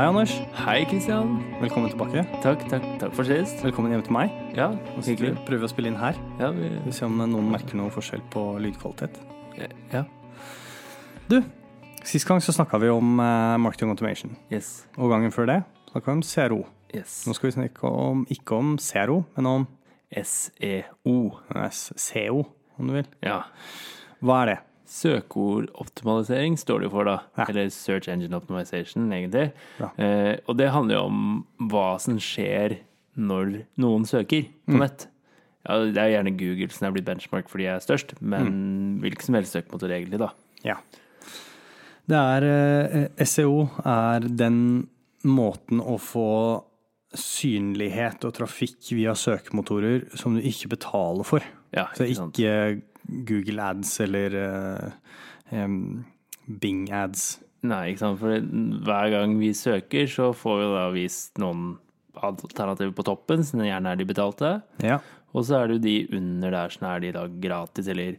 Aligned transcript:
Hei, 0.00 0.06
Anders. 0.08 0.32
Hei, 0.56 0.84
Kristian. 0.88 1.34
Velkommen 1.60 1.90
tilbake. 1.92 2.22
Takk, 2.40 2.62
takk, 2.70 2.84
takk 3.02 3.10
for 3.12 3.28
sist. 3.28 3.58
Velkommen 3.60 3.92
hjem 3.92 4.00
til 4.06 4.14
meg. 4.16 4.30
Ja, 4.56 4.70
Nå 4.72 5.02
skal 5.04 5.18
vi 5.20 5.32
prøve 5.44 5.66
å 5.66 5.68
spille 5.68 5.90
inn 5.90 5.98
her. 6.00 6.16
Ja, 6.40 6.48
vi, 6.56 6.70
Vi 6.86 6.94
se 6.96 7.04
om 7.04 7.18
noen 7.20 7.50
merker 7.52 7.76
noe 7.76 7.92
forskjell 7.92 8.22
på 8.32 8.46
lydkvalitet. 8.64 9.18
ja. 9.92 10.06
Du, 11.28 11.42
sist 12.00 12.24
gang 12.24 12.40
så 12.40 12.56
snakka 12.56 12.80
vi 12.80 12.88
om 12.88 13.20
uh, 13.20 13.58
marketing 13.60 13.92
automation. 13.92 14.32
Yes. 14.48 14.86
Og 14.96 15.12
gangen 15.12 15.36
før 15.36 15.50
det 15.52 15.58
snakka 15.90 16.06
vi 16.06 16.16
om 16.16 16.24
CRO. 16.30 16.62
Yes. 16.96 17.20
Nå 17.28 17.36
skal 17.36 17.50
vi 17.50 17.54
snakke 17.58 17.92
om, 17.92 18.24
ikke 18.32 18.56
om 18.56 18.72
CRO, 18.80 19.20
men 19.36 19.52
om 19.52 19.68
SEO. 20.16 21.18
SEO, 21.76 22.46
om 22.80 22.88
du 22.88 22.96
vil. 23.02 23.14
Ja. 23.20 23.42
Hva 24.24 24.46
er 24.46 24.54
det? 24.54 24.58
Søkeordoptimalisering 24.90 26.56
står 26.58 26.82
det 26.82 26.88
jo 26.88 26.92
for, 26.94 27.06
da. 27.08 27.16
Ja. 27.38 27.46
Eller 27.50 27.70
Search 27.74 28.08
Engine 28.10 28.36
Optimization, 28.36 29.06
egentlig. 29.14 29.50
Ja. 29.80 29.90
Eh, 29.96 30.34
og 30.50 30.58
det 30.58 30.70
handler 30.74 30.98
jo 30.98 31.04
om 31.08 31.68
hva 31.70 31.86
som 32.02 32.18
skjer 32.22 32.78
når 33.20 33.60
noen 33.80 34.06
søker 34.08 34.48
på 34.66 34.80
nett. 34.80 35.06
Ja, 35.66 35.76
det 35.84 36.00
er 36.00 36.14
gjerne 36.14 36.32
Google 36.40 36.70
som 36.72 36.88
er 36.88 36.94
blitt 36.96 37.06
benchmark 37.08 37.50
fordi 37.52 37.66
jeg 37.66 37.76
er 37.76 37.84
størst, 37.84 38.14
men 38.24 38.98
hvilken 39.02 39.26
som 39.28 39.36
helst 39.36 39.56
søkemotor 39.56 39.92
egentlig, 39.92 40.20
da. 40.22 40.30
Ja. 40.64 40.78
Det 42.10 42.16
er 42.18 42.46
eh, 42.48 43.26
SEO 43.28 43.66
er 43.86 44.24
den 44.26 44.88
måten 45.28 45.82
å 45.84 45.98
få 46.00 46.28
synlighet 47.10 48.22
og 48.24 48.34
trafikk 48.38 48.92
via 48.94 49.12
søkemotorer 49.18 50.06
som 50.18 50.36
du 50.38 50.44
ikke 50.46 50.70
betaler 50.76 51.26
for. 51.26 51.44
Ja, 51.74 51.88
Så 51.94 52.06
ikke 52.06 52.18
sant? 52.22 52.40
Google 53.06 53.62
ads 53.70 53.92
eller 54.04 54.36
uh, 54.36 54.90
um, 55.50 56.04
Bing 56.46 56.88
ads. 56.92 57.38
Nei, 57.66 57.90
ikke 57.92 58.02
sant. 58.02 58.20
For 58.20 58.40
hver 58.86 59.12
gang 59.12 59.36
vi 59.40 59.52
søker, 59.56 60.08
så 60.10 60.30
får 60.36 60.60
vi 60.60 60.68
da 60.74 60.84
vist 60.94 61.40
noen 61.42 61.74
alternativer 62.20 62.92
på 62.96 63.06
toppen, 63.06 63.44
som 63.46 63.62
gjerne 63.64 63.92
er 63.92 64.00
de 64.00 64.08
betalte. 64.08 64.54
Ja. 64.84 64.98
Og 65.30 65.46
så 65.46 65.60
er 65.60 65.68
det 65.68 65.78
jo 65.78 65.84
de 65.84 65.96
under 66.18 66.56
der 66.56 66.72
som 66.74 66.88
er 66.90 67.02
de 67.04 67.12
da 67.14 67.26
gratis, 67.42 67.90
eller 67.92 68.16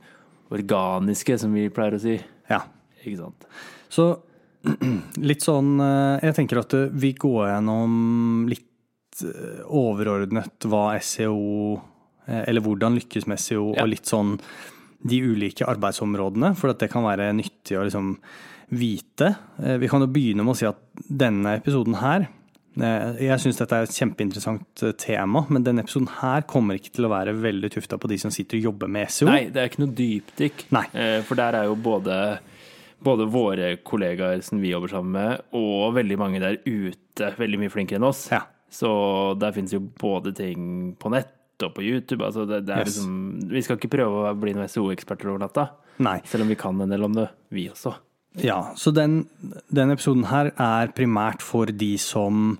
organiske, 0.51 1.38
som 1.41 1.55
vi 1.55 1.69
pleier 1.73 1.97
å 1.97 2.03
si. 2.03 2.19
ja. 2.51 2.63
Ikke 3.01 3.17
sant. 3.17 3.47
Så 3.89 4.05
litt 5.29 5.41
sånn 5.41 5.79
eh, 5.81 6.27
Jeg 6.27 6.35
tenker 6.38 6.61
at 6.61 6.75
vi 7.01 7.16
går 7.17 7.47
gjennom 7.49 7.93
litt 8.45 9.23
eh, 9.25 9.63
overordnet 9.66 10.67
hva 10.69 10.99
SEO 11.01 11.39
eh, 11.73 11.88
Eller 12.27 12.61
hvordan 12.61 12.95
lykkes 13.00 13.27
med 13.27 13.39
SEO, 13.39 13.73
Ja. 13.75 13.83
og 13.83 13.89
litt 13.89 14.05
sånn 14.05 14.39
de 15.03 15.17
ulike 15.22 15.66
arbeidsområdene, 15.66 16.55
for 16.55 16.69
at 16.69 16.80
det 16.80 16.91
kan 16.91 17.03
være 17.03 17.31
nyttig 17.33 17.73
å 17.80 17.83
liksom 17.88 18.17
vite. 18.72 19.36
Eh, 19.63 19.78
Vi 19.78 19.88
kan 19.88 20.00
jo 20.02 20.08
begynne 20.08 20.44
med 20.45 20.53
å 20.53 20.58
si 20.58 20.66
at 20.66 20.78
denne 21.09 21.58
episoden 21.59 21.95
her 22.00 22.28
eh, 22.80 23.17
Jeg 23.19 23.39
syns 23.39 23.58
dette 23.58 23.73
er 23.75 23.83
et 23.83 23.89
kjempeinteressant 23.97 24.83
eh, 24.83 24.91
tema, 24.94 25.45
men 25.50 25.63
denne 25.66 25.81
episoden 25.83 26.08
her 26.22 26.41
kommer 26.47 26.75
ikke 26.80 26.94
til 26.95 27.05
å 27.05 27.09
være 27.11 27.33
veldig 27.36 27.72
tufta 27.73 27.97
på 27.97 28.08
de 28.08 28.17
som 28.22 28.31
sitter 28.31 28.58
og 28.61 28.63
jobber 28.69 28.88
med 28.88 29.09
SEO. 29.09 29.28
Nei, 29.28 29.50
det 29.50 29.58
er 29.58 29.67
ikke 29.72 29.83
noe 29.83 29.95
dypdykk. 29.97 30.63
Eh, 30.94 31.22
For 31.28 31.35
der 31.35 31.56
er 31.56 31.66
jo 31.66 31.75
både, 31.75 32.39
både 33.03 33.28
våre 33.28 33.73
kollegaer 33.83 34.41
som 34.45 34.61
vi 34.61 34.72
jobber 34.72 34.88
sammen 34.94 35.11
med, 35.17 35.41
og 35.58 35.95
veldig 35.97 36.17
mange 36.22 36.39
der 36.39 36.61
ute 36.63 37.33
veldig 37.38 37.59
mye 37.59 37.73
flinkere 37.73 37.97
enn 38.00 38.08
oss. 38.08 38.30
Ja. 38.31 38.44
Så 38.72 39.35
der 39.38 39.52
finnes 39.52 39.73
jo 39.73 39.81
både 39.81 40.31
ting 40.33 40.95
på 40.95 41.09
nett 41.11 41.28
og 41.67 41.73
på 41.77 41.83
YouTube. 41.85 42.23
Altså 42.25 42.45
det, 42.49 42.63
det 42.67 42.75
er 42.75 42.85
Yes. 42.85 42.97
liksom, 42.97 43.49
vi 43.51 43.61
skal 43.65 43.77
ikke 43.79 43.91
prøve 43.97 44.25
å 44.31 44.35
bli 44.39 44.53
noen 44.57 44.69
SEO-eksperter 44.71 45.29
over 45.31 45.43
natta. 45.45 45.67
Nei. 46.01 46.17
Selv 46.25 46.43
om 46.45 46.51
vi 46.53 46.55
kan 46.59 46.79
en 46.81 46.89
del 46.93 47.03
om 47.07 47.13
det, 47.17 47.27
vi 47.53 47.67
også. 47.69 47.95
Ja, 48.41 48.61
så 48.79 48.93
den, 48.95 49.25
den 49.75 49.91
episoden 49.91 50.23
her 50.31 50.53
er 50.55 50.93
primært 50.95 51.41
for 51.43 51.67
de 51.67 51.97
som 51.99 52.55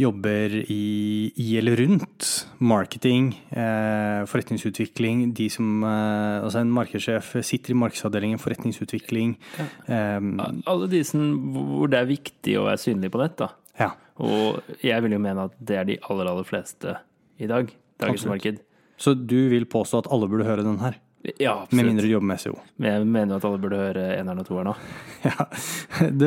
jobber 0.00 0.54
i, 0.70 1.28
i 1.36 1.46
eller 1.58 1.76
rundt 1.76 2.28
marketing, 2.64 3.34
eh, 3.52 4.22
forretningsutvikling, 4.30 5.26
de 5.36 5.48
som 5.52 5.82
eh, 5.84 6.38
Altså 6.40 6.62
en 6.62 6.70
markedssjef 6.72 7.34
sitter 7.44 7.74
i 7.74 7.76
markedsavdelingen 7.82 8.40
forretningsutvikling. 8.40 9.34
Eh, 9.60 10.30
Alle 10.70 10.88
de 10.88 11.02
som, 11.04 11.26
hvor 11.74 11.90
det 11.92 12.00
er 12.00 12.08
viktig 12.14 12.56
å 12.56 12.64
være 12.70 12.80
synlig 12.80 13.10
på 13.12 13.20
nett, 13.20 13.36
da. 13.42 13.50
ja. 13.82 13.90
Og 14.20 14.60
jeg 14.84 15.00
vil 15.04 15.14
jo 15.16 15.20
mene 15.24 15.46
at 15.48 15.54
det 15.64 15.76
er 15.80 15.86
de 15.88 15.94
aller, 16.10 16.28
aller 16.28 16.44
fleste 16.48 16.94
i 17.40 17.46
dag. 17.48 17.70
Dagens 18.00 18.24
Absolutt. 18.24 18.32
marked. 18.34 18.60
Så 19.00 19.14
du 19.26 19.48
vil 19.48 19.64
påstå 19.64 19.98
at 20.04 20.10
alle 20.12 20.28
burde 20.28 20.44
høre 20.44 20.64
den 20.66 20.78
her? 20.82 20.98
Ja, 21.38 21.52
absolutt. 21.62 21.72
Med 21.76 21.84
mindre 21.90 22.02
du 22.06 22.12
jobber 22.14 22.26
med 22.30 22.40
SEO? 22.40 22.54
Men 22.80 22.92
jeg 22.94 23.06
mener 23.12 23.36
at 23.36 23.44
alle 23.44 23.58
burde 23.60 23.76
høre 23.76 24.04
eneren 24.16 24.38
og 24.40 24.46
toeren 24.48 24.70
òg. 24.72 24.78
Ja. 25.28 26.08
Du, 26.16 26.26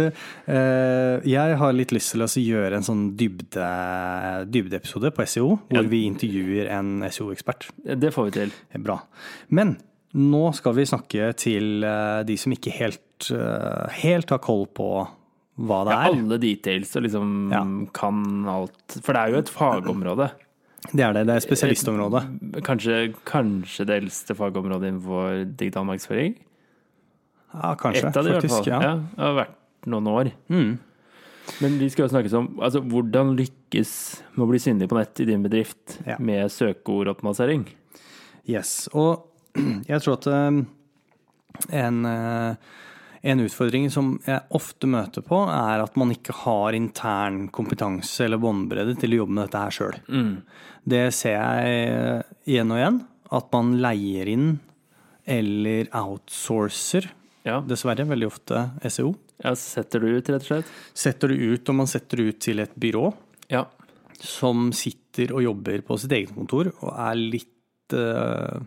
eh, 0.54 1.22
jeg 1.26 1.56
har 1.58 1.74
litt 1.74 1.94
lyst 1.96 2.12
til 2.14 2.22
å 2.22 2.28
gjøre 2.30 2.78
en 2.78 2.86
sånn 2.86 3.02
dybde, 3.18 3.70
dybdeepisode 4.54 5.10
på 5.16 5.26
SEO, 5.26 5.56
hvor 5.70 5.82
Ja. 5.82 5.90
vi 5.90 6.04
intervjuer 6.06 6.70
en 6.70 7.02
SEO-ekspert. 7.10 7.70
Det 7.84 8.14
får 8.14 8.26
vi 8.30 8.32
til. 8.38 8.52
Bra. 8.84 9.00
Men 9.50 9.78
nå 10.14 10.54
skal 10.54 10.74
vi 10.78 10.86
snakke 10.86 11.34
til 11.36 11.84
eh, 11.84 12.22
de 12.24 12.38
som 12.38 12.54
ikke 12.54 12.72
helt, 12.78 13.32
eh, 13.32 13.90
helt 14.04 14.30
har 14.30 14.40
koll 14.40 14.68
på 14.68 15.08
hva 15.58 15.84
det 15.86 15.94
Ja, 15.94 16.02
er. 16.06 16.14
alle 16.14 16.38
details 16.42 16.96
og 16.98 17.04
liksom 17.04 17.52
Ja. 17.52 17.64
kan 17.94 18.46
alt. 18.48 19.00
For 19.02 19.14
det 19.14 19.22
er 19.22 19.30
jo 19.32 19.38
et 19.40 19.50
fagområde. 19.50 20.32
Det 20.92 21.04
er 21.06 21.14
det. 21.16 21.26
Det 21.30 21.36
er 21.38 21.44
spesialistområdet. 21.46 22.24
Kanskje, 22.68 22.98
kanskje 23.26 23.86
det 23.88 24.02
eldste 24.02 24.36
fagområdet 24.36 24.90
innenfor 24.92 25.44
digital 25.58 25.86
markedsføring. 25.88 26.36
Ja, 27.54 27.76
kanskje. 27.80 28.10
Et 28.10 28.18
av 28.18 28.26
de 28.26 28.30
i 28.30 28.34
hvert 28.34 28.44
faktisk. 28.48 28.58
fall. 28.58 28.72
Ja. 28.74 28.82
Ja, 28.82 28.96
det 29.16 29.24
har 29.30 29.38
vært 29.38 29.88
noen 29.94 30.10
år. 30.12 30.32
Mm. 30.50 30.74
Men 31.60 31.74
vi 31.80 31.90
skal 31.92 32.06
jo 32.06 32.12
snakke 32.14 32.32
om 32.40 32.50
altså, 32.64 32.80
hvordan 32.88 33.34
lykkes 33.40 33.92
med 34.36 34.46
å 34.46 34.50
bli 34.52 34.60
synlig 34.64 34.88
på 34.92 34.98
nett 35.00 35.20
i 35.24 35.28
din 35.28 35.44
bedrift 35.44 35.98
Ja. 36.08 36.16
med 36.20 36.52
søkeordoptimalisering. 36.52 37.66
Yes. 38.50 38.90
Og 38.94 39.28
jeg 39.90 40.02
tror 40.04 40.18
at 40.20 40.28
eh, 40.28 40.64
en, 41.84 42.06
eh, 42.06 42.56
en 43.24 43.40
utfordring 43.40 43.86
som 43.94 44.18
jeg 44.28 44.42
ofte 44.52 44.88
møter 44.92 45.24
på, 45.24 45.38
er 45.48 45.80
at 45.86 45.96
man 46.00 46.12
ikke 46.12 46.34
har 46.44 46.76
intern 46.76 47.46
kompetanse 47.56 48.26
eller 48.26 48.42
båndbredde 48.44 48.98
til 49.00 49.14
å 49.16 49.22
jobbe 49.22 49.38
med 49.38 49.46
dette 49.48 49.62
her 49.64 49.76
sjøl. 49.78 49.98
Mm. 50.12 50.34
Det 50.84 51.04
ser 51.16 51.38
jeg 51.38 51.78
eh, 51.88 52.22
igjen 52.52 52.74
og 52.76 52.82
igjen. 52.82 53.02
At 53.34 53.48
man 53.56 53.72
leier 53.82 54.28
inn 54.34 54.50
eller 55.26 55.88
outsourcer, 55.96 57.08
Ja. 57.48 57.62
dessverre 57.62 58.06
veldig 58.08 58.28
ofte 58.28 58.60
SEO. 58.92 59.16
ja, 59.44 59.54
setter 59.56 60.00
du 60.04 60.08
ut, 60.18 60.28
rett 60.30 60.44
og 60.44 60.48
slett? 60.48 60.66
Setter 60.94 61.28
det 61.32 61.38
ut, 61.40 61.70
og 61.70 61.76
man 61.76 61.88
setter 61.88 62.18
det 62.18 62.26
ut 62.28 62.40
til 62.40 62.60
et 62.60 62.76
byrå 62.80 63.14
Ja. 63.50 63.66
som 64.20 64.72
sitter 64.72 65.32
og 65.34 65.44
jobber 65.44 65.82
på 65.82 65.98
sitt 66.00 66.12
eget 66.12 66.36
kontor 66.36 66.72
og 66.82 66.94
er 66.98 67.16
litt 67.16 67.94
eh, 67.94 68.60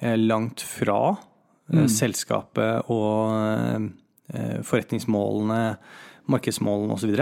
eh, 0.00 0.16
langt 0.16 0.60
fra 0.62 1.16
eh, 1.72 1.86
selskapet 1.92 2.90
og 2.92 3.32
eh, 4.34 4.60
forretningsmålene, 4.66 5.62
markedsmålene 6.32 6.96
osv. 6.96 7.14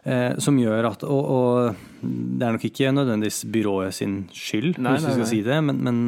Eh, 0.00 0.38
som 0.40 0.56
gjør 0.56 0.86
at 0.88 1.02
og, 1.04 1.30
og 1.34 1.80
det 2.00 2.46
er 2.46 2.54
nok 2.56 2.66
ikke 2.70 2.92
nødvendigvis 2.96 3.42
byrået 3.52 3.96
sin 3.98 4.22
skyld, 4.32 4.78
Nei, 4.80 4.94
hvis 4.96 5.04
vi 5.04 5.14
skal 5.16 5.26
nei. 5.26 5.30
si 5.32 5.40
det, 5.44 5.58
men, 5.66 5.82
men 5.84 5.98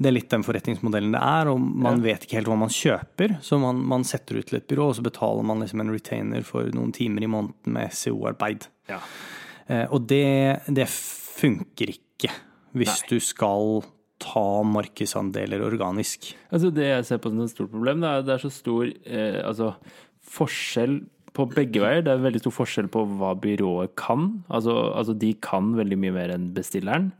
det 0.00 0.08
er 0.08 0.16
litt 0.16 0.30
den 0.32 0.46
forretningsmodellen 0.46 1.12
det 1.12 1.20
er, 1.20 1.50
og 1.52 1.60
man 1.60 2.00
vet 2.04 2.24
ikke 2.24 2.38
helt 2.38 2.48
hva 2.48 2.56
man 2.62 2.72
kjøper. 2.72 3.36
Så 3.44 3.60
man, 3.60 3.82
man 3.92 4.06
setter 4.08 4.40
ut 4.40 4.48
til 4.48 4.60
et 4.60 4.68
byrå, 4.70 4.88
og 4.90 4.96
så 4.96 5.04
betaler 5.04 5.44
man 5.46 5.60
liksom 5.60 5.84
en 5.84 5.92
retainer 5.92 6.46
for 6.48 6.72
noen 6.72 6.94
timer 6.96 7.26
i 7.26 7.30
måneden 7.30 7.76
med 7.76 7.92
SEO-arbeid. 7.96 8.70
ja. 8.90 9.02
Og 9.70 10.00
det, 10.10 10.66
det 10.66 10.88
funker 10.90 11.92
ikke 11.92 12.32
hvis 12.76 12.90
Nei. 12.90 13.08
du 13.10 13.22
skal 13.22 13.82
ta 14.20 14.62
markedsandeler 14.66 15.62
organisk. 15.64 16.32
Altså 16.52 16.70
Det 16.74 16.86
jeg 16.86 17.06
ser 17.08 17.22
på 17.22 17.32
som 17.32 17.40
et 17.44 17.52
stort 17.54 17.72
problem, 17.72 18.02
det 18.02 18.10
er, 18.10 18.26
det 18.26 18.36
er 18.36 18.44
så 18.44 18.52
stor 18.52 18.84
eh, 18.86 19.40
altså, 19.44 19.72
forskjell 20.36 21.00
på 21.36 21.46
begge 21.54 21.82
veier. 21.82 22.02
Det 22.04 22.12
er 22.12 22.24
veldig 22.24 22.42
stor 22.42 22.56
forskjell 22.58 22.90
på 22.92 23.04
hva 23.18 23.34
byrået 23.38 23.94
kan. 23.98 24.42
Altså, 24.48 24.76
altså 24.98 25.14
De 25.14 25.32
kan 25.42 25.74
veldig 25.78 25.98
mye 25.98 26.16
mer 26.16 26.34
enn 26.34 26.50
bestilleren. 26.56 27.12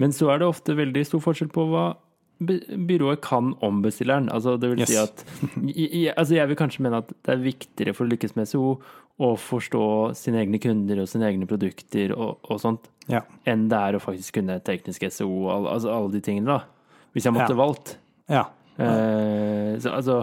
Men 0.00 0.14
så 0.16 0.30
er 0.32 0.40
det 0.40 0.46
ofte 0.48 0.72
veldig 0.72 1.02
stor 1.04 1.20
forskjell 1.20 1.50
på 1.52 1.66
hva 1.68 1.90
byrået 2.40 3.20
kan 3.20 3.52
om 3.60 3.82
bestilleren. 3.84 4.30
Altså 4.32 4.56
det 4.56 4.70
vil 4.72 4.86
si 4.88 4.96
at 4.96 5.24
jeg, 5.76 6.14
altså 6.16 6.34
jeg 6.34 6.48
vil 6.48 6.56
kanskje 6.56 6.84
mene 6.86 7.02
at 7.02 7.10
det 7.12 7.34
er 7.34 7.42
viktigere 7.44 7.94
for 7.96 8.06
å 8.06 8.12
lykkes 8.14 8.32
med 8.38 8.48
SEO 8.48 8.78
å 9.20 9.34
forstå 9.36 9.82
sine 10.16 10.40
egne 10.40 10.58
kunder 10.62 11.02
og 11.02 11.08
sine 11.10 11.26
egne 11.28 11.46
produkter 11.50 12.14
og, 12.16 12.38
og 12.48 12.60
sånt, 12.62 12.86
Ja. 13.10 13.20
enn 13.46 13.66
det 13.68 13.76
er 13.76 13.98
å 13.98 14.00
faktisk 14.00 14.38
kunne 14.38 14.56
teknisk 14.64 15.04
SEO 15.12 15.28
og 15.44 15.50
all, 15.54 15.66
altså 15.74 15.90
alle 15.92 16.12
de 16.14 16.20
tingene, 16.24 16.46
da. 16.46 16.62
Hvis 17.12 17.26
jeg 17.28 17.34
måtte 17.36 17.52
Ja. 17.52 17.60
valgt. 17.60 17.96
ja. 18.30 18.44
Eh, 18.80 19.74
så, 19.82 19.90
altså, 19.92 20.14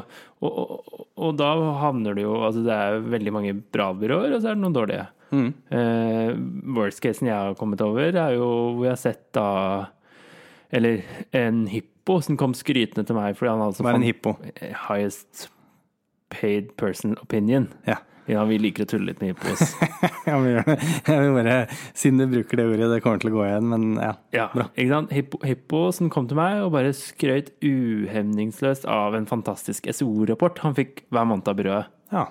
og, 0.42 0.56
og, 0.58 1.04
og 1.20 1.36
da 1.38 1.52
havner 1.78 2.16
det 2.18 2.24
jo 2.24 2.32
Altså, 2.42 2.64
det 2.66 2.74
er 2.74 3.04
veldig 3.06 3.34
mange 3.36 3.52
bra 3.54 3.92
byråer, 3.94 4.34
og 4.34 4.42
så 4.42 4.50
er 4.50 4.56
det 4.58 4.64
noen 4.64 4.74
dårlige. 4.74 5.04
Mm. 5.30 5.54
Eh, 5.78 6.32
worst 6.74 7.02
casen 7.04 7.28
jeg 7.28 7.36
har 7.36 7.54
kommet 7.60 7.82
over, 7.86 8.08
er 8.16 8.34
jo 8.34 8.48
hvor 8.80 8.88
jeg 8.88 8.96
har 8.96 9.02
sett 9.04 9.26
da 9.36 9.90
Eller 10.72 11.04
en 11.36 11.68
hippo 11.68 12.18
som 12.24 12.38
kom 12.40 12.54
skrytende 12.56 13.06
til 13.06 13.16
meg 13.16 13.36
fordi 13.38 13.52
han 13.52 13.62
altså 13.68 13.84
Hva 13.86 13.92
er 13.94 14.00
en 14.00 14.08
hippo? 14.08 14.34
Highest 14.88 15.50
paid 16.34 16.74
person 16.80 17.14
opinion. 17.22 17.70
Ja. 17.86 18.00
Ja, 18.28 18.44
vi 18.48 18.58
liker 18.60 18.84
å 18.84 18.90
tulle 18.92 19.12
litt 19.12 19.22
med 19.24 19.34
hippos. 19.34 19.76
ja, 20.30 20.38
vi 20.44 20.52
gjør 20.52 20.66
det. 20.68 20.78
jeg 21.08 21.22
vil 21.24 21.36
bare, 21.38 21.60
siden 21.96 22.20
du 22.20 22.28
bruker 22.32 22.60
det 22.60 22.66
ordet, 22.68 22.90
det 22.92 23.04
kommer 23.06 23.22
til 23.24 23.32
å 23.32 23.38
gå 23.38 23.46
igjen, 23.48 23.70
men 23.72 23.86
ja. 24.02 24.14
Ja, 24.36 24.48
ikke 24.68 24.90
sant? 24.92 25.14
Hippo, 25.16 25.40
Hipposen 25.48 26.12
kom 26.14 26.28
til 26.28 26.40
meg 26.40 26.60
og 26.66 26.74
bare 26.76 26.92
skrøt 26.96 27.54
uhemningsløst 27.64 28.88
av 28.92 29.16
en 29.16 29.30
fantastisk 29.30 29.88
SO-rapport 29.96 30.60
han 30.66 30.76
fikk 30.78 31.06
hver 31.14 31.30
måned 31.32 31.48
av 31.48 31.62
brødet. 31.62 31.88
ja. 32.16 32.28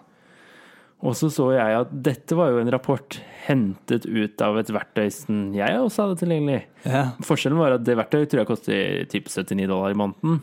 Og 1.04 1.12
så 1.12 1.28
så 1.28 1.50
jeg 1.52 1.76
at 1.76 1.90
dette 1.92 2.36
var 2.38 2.54
jo 2.54 2.60
en 2.62 2.70
rapport 2.72 3.18
hentet 3.44 4.06
ut 4.08 4.42
av 4.42 4.56
et 4.56 4.70
verktøy 4.72 5.10
som 5.12 5.50
jeg 5.54 5.76
også 5.76 6.06
hadde 6.06 6.20
tilgjengelig. 6.22 6.62
Ja. 6.88 7.02
Forskjellen 7.26 7.60
var 7.60 7.76
at 7.76 7.84
det 7.84 7.98
verktøyet 8.00 8.32
tror 8.32 8.42
jeg 8.42 8.48
koster 8.48 9.02
typ 9.12 9.28
79 9.28 9.68
dollar 9.68 9.92
i 9.92 9.98
måneden. 10.00 10.40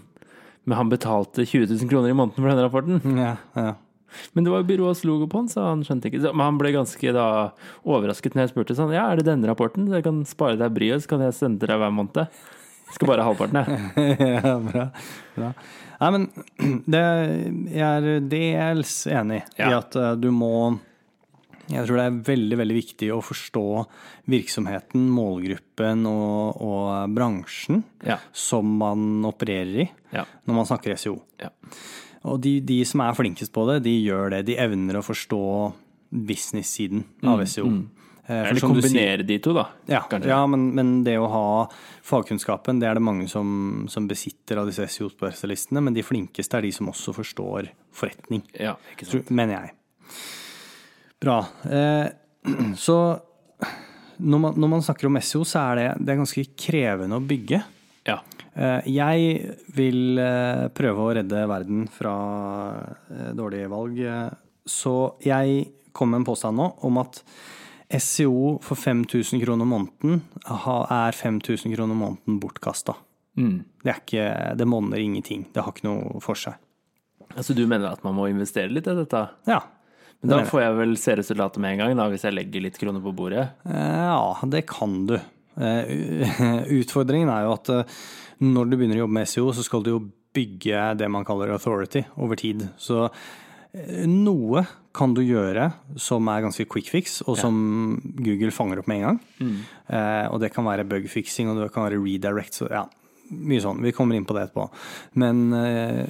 Men 0.64 0.78
han 0.80 0.92
betalte 0.94 1.44
20 1.44 1.74
000 1.74 1.90
kroner 1.92 2.14
i 2.14 2.16
måneden 2.16 2.38
for 2.38 2.52
denne 2.54 2.68
rapporten. 2.68 3.18
Ja, 3.18 3.34
ja. 3.58 3.74
Men 4.33 4.44
det 4.45 4.51
var 4.54 4.63
jo 4.63 4.69
byråets 4.71 5.04
logo 5.06 5.27
på 5.27 5.44
den, 5.44 5.48
så 5.54 5.68
han 5.69 5.83
skjønte 5.83 6.10
ikke. 6.12 6.21
Så- 6.21 6.33
Men 6.33 6.45
han 6.45 6.57
ble 6.57 6.71
ganske 6.75 7.13
da 7.13 7.27
overrasket 7.86 8.33
når 8.36 8.44
jeg 8.48 8.54
spurte 8.56 8.75
sånn 8.75 8.94
Ja, 8.94 9.10
er 9.12 9.18
det 9.18 9.25
denne 9.25 9.48
rapporten? 9.48 9.88
Så 9.88 9.95
jeg 10.00 10.04
kan 10.04 10.24
spare 10.25 10.57
deg 10.57 10.74
bryet, 10.74 11.01
så 11.04 11.07
kan 11.15 11.19
jeg 11.21 11.33
sende 11.33 11.68
deg 11.68 11.77
hver 11.80 11.92
måned. 11.94 12.27
Jeg 12.88 12.95
skal 13.00 13.07
bare 13.07 13.24
ha 13.24 13.33
halvparten, 13.33 13.57
jeg. 13.63 14.18
ja, 14.44 14.57
bra. 14.60 14.89
bra. 15.36 15.54
Nei, 16.01 16.10
men 16.12 16.27
det, 16.94 17.04
jeg 17.74 17.81
er 17.89 18.19
dels 18.27 18.95
enig 19.07 19.44
i 19.57 19.69
at 19.71 19.95
eh, 19.95 20.16
du 20.19 20.30
må 20.36 20.80
Jeg 21.71 21.88
tror 21.88 21.95
det 21.95 22.06
er 22.09 22.18
veldig 22.27 22.57
veldig 22.59 22.75
viktig 22.75 23.07
å 23.16 23.21
forstå 23.24 23.63
virksomheten, 24.27 25.06
målgruppen 25.16 26.06
og, 26.09 26.59
og 26.62 27.13
bransjen 27.16 27.83
Ja. 28.06 28.18
som 28.36 28.68
man 28.77 29.24
opererer 29.25 29.86
i 29.86 29.92
Ja. 30.13 30.25
når 30.45 30.54
man 30.59 30.66
snakker 30.68 30.98
SEO. 31.00 31.21
ja. 31.39 31.50
Og 32.24 32.40
de, 32.44 32.58
de 32.64 32.80
som 32.88 33.02
er 33.04 33.16
flinkest 33.18 33.52
på 33.54 33.66
det, 33.68 33.81
de 33.88 33.98
gjør 34.06 34.31
det. 34.38 34.46
De 34.48 34.56
evner 34.64 35.00
å 35.00 35.04
forstå 35.04 35.42
business-siden 36.14 37.04
av 37.28 37.42
SEO. 37.50 37.68
Mm, 37.68 37.81
for 38.24 38.48
Eller 38.48 38.64
kombinere 38.64 39.25
de 39.28 39.38
to, 39.44 39.52
da. 39.58 39.66
ja, 39.92 40.00
ja 40.24 40.38
men, 40.48 40.70
men 40.78 40.92
det 41.04 41.18
å 41.20 41.28
ha 41.28 41.48
fagkunnskapen, 42.08 42.80
det 42.80 42.88
er 42.88 42.96
det 42.96 43.04
mange 43.04 43.28
som, 43.28 43.84
som 43.92 44.08
besitter 44.08 44.62
av 44.62 44.70
disse 44.70 44.88
SEO-spesialistene. 44.96 45.84
Men 45.84 45.98
de 45.98 46.06
flinkeste 46.06 46.60
er 46.62 46.70
de 46.70 46.72
som 46.75 46.92
også 46.94 47.16
forstår 47.20 47.74
forretning, 47.96 48.46
Ja, 48.56 48.78
ikke 48.94 49.10
sant. 49.10 49.34
mener 49.34 49.58
jeg. 49.58 49.76
Bra. 51.24 51.42
Eh, 51.68 52.08
så 52.86 52.98
når 54.24 54.40
man, 54.46 54.56
når 54.60 54.72
man 54.78 54.86
snakker 54.86 55.10
om 55.10 55.19
SEO, 55.19 55.44
så 55.48 55.66
er 55.74 55.81
det, 55.81 55.88
det 56.06 56.14
er 56.14 56.22
ganske 56.24 56.46
krevende 56.56 57.19
å 57.19 57.24
bygge. 57.28 57.60
Ja. 58.08 58.22
Eh, 58.54 58.90
Jeg 58.94 59.56
vil 59.74 60.20
eh, 60.22 60.68
prøve 60.76 61.06
å 61.06 61.14
redde 61.18 61.46
verden 61.50 61.88
fra 61.92 62.14
eh, 63.10 63.32
dårlige 63.38 63.72
valg. 63.72 64.04
Så 64.66 64.96
jeg 65.26 65.66
kom 65.94 66.14
med 66.14 66.22
en 66.22 66.28
påstand 66.28 66.58
nå 66.58 66.70
om 66.88 67.02
at 67.02 67.22
SEO 67.94 68.58
for 68.64 68.80
5000 68.80 69.42
kroner 69.44 69.68
måneden 69.70 70.24
er 70.50 71.14
5000 71.14 71.76
kroner 71.76 71.98
måneden 71.98 72.40
bortkasta. 72.42 72.96
Mm. 73.38 73.60
Det, 73.84 73.98
ikke, 74.06 74.26
det 74.58 74.66
monner 74.70 75.02
ingenting. 75.02 75.46
Det 75.54 75.62
har 75.62 75.74
ikke 75.74 75.90
noe 75.90 76.22
for 76.24 76.40
seg. 76.40 76.58
Altså, 77.34 77.54
du 77.58 77.66
mener 77.66 77.90
at 77.92 78.04
man 78.06 78.16
må 78.18 78.30
investere 78.30 78.72
litt 78.72 78.88
i 78.90 78.96
dette? 78.98 79.24
Ja. 79.50 79.60
Men 80.24 80.32
da 80.32 80.42
får 80.48 80.62
jeg 80.64 80.76
vel 80.78 80.98
se 81.02 81.16
resultatet 81.20 81.60
med 81.62 81.76
en 81.76 81.82
gang, 81.84 81.96
da, 82.00 82.08
hvis 82.14 82.24
jeg 82.24 82.36
legger 82.38 82.64
litt 82.64 82.78
kroner 82.80 83.04
på 83.04 83.12
bordet? 83.18 83.50
Ja, 83.68 84.38
det 84.48 84.64
kan 84.70 85.02
du. 85.10 85.18
Utfordringen 86.80 87.30
er 87.30 87.46
jo 87.46 87.56
at 87.58 87.74
når 88.44 88.69
du 88.69 88.78
begynner 88.78 89.00
å 89.00 89.06
jobbe 89.06 89.18
med 89.22 89.30
SEO, 89.31 89.51
så 89.56 89.63
skal 89.66 89.84
du 89.86 89.92
jo 89.95 90.01
bygge 90.34 90.84
det 91.00 91.07
man 91.13 91.25
kaller 91.28 91.51
authority 91.54 92.01
over 92.18 92.36
tid. 92.40 92.66
Så 92.81 93.04
eh, 93.74 94.04
noe 94.10 94.66
kan 94.94 95.13
du 95.18 95.22
gjøre 95.25 95.72
som 95.98 96.28
er 96.30 96.44
ganske 96.45 96.66
quick 96.69 96.90
fix, 96.94 97.22
og 97.25 97.38
som 97.40 97.56
Google 98.19 98.51
fanger 98.54 98.81
opp 98.84 98.90
med 98.92 99.00
en 99.01 99.07
gang. 99.07 99.22
Eh, 99.90 100.28
Og 100.34 100.40
det 100.44 100.51
kan 100.54 100.66
være 100.68 100.86
bug-fixing, 100.90 101.50
og 101.50 101.62
det 101.63 101.72
kan 101.74 101.88
være 101.88 102.01
redirect. 102.01 102.60
Så 102.60 102.69
ja, 102.69 102.84
mye 103.34 103.62
sånn. 103.63 103.81
Vi 103.81 103.94
kommer 103.95 104.18
inn 104.19 104.25
på 104.30 104.36
det 104.38 104.48
etterpå. 104.50 104.68
Men 105.22 105.48
eh, 105.57 106.04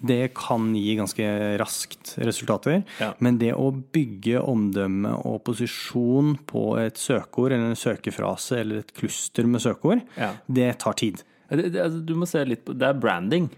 det 0.00 0.30
kan 0.32 0.70
gi 0.72 0.94
ganske 0.96 1.26
raskt 1.60 2.14
resultater. 2.24 2.78
Ja. 3.02 3.10
Men 3.20 3.36
det 3.40 3.50
å 3.52 3.66
bygge 3.92 4.40
omdømme 4.40 5.12
og 5.28 5.42
posisjon 5.44 6.38
på 6.48 6.62
et 6.80 6.96
søkeord 6.96 7.52
eller 7.52 7.74
en 7.74 7.76
søkefrase 7.76 8.62
eller 8.62 8.80
et 8.84 8.94
kluster 8.96 9.44
med 9.48 9.60
søkeord, 9.60 10.00
Ja. 10.16 10.30
det 10.48 10.78
tar 10.80 10.96
tid. 10.96 11.20
Det, 11.50 11.72
det, 11.74 11.80
altså, 11.82 12.00
du 12.06 12.14
må 12.14 12.26
se 12.30 12.44
litt 12.46 12.64
på 12.64 12.74
Det 12.78 12.86
er 12.88 12.98
branding. 13.00 13.48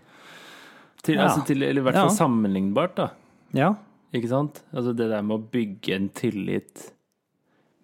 Til, 1.02 1.16
Ja. 1.18 1.26
altså, 1.28 1.44
til, 1.46 1.62
eller 1.62 1.80
i 1.82 1.84
hvert 1.84 1.94
fall 1.98 2.10
Ja. 2.12 2.16
sammenlignbart, 2.16 2.94
da. 2.96 3.08
Ja, 3.52 3.74
Ikke 4.14 4.28
sant? 4.28 4.62
Altså 4.74 4.92
det 4.96 5.08
der 5.10 5.22
med 5.24 5.38
å 5.40 5.50
bygge 5.52 5.94
en 5.96 6.08
tillit 6.10 6.90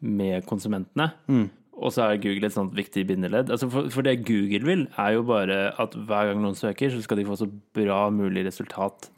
med 0.01 0.45
konsumentene. 0.47 1.11
Mm. 1.29 1.49
Og 1.79 1.93
så 1.95 2.03
er 2.05 2.19
Google 2.21 2.47
et 2.47 2.53
sånt 2.53 2.75
viktig 2.75 3.07
bindeledd. 3.09 3.49
Altså 3.55 3.69
for, 3.71 3.89
for 3.89 4.03
det 4.03 4.27
Google 4.27 4.65
vil, 4.67 4.83
er 4.99 5.13
jo 5.15 5.23
bare 5.23 5.73
at 5.81 5.95
hver 5.95 6.29
gang 6.33 6.43
noen 6.43 6.55
søker, 6.59 6.91
så 6.91 7.01
skal 7.03 7.17
de 7.21 7.25
få 7.25 7.37
så 7.39 7.49
bra 7.75 8.11
mulig 8.11 8.45
resultat. 8.47 9.09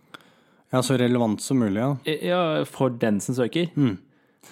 ja 0.72 0.82
så 0.86 0.96
relevant 1.00 1.40
som 1.42 1.58
mulig. 1.58 1.80
Ja. 1.82 1.96
Ja, 2.22 2.64
for 2.64 2.90
den 2.90 3.18
som 3.20 3.34
søker. 3.34 3.66
Mm. 3.74 3.98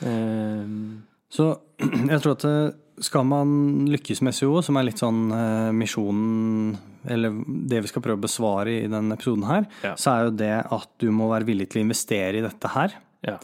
Um. 0.03 1.03
Så 1.31 1.59
jeg 2.11 2.21
tror 2.25 2.33
at 2.37 2.45
eh, 2.49 2.73
skal 3.05 3.25
man 3.29 3.51
lykkes 3.91 4.21
med 4.27 4.35
SEO, 4.37 4.61
som 4.65 4.77
er 4.79 4.87
litt 4.89 5.01
sånn 5.01 5.29
eh, 5.35 5.71
misjonen 5.77 6.77
Eller 7.09 7.35
det 7.47 7.83
vi 7.85 7.91
skal 7.91 8.03
prøve 8.05 8.19
å 8.19 8.25
besvare 8.27 8.75
i 8.85 8.89
denne 8.91 9.15
episoden 9.17 9.47
her, 9.49 9.67
Ja. 9.85 9.95
så 9.97 10.11
er 10.13 10.25
jo 10.27 10.35
det 10.37 10.55
at 10.75 10.89
du 11.01 11.09
må 11.15 11.29
være 11.31 11.47
villig 11.49 11.69
til 11.71 11.81
å 11.81 11.87
investere 11.87 12.39
i 12.41 12.45
dette 12.45 12.69
her 12.75 12.97
ja. 13.25 13.37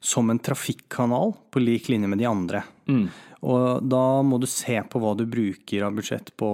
som 0.00 0.30
en 0.32 0.40
trafikkanal 0.40 1.34
på 1.52 1.62
lik 1.62 1.88
linje 1.92 2.08
med 2.10 2.18
de 2.18 2.26
andre. 2.26 2.64
Mm. 2.88 3.06
Og 3.44 3.84
da 3.86 4.22
må 4.24 4.40
du 4.40 4.46
se 4.48 4.80
på 4.88 5.00
hva 5.02 5.12
du 5.16 5.26
bruker 5.28 5.84
av 5.84 5.94
budsjett 5.94 6.32
på 6.40 6.48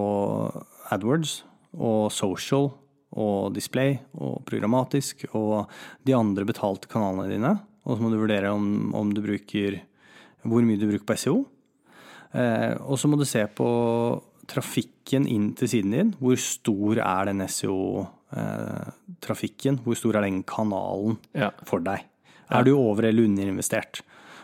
AdWords 0.90 1.42
og 1.78 2.10
social 2.12 2.72
og 3.10 3.54
display 3.54 3.96
og 4.18 4.42
programmatisk 4.46 5.24
og 5.32 5.70
de 6.06 6.14
andre 6.14 6.44
betalte 6.46 6.90
kanalene 6.90 7.30
dine. 7.30 7.54
Og 7.86 7.96
så 7.96 8.04
må 8.04 8.10
du 8.12 8.18
vurdere 8.20 8.50
om, 8.54 8.92
om 8.94 9.14
du 9.14 9.22
bruker 9.24 9.80
hvor 10.42 10.62
mye 10.66 10.78
du 10.80 10.86
bruker 10.90 11.06
på 11.08 11.16
SEO. 11.18 11.40
Eh, 12.34 12.74
og 12.80 12.98
så 13.00 13.08
må 13.10 13.16
du 13.18 13.24
se 13.26 13.44
på 13.46 13.68
trafikken 14.50 15.26
inn 15.30 15.52
til 15.58 15.68
siden 15.70 15.90
din. 15.94 16.10
Hvor 16.20 16.36
stor 16.38 16.98
er 17.02 17.24
den 17.30 17.40
SEO-trafikken? 17.46 19.78
hvor 19.84 19.94
stor 19.98 20.14
er 20.16 20.22
den 20.26 20.42
kanalen 20.42 21.18
Ja. 21.34 21.50
for 21.64 21.78
deg? 21.80 22.00
Er 22.50 22.62
du 22.64 22.76
over- 22.76 23.04
eller 23.04 23.22
underinvestert? 23.24 24.00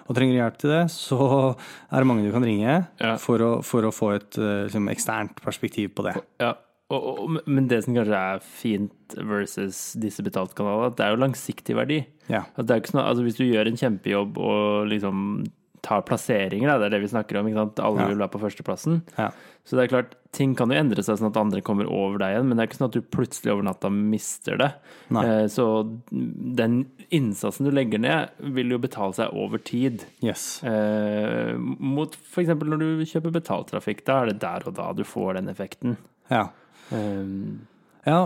Og 0.08 0.14
trenger 0.14 0.32
du 0.34 0.38
hjelp 0.38 0.56
til 0.58 0.70
det, 0.70 0.90
så 0.90 1.56
er 1.90 1.96
det 1.98 2.06
mange 2.06 2.22
du 2.24 2.30
kan 2.32 2.42
ringe 2.44 2.86
Ja. 3.00 3.16
for, 3.16 3.38
å, 3.38 3.62
for 3.64 3.82
å 3.82 3.90
få 3.92 4.14
et 4.14 4.38
eh, 4.38 4.64
liksom, 4.68 4.88
eksternt 4.88 5.34
perspektiv 5.42 5.88
på 5.96 6.02
det. 6.04 6.14
Ja, 6.38 6.54
og, 6.90 7.18
og, 7.18 7.40
men 7.48 7.66
det 7.66 7.82
som 7.84 7.94
kanskje 7.94 8.14
er 8.14 8.38
fint 8.40 8.92
versus 9.16 9.94
disse 9.98 10.22
betaltkanalene, 10.22 10.86
at 10.92 10.96
det 10.96 11.04
er 11.06 11.10
jo 11.16 11.22
langsiktig 11.24 11.74
verdi. 11.74 12.06
Ja. 12.28 12.44
At 12.56 12.66
det 12.66 12.70
er 12.70 12.80
ikke 12.80 12.90
sånn, 12.94 13.04
altså 13.04 13.22
hvis 13.26 13.36
du 13.36 13.44
gjør 13.50 13.66
en 13.66 13.76
kjempejobb 13.76 14.38
og 14.38 14.86
liksom 14.92 15.44
tar 15.86 16.02
plasseringer, 16.08 16.68
da, 16.68 16.78
det 16.82 16.88
er 16.90 16.96
det 16.96 17.04
vi 17.06 17.12
snakker 17.14 17.38
om, 17.40 17.48
alle 17.54 18.08
vil 18.10 18.18
være 18.18 18.32
på 18.34 18.42
førsteplassen. 18.42 19.00
Ja. 19.16 19.30
Så 19.66 19.74
det 19.78 19.86
er 19.86 19.90
klart, 19.90 20.12
ting 20.36 20.52
kan 20.58 20.70
jo 20.70 20.76
endre 20.78 21.02
seg 21.02 21.18
sånn 21.18 21.30
at 21.32 21.38
andre 21.40 21.62
kommer 21.64 21.88
over 21.90 22.20
deg 22.22 22.34
igjen, 22.34 22.46
men 22.46 22.58
det 22.58 22.62
er 22.64 22.68
ikke 22.70 22.78
sånn 22.78 22.90
at 22.90 22.98
du 22.98 23.08
plutselig 23.16 23.50
over 23.54 23.66
natta 23.66 23.90
mister 23.90 24.60
det. 24.60 24.68
Eh, 25.10 25.46
Så 25.50 25.66
den 26.12 26.76
innsatsen 27.14 27.66
du 27.66 27.72
legger 27.74 28.02
ned, 28.02 28.34
vil 28.54 28.74
jo 28.74 28.78
betale 28.82 29.16
seg 29.18 29.34
over 29.34 29.58
tid. 29.62 30.04
Yes. 30.22 30.62
Eh, 30.66 31.54
mot 31.58 32.14
f.eks. 32.14 32.52
når 32.62 32.82
du 32.82 32.88
kjøper 33.10 33.34
betaltrafikk, 33.40 34.04
da 34.06 34.20
er 34.22 34.30
det 34.32 34.40
der 34.44 34.66
og 34.70 34.76
da 34.78 34.90
du 34.94 35.02
får 35.06 35.40
den 35.40 35.50
effekten. 35.50 35.96
Ja. 36.30 36.48
Um, 36.94 37.66
ja, 38.06 38.20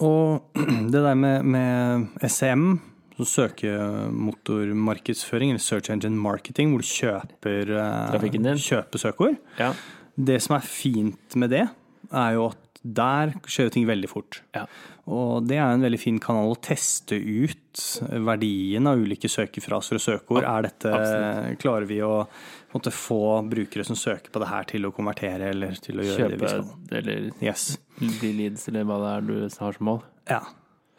og 0.00 0.56
det 0.92 1.02
der 1.04 1.16
med, 1.20 1.44
med 1.44 2.30
SEM, 2.32 2.78
søkemotormarkedsføring, 3.26 5.50
eller 5.50 5.60
search 5.62 5.90
engine 5.90 6.16
marketing, 6.18 6.70
hvor 6.72 6.80
du 6.82 6.86
kjøper, 6.86 7.70
eh, 7.74 8.30
din. 8.30 8.44
kjøper 8.56 8.98
søkeord, 8.98 9.36
ja. 9.58 9.72
det 10.16 10.42
som 10.42 10.56
er 10.56 10.60
fint 10.60 11.34
med 11.36 11.50
det, 11.50 11.68
er 12.12 12.32
jo 12.34 12.46
at 12.52 12.58
der 12.84 13.32
skjer 13.46 13.64
jo 13.66 13.70
ting 13.74 13.86
veldig 13.88 14.08
fort. 14.08 14.42
Ja. 14.54 14.66
Og 15.08 15.46
det 15.48 15.56
er 15.56 15.72
en 15.72 15.80
veldig 15.82 15.98
fin 15.98 16.18
kanal 16.20 16.50
å 16.52 16.56
teste 16.62 17.14
ut 17.16 18.00
verdien 18.24 18.86
av 18.86 18.98
ulike 19.00 19.28
søkefraser 19.28 19.94
og 19.98 20.02
søkeord. 20.04 20.44
Er 20.44 20.62
dette, 20.68 20.88
Absolutt. 20.92 21.58
klarer 21.62 21.86
vi 21.88 21.98
å 22.04 22.26
måtte, 22.74 22.90
få 22.92 23.42
brukere 23.48 23.84
som 23.84 23.96
søker 23.96 24.30
på 24.30 24.38
det 24.42 24.48
her 24.48 24.64
til 24.68 24.84
å 24.86 24.90
konvertere, 24.94 25.48
eller 25.50 25.72
til 25.80 25.98
å 25.98 26.02
gjøre 26.06 26.28
det 26.28 26.38
vi 26.38 26.46
Kjøpe 26.46 26.48
skal? 26.48 26.64
eller 27.00 27.30
Yes. 27.42 27.78
bli 27.98 28.32
leads, 28.36 28.68
eller 28.68 28.84
hva 28.84 28.98
det 29.02 29.10
er 29.16 29.20
du 29.26 29.34
har 29.64 29.72
som 29.72 29.84
mål. 29.90 30.02
Ja. 30.28 30.40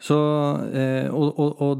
Så, 0.00 0.16
eh, 0.74 1.08
og, 1.12 1.38
og, 1.38 1.60
og 1.62 1.76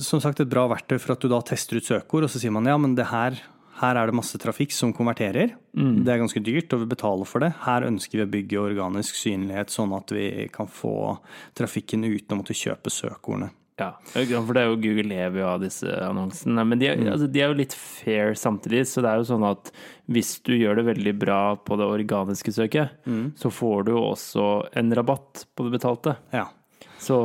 som 0.00 0.20
sagt, 0.22 0.40
et 0.42 0.50
bra 0.50 0.66
verktøy 0.70 0.98
for 0.98 1.14
at 1.14 1.22
du 1.22 1.30
da 1.32 1.40
tester 1.46 1.80
ut 1.80 1.86
søkeord, 1.86 2.26
og 2.26 2.32
så 2.32 2.42
sier 2.42 2.52
man 2.54 2.68
ja, 2.68 2.76
men 2.80 2.96
det 2.98 3.08
her, 3.10 3.38
her 3.80 3.96
er 3.96 4.10
det 4.10 4.16
masse 4.18 4.38
trafikk 4.40 4.74
som 4.76 4.92
konverterer. 4.96 5.54
Det 5.72 6.12
er 6.12 6.20
ganske 6.20 6.42
dyrt, 6.44 6.72
og 6.76 6.82
vi 6.82 6.90
betaler 6.90 7.28
for 7.28 7.44
det. 7.44 7.52
Her 7.64 7.86
ønsker 7.88 8.20
vi 8.20 8.26
å 8.26 8.32
bygge 8.34 8.60
organisk 8.60 9.16
synlighet, 9.16 9.72
sånn 9.72 9.94
at 9.96 10.12
vi 10.12 10.48
kan 10.52 10.68
få 10.68 11.16
trafikken 11.56 12.04
uten 12.04 12.36
å 12.36 12.42
måtte 12.42 12.56
kjøpe 12.56 12.92
søkeordene. 12.92 13.54
Ja, 13.80 13.94
for 14.12 14.52
det 14.52 14.60
er 14.60 14.66
jo 14.68 14.76
Google 14.76 15.08
lever 15.08 15.40
jo 15.40 15.46
av 15.48 15.62
disse 15.62 15.88
annonsene. 16.04 16.64
Men 16.68 16.82
de 16.82 16.90
er, 16.90 17.00
altså, 17.08 17.30
de 17.32 17.40
er 17.40 17.48
jo 17.48 17.56
litt 17.62 17.72
fair 17.72 18.34
samtidig. 18.36 18.82
Så 18.90 19.00
det 19.00 19.08
er 19.08 19.22
jo 19.22 19.28
sånn 19.30 19.46
at 19.48 19.70
hvis 20.12 20.34
du 20.44 20.52
gjør 20.52 20.82
det 20.82 20.84
veldig 20.90 21.14
bra 21.16 21.40
på 21.56 21.78
det 21.80 21.88
organiske 21.88 22.52
søket, 22.52 22.98
så 23.40 23.48
får 23.48 23.86
du 23.88 23.94
jo 23.94 24.02
også 24.10 24.48
en 24.76 24.92
rabatt 24.92 25.46
på 25.56 25.64
det 25.64 25.78
betalte. 25.78 26.18
Ja. 26.36 26.50
Så 27.00 27.16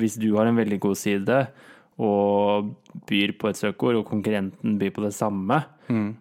hvis 0.00 0.16
du 0.20 0.30
har 0.38 0.48
en 0.48 0.56
veldig 0.58 0.78
god 0.80 0.96
side 0.96 1.42
og 1.98 2.68
byr 3.08 3.32
på 3.40 3.48
et 3.50 3.58
søkeord, 3.58 3.96
og 3.98 4.06
konkurrenten 4.06 4.76
byr 4.78 4.92
på 4.94 5.02
det 5.02 5.10
samme, 5.16 5.58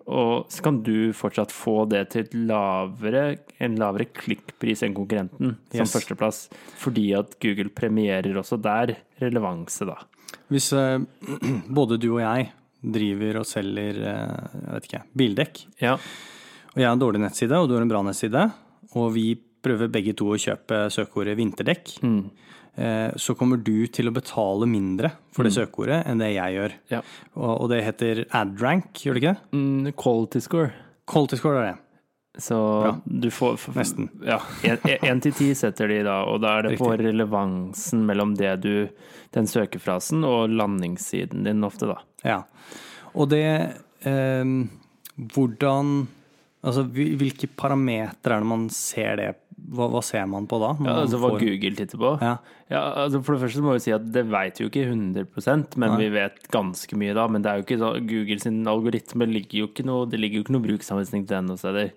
og 0.08 0.48
så 0.50 0.64
kan 0.64 0.78
du 0.82 1.12
fortsatt 1.14 1.52
få 1.54 1.82
det 1.92 2.06
til 2.14 2.24
et 2.24 2.34
lavere, 2.50 3.24
en 3.62 3.76
lavere 3.78 4.08
klikkpris 4.16 4.82
enn 4.88 4.96
konkurrenten 4.98 5.58
som 5.70 5.84
Yes. 5.84 5.92
førsteplass, 5.94 6.40
fordi 6.80 7.10
at 7.20 7.36
Google 7.44 7.70
premierer 7.76 8.40
også 8.40 8.58
der 8.64 8.96
relevanse, 9.22 9.86
da. 9.86 9.98
Hvis 10.50 10.72
eh, 10.74 11.00
både 11.80 12.00
du 12.00 12.14
og 12.16 12.22
jeg 12.24 12.50
driver 12.82 13.42
og 13.42 13.46
selger 13.50 14.00
eh, 14.02 14.48
jeg 14.64 14.72
vet 14.78 14.88
ikke, 14.90 15.04
bildekk, 15.24 15.62
Ja, 15.84 15.94
og 15.98 16.78
jeg 16.82 16.88
har 16.88 16.96
en 16.98 17.02
dårlig 17.04 17.22
nettside, 17.22 17.58
og 17.60 17.68
du 17.70 17.76
har 17.78 17.84
en 17.86 17.92
bra 17.92 18.02
nettside, 18.08 18.48
og 18.96 19.12
vi 19.14 19.28
prøver 19.66 19.90
begge 19.92 20.14
to 20.18 20.30
å 20.34 20.40
kjøpe 20.42 20.86
søkeordet 20.94 21.38
vinterdekk, 21.40 21.96
mm. 22.04 22.22
så 23.18 23.34
kommer 23.40 23.58
du 23.58 23.88
til 23.90 24.08
å 24.08 24.14
betale 24.14 24.68
mindre 24.70 25.10
for 25.34 25.48
det 25.48 25.56
søkeordet 25.56 26.04
enn 26.06 26.22
det 26.22 26.30
jeg 26.36 26.58
gjør. 26.60 26.76
ja. 26.94 27.02
Og, 27.34 27.66
det 27.72 27.80
heter 27.88 28.22
AdRank, 28.38 29.02
gjør 29.02 29.18
det 29.18 29.24
ikke 29.24 29.34
det? 29.34 29.58
Mm, 29.58 29.92
quality 29.98 30.42
score. 30.46 30.72
Quality 31.10 31.40
score 31.42 31.62
er 31.64 31.70
det. 31.72 31.76
Så 32.38 32.58
du 33.06 33.30
får 33.34 33.54
f- 33.58 33.74
Nesten. 33.74 34.10
Ja. 34.26 34.38
Én 35.02 35.22
til 35.22 35.34
ti 35.34 35.48
setter 35.58 35.90
de 35.90 36.04
da, 36.06 36.20
og 36.30 36.42
da 36.44 36.58
er 36.60 36.68
det 36.68 36.78
på 36.78 36.92
relevansen 37.00 38.04
mellom 38.06 38.36
det 38.38 38.52
du 38.62 38.74
Den 39.34 39.50
søkefrasen 39.50 40.22
og 40.24 40.54
landingssiden 40.54 41.44
din 41.48 41.66
ofte, 41.66 41.90
da. 41.90 41.98
Ja. 42.24 42.38
Og 43.18 43.30
det 43.34 43.44
eh, 44.06 44.54
Hvordan 45.34 46.08
Altså 46.68 46.84
hvilke 46.90 47.48
parametere 47.58 48.38
er 48.38 48.44
det 48.44 48.50
man 48.50 48.70
ser 48.74 49.18
det 49.20 49.28
Hva, 49.68 49.90
hva 49.92 50.00
ser 50.04 50.24
man 50.32 50.46
på 50.48 50.60
da? 50.62 50.70
Ja, 50.86 50.94
altså 51.02 51.18
hva 51.20 51.34
får- 51.34 51.42
Google 51.44 51.76
titter 51.76 52.00
på? 52.00 52.12
Ja. 52.24 52.38
Ja, 52.72 52.82
altså 53.04 53.20
For 53.24 53.36
det 53.36 53.42
første 53.44 53.62
må 53.66 53.74
vi 53.76 53.82
si 53.84 53.92
at 53.92 54.06
det 54.16 54.24
vet 54.32 54.62
jo 54.62 54.70
ikke 54.70 54.86
100 54.88 55.76
men 55.76 55.98
vi 56.00 56.08
vet 56.14 56.38
ganske 56.52 56.96
mye 57.00 57.14
da. 57.14 57.28
Men 57.28 57.42
det 57.44 57.52
er 57.52 57.58
jo 57.60 57.66
ikke 57.68 57.80
så, 57.82 57.90
Google 58.08 58.40
sin 58.40 58.62
algoritme 58.68 59.28
ligger 59.28 59.60
jo 59.66 59.68
ikke 59.68 59.86
noe 59.86 60.06
Det 60.08 60.20
ligger 60.20 60.40
jo 60.40 60.44
ikke 60.46 60.56
noe 60.56 60.64
bruksanvisning 60.70 61.28
til 61.28 61.36
den 61.36 61.48
noen 61.52 61.60
steder. 61.60 61.92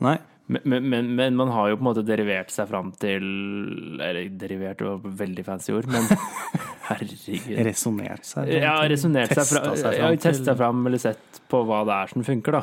Nei. 0.00 0.18
Men, 0.48 0.62
men, 0.64 0.84
men, 0.88 1.08
men 1.18 1.34
man 1.34 1.48
har 1.50 1.70
jo 1.72 1.76
på 1.76 1.82
en 1.82 1.88
måte 1.88 2.04
derivert 2.06 2.52
seg 2.54 2.68
fram 2.70 2.92
til 3.02 3.24
Eller 3.98 4.28
derivert 4.30 4.78
var 4.86 5.00
veldig 5.02 5.44
fancy 5.44 5.72
ord, 5.74 5.88
men 5.90 6.06
herregud. 6.88 7.48
Resonnert 7.66 8.22
seg 8.28 8.52
Ja, 8.54 8.76
resonnert 8.86 9.34
seg 9.34 9.48
fra, 9.50 9.64
seg 9.74 9.96
ja, 9.98 10.04
fram 10.04 10.14
til- 10.14 10.22
testa 10.30 10.54
fram 10.58 10.86
eller 10.86 11.02
sett 11.02 11.40
på 11.50 11.64
hva 11.66 11.82
det 11.88 11.96
er 11.98 12.12
som 12.14 12.22
funker, 12.26 12.60
da. 12.60 12.62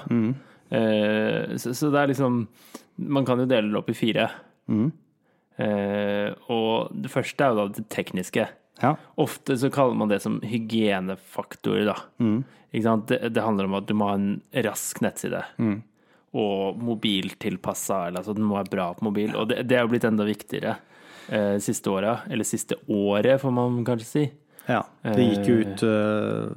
Eh, 0.73 1.57
så, 1.59 1.73
så 1.75 1.91
det 1.91 1.99
er 2.01 2.07
liksom 2.13 2.47
Man 2.97 3.25
kan 3.27 3.39
jo 3.43 3.45
dele 3.49 3.67
det 3.71 3.77
opp 3.79 3.89
i 3.91 3.97
fire. 3.97 4.29
Eh, 5.61 6.29
og 6.51 6.93
det 6.97 7.11
første 7.13 7.45
er 7.45 7.53
jo 7.53 7.61
da 7.61 7.65
det 7.75 7.87
tekniske. 7.93 8.47
Ja. 8.81 8.95
Ofte 9.21 9.57
så 9.59 9.69
kaller 9.73 9.97
man 9.97 10.11
det 10.11 10.21
som 10.23 10.39
hygienefaktor, 10.43 11.83
da. 11.87 11.97
Sant? 12.83 13.07
Det, 13.11 13.19
det 13.35 13.43
handler 13.45 13.69
om 13.69 13.77
at 13.77 13.89
du 13.89 13.93
må 13.97 14.09
ha 14.09 14.15
en 14.17 14.29
rask 14.65 15.01
nettside. 15.05 15.43
Og 16.33 16.79
mobiltilpassa, 16.81 18.07
eller 18.07 18.23
altså 18.23 18.33
den 18.33 18.47
må 18.49 18.57
være 18.57 18.73
bra 18.73 18.87
på 18.97 19.05
mobil. 19.05 19.35
Og 19.37 19.51
det, 19.51 19.61
det 19.69 19.77
er 19.77 19.85
jo 19.85 19.91
blitt 19.93 20.07
enda 20.09 20.25
viktigere 20.27 20.77
eh, 21.29 21.59
siste 21.61 21.93
åra. 21.93 22.17
Eller 22.33 22.49
siste 22.49 22.79
året, 22.89 23.37
får 23.43 23.53
man 23.53 23.83
kanskje 23.87 24.09
si. 24.09 24.25
ja. 24.71 24.81
Det 25.05 25.27
gikk 25.29 25.51
jo 25.51 25.59
ut 25.61 25.85
uh, 25.85 26.49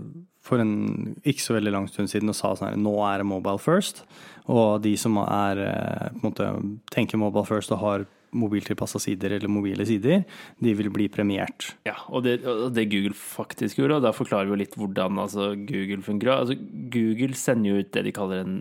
for 0.47 0.63
en 0.63 1.17
ikke 1.27 1.43
så 1.43 1.57
veldig 1.59 1.75
lang 1.75 1.89
stund 1.91 2.11
siden 2.13 2.31
og 2.31 2.39
sa 2.39 2.53
sånn 2.55 2.71
her 2.71 2.81
Nå 2.81 2.95
er 3.09 3.21
det 3.21 3.29
mobile 3.29 3.61
first. 3.61 4.05
Og 4.53 4.83
de 4.85 4.95
som 5.01 5.19
er 5.25 5.63
eh, 5.65 6.11
på 6.15 6.21
en 6.21 6.29
måte 6.29 6.51
tenker 6.95 7.21
mobile 7.21 7.47
first 7.49 7.75
og 7.75 7.83
har 7.83 8.07
mobiltilpassa 8.37 9.01
sider 9.01 9.37
eller 9.37 9.51
mobile 9.51 9.87
sider, 9.89 10.25
de 10.63 10.75
vil 10.77 10.91
bli 10.93 11.07
premiert. 11.13 11.71
Ja, 11.87 11.95
og 12.11 12.25
det, 12.27 12.39
og 12.49 12.75
det 12.77 12.89
Google 12.93 13.17
faktisk 13.17 13.81
gjorde, 13.81 13.99
og 13.99 14.07
da 14.07 14.13
forklarer 14.17 14.51
vi 14.51 14.61
litt 14.61 14.77
hvordan 14.79 15.21
altså, 15.23 15.53
Google 15.69 16.03
fungerer. 16.05 16.43
Altså, 16.43 16.57
Google 16.93 17.39
sender 17.39 17.71
jo 17.71 17.85
ut 17.85 17.93
det 17.97 18.05
de 18.09 18.15
kaller 18.17 18.45
en, 18.45 18.59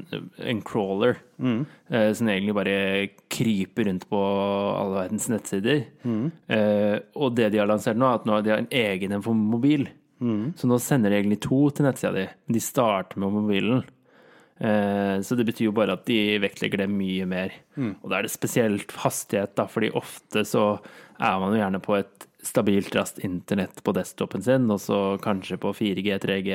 en 0.54 0.64
crawler, 0.66 1.20
eh, 1.42 2.10
som 2.16 2.32
egentlig 2.32 2.56
bare 2.58 2.78
kryper 3.34 3.90
rundt 3.90 4.08
på 4.12 4.22
alle 4.22 5.02
verdens 5.02 5.28
nettsider. 5.34 5.84
Eh, 6.06 6.96
og 7.20 7.36
det 7.38 7.52
de 7.54 7.62
har 7.62 7.70
lansert 7.70 8.00
nå, 8.00 8.08
er 8.08 8.22
at 8.22 8.30
nå 8.30 8.38
har 8.38 8.46
de 8.46 8.56
har 8.56 8.64
en 8.64 8.74
egen 8.86 9.18
en 9.18 9.26
for 9.26 9.38
mobil. 9.38 9.90
Så 10.56 10.66
nå 10.66 10.78
sender 10.80 11.12
de 11.12 11.18
egentlig 11.20 11.42
to 11.44 11.58
til 11.76 11.86
nettsida 11.86 12.14
di, 12.16 12.24
de 12.56 12.62
starter 12.64 13.20
med 13.22 13.34
mobilen. 13.36 13.84
Eh, 14.60 15.20
Så 15.22 15.36
det 15.36 15.46
betyr 15.50 15.66
jo 15.68 15.74
bare 15.76 15.94
at 15.98 16.06
de 16.08 16.38
vektlegger 16.40 16.78
det 16.86 16.90
mye 16.90 17.26
mer. 17.28 17.52
Og 18.04 18.10
da 18.10 18.20
er 18.20 18.24
det 18.28 18.32
spesielt 18.32 18.92
hastighet, 19.04 19.56
da, 19.56 19.66
fordi 19.68 19.90
ofte 19.92 20.46
så 20.48 20.80
er 21.20 21.40
man 21.40 21.52
jo 21.54 21.60
gjerne 21.60 21.82
på 21.84 21.98
et 22.00 22.28
stabilt, 22.46 22.94
raskt 22.96 23.20
internett 23.26 23.82
på 23.84 23.92
desktopen 23.98 24.44
sin, 24.46 24.70
og 24.72 24.80
så 24.80 25.18
kanskje 25.20 25.58
på 25.58 25.74
4G, 25.74 26.20
3G 26.22 26.52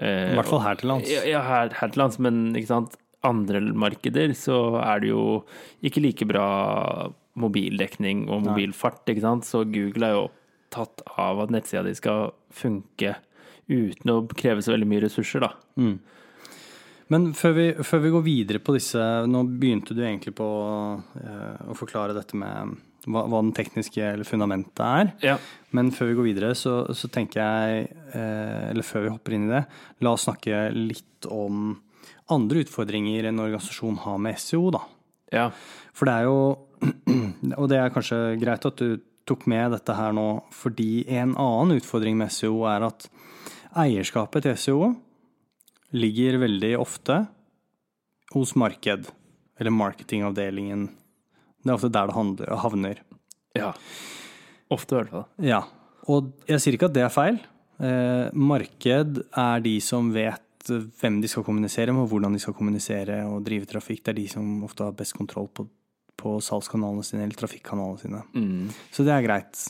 I 0.00 0.34
hvert 0.34 0.48
fall 0.48 0.60
her 0.64 0.74
til 0.80 0.88
lands. 0.88 1.08
Ja, 1.28 1.40
her, 1.44 1.68
her 1.76 1.88
til 1.88 2.00
lands, 2.02 2.18
men 2.18 2.54
ikke 2.56 2.66
sant. 2.72 2.96
Andre 3.22 3.60
markeder 3.60 4.32
så 4.34 4.80
er 4.80 5.00
det 5.00 5.10
jo 5.10 5.44
ikke 5.84 6.00
like 6.00 6.24
bra 6.26 7.10
mobildekning 7.36 8.26
og 8.28 8.42
mobilfart, 8.48 9.02
ikke 9.12 9.20
sant. 9.24 9.44
Så 9.44 9.64
Google 9.70 10.06
er 10.08 10.14
jo 10.16 10.22
opptatt 10.30 11.02
av 11.20 11.40
at 11.44 11.50
nettsida 11.52 11.82
di 11.84 11.92
skal 11.94 12.32
funke 12.52 13.16
uten 13.70 14.10
å 14.10 14.22
kreve 14.34 14.62
så 14.64 14.72
veldig 14.74 14.88
mye 14.88 15.04
ressurser, 15.04 15.40
da. 15.44 15.52
Men 17.10 17.32
før 17.34 17.56
vi, 17.56 17.66
før 17.86 18.04
vi 18.04 18.12
går 18.14 18.22
videre 18.22 18.60
på 18.62 18.74
disse 18.76 19.00
Nå 19.26 19.42
begynte 19.58 19.96
du 19.98 20.04
egentlig 20.04 20.34
på 20.38 20.46
uh, 20.46 21.58
å 21.66 21.74
forklare 21.78 22.14
dette 22.16 22.38
med 22.38 22.76
hva, 23.08 23.24
hva 23.24 23.40
den 23.40 23.52
tekniske 23.56 24.04
eller 24.04 24.28
fundamentet 24.28 24.82
er. 24.84 25.12
Ja. 25.24 25.36
Men 25.76 25.92
før 25.94 26.10
vi 26.10 26.16
går 26.18 26.28
videre, 26.30 26.54
så, 26.58 26.82
så 26.96 27.08
tenker 27.12 27.40
jeg 27.40 27.84
eh, 28.12 28.70
Eller 28.70 28.84
før 28.84 29.06
vi 29.06 29.12
hopper 29.14 29.36
inn 29.36 29.46
i 29.48 29.52
det, 29.54 29.62
la 30.04 30.14
oss 30.16 30.26
snakke 30.28 30.66
litt 30.74 31.28
om 31.30 31.78
andre 32.30 32.64
utfordringer 32.64 33.26
en 33.30 33.42
organisasjon 33.42 33.96
har 34.04 34.18
med 34.22 34.38
SEO, 34.38 34.68
da. 34.74 34.82
ja. 35.34 35.46
For 35.96 36.08
det 36.08 36.18
er 36.18 36.28
jo 36.28 36.40
Og 37.60 37.66
det 37.68 37.80
er 37.80 37.92
kanskje 37.92 38.18
greit 38.40 38.64
at 38.68 38.80
du 38.80 39.00
tok 39.28 39.44
med 39.50 39.74
dette 39.74 39.94
her 39.94 40.14
nå, 40.16 40.28
fordi 40.54 41.04
en 41.12 41.34
annen 41.38 41.76
utfordring 41.76 42.16
med 42.18 42.32
SEO 42.34 42.64
er 42.70 42.86
at 42.88 43.06
eierskapet 43.78 44.46
til 44.46 44.56
SEO 44.58 44.88
ligger 45.96 46.38
veldig 46.42 46.72
ofte 46.78 47.24
hos 48.34 48.54
marked, 48.58 49.08
eller 49.58 49.74
marketingavdelingen. 49.74 50.86
Det 51.60 51.70
er 51.70 51.76
ofte 51.76 51.90
der 51.92 52.10
det 52.10 52.16
handler, 52.16 52.56
havner. 52.64 53.02
ja. 53.58 53.72
Ofte, 54.70 54.94
i 54.94 54.98
hvert 55.00 55.10
fall. 55.10 55.24
Ja, 55.42 55.64
og 56.06 56.28
jeg 56.46 56.62
sier 56.62 56.76
ikke 56.76 56.86
at 56.86 56.94
det 56.94 57.02
er 57.02 57.10
feil. 57.10 57.40
Eh, 57.82 58.28
marked 58.38 59.16
er 59.34 59.64
de 59.64 59.72
som 59.82 60.12
vet 60.14 60.70
hvem 61.00 61.16
de 61.18 61.26
skal 61.26 61.42
kommunisere 61.42 61.90
med, 61.90 62.04
og 62.04 62.12
hvordan 62.12 62.36
de 62.36 62.38
skal 62.38 62.54
kommunisere 62.54 63.16
og 63.26 63.40
drive 63.42 63.66
trafikk. 63.66 64.04
Det 64.04 64.12
er 64.12 64.18
de 64.20 64.28
som 64.30 64.60
ofte 64.62 64.86
har 64.86 64.94
best 64.94 65.16
kontroll 65.18 65.48
på, 65.50 65.66
på 66.14 66.36
salgskanalene 66.44 67.02
sine 67.02 67.24
eller 67.26 67.40
trafikkanalene 67.40 67.98
sine. 67.98 68.22
Så 68.94 69.02
det 69.02 69.16
er 69.16 69.26
greit. 69.26 69.64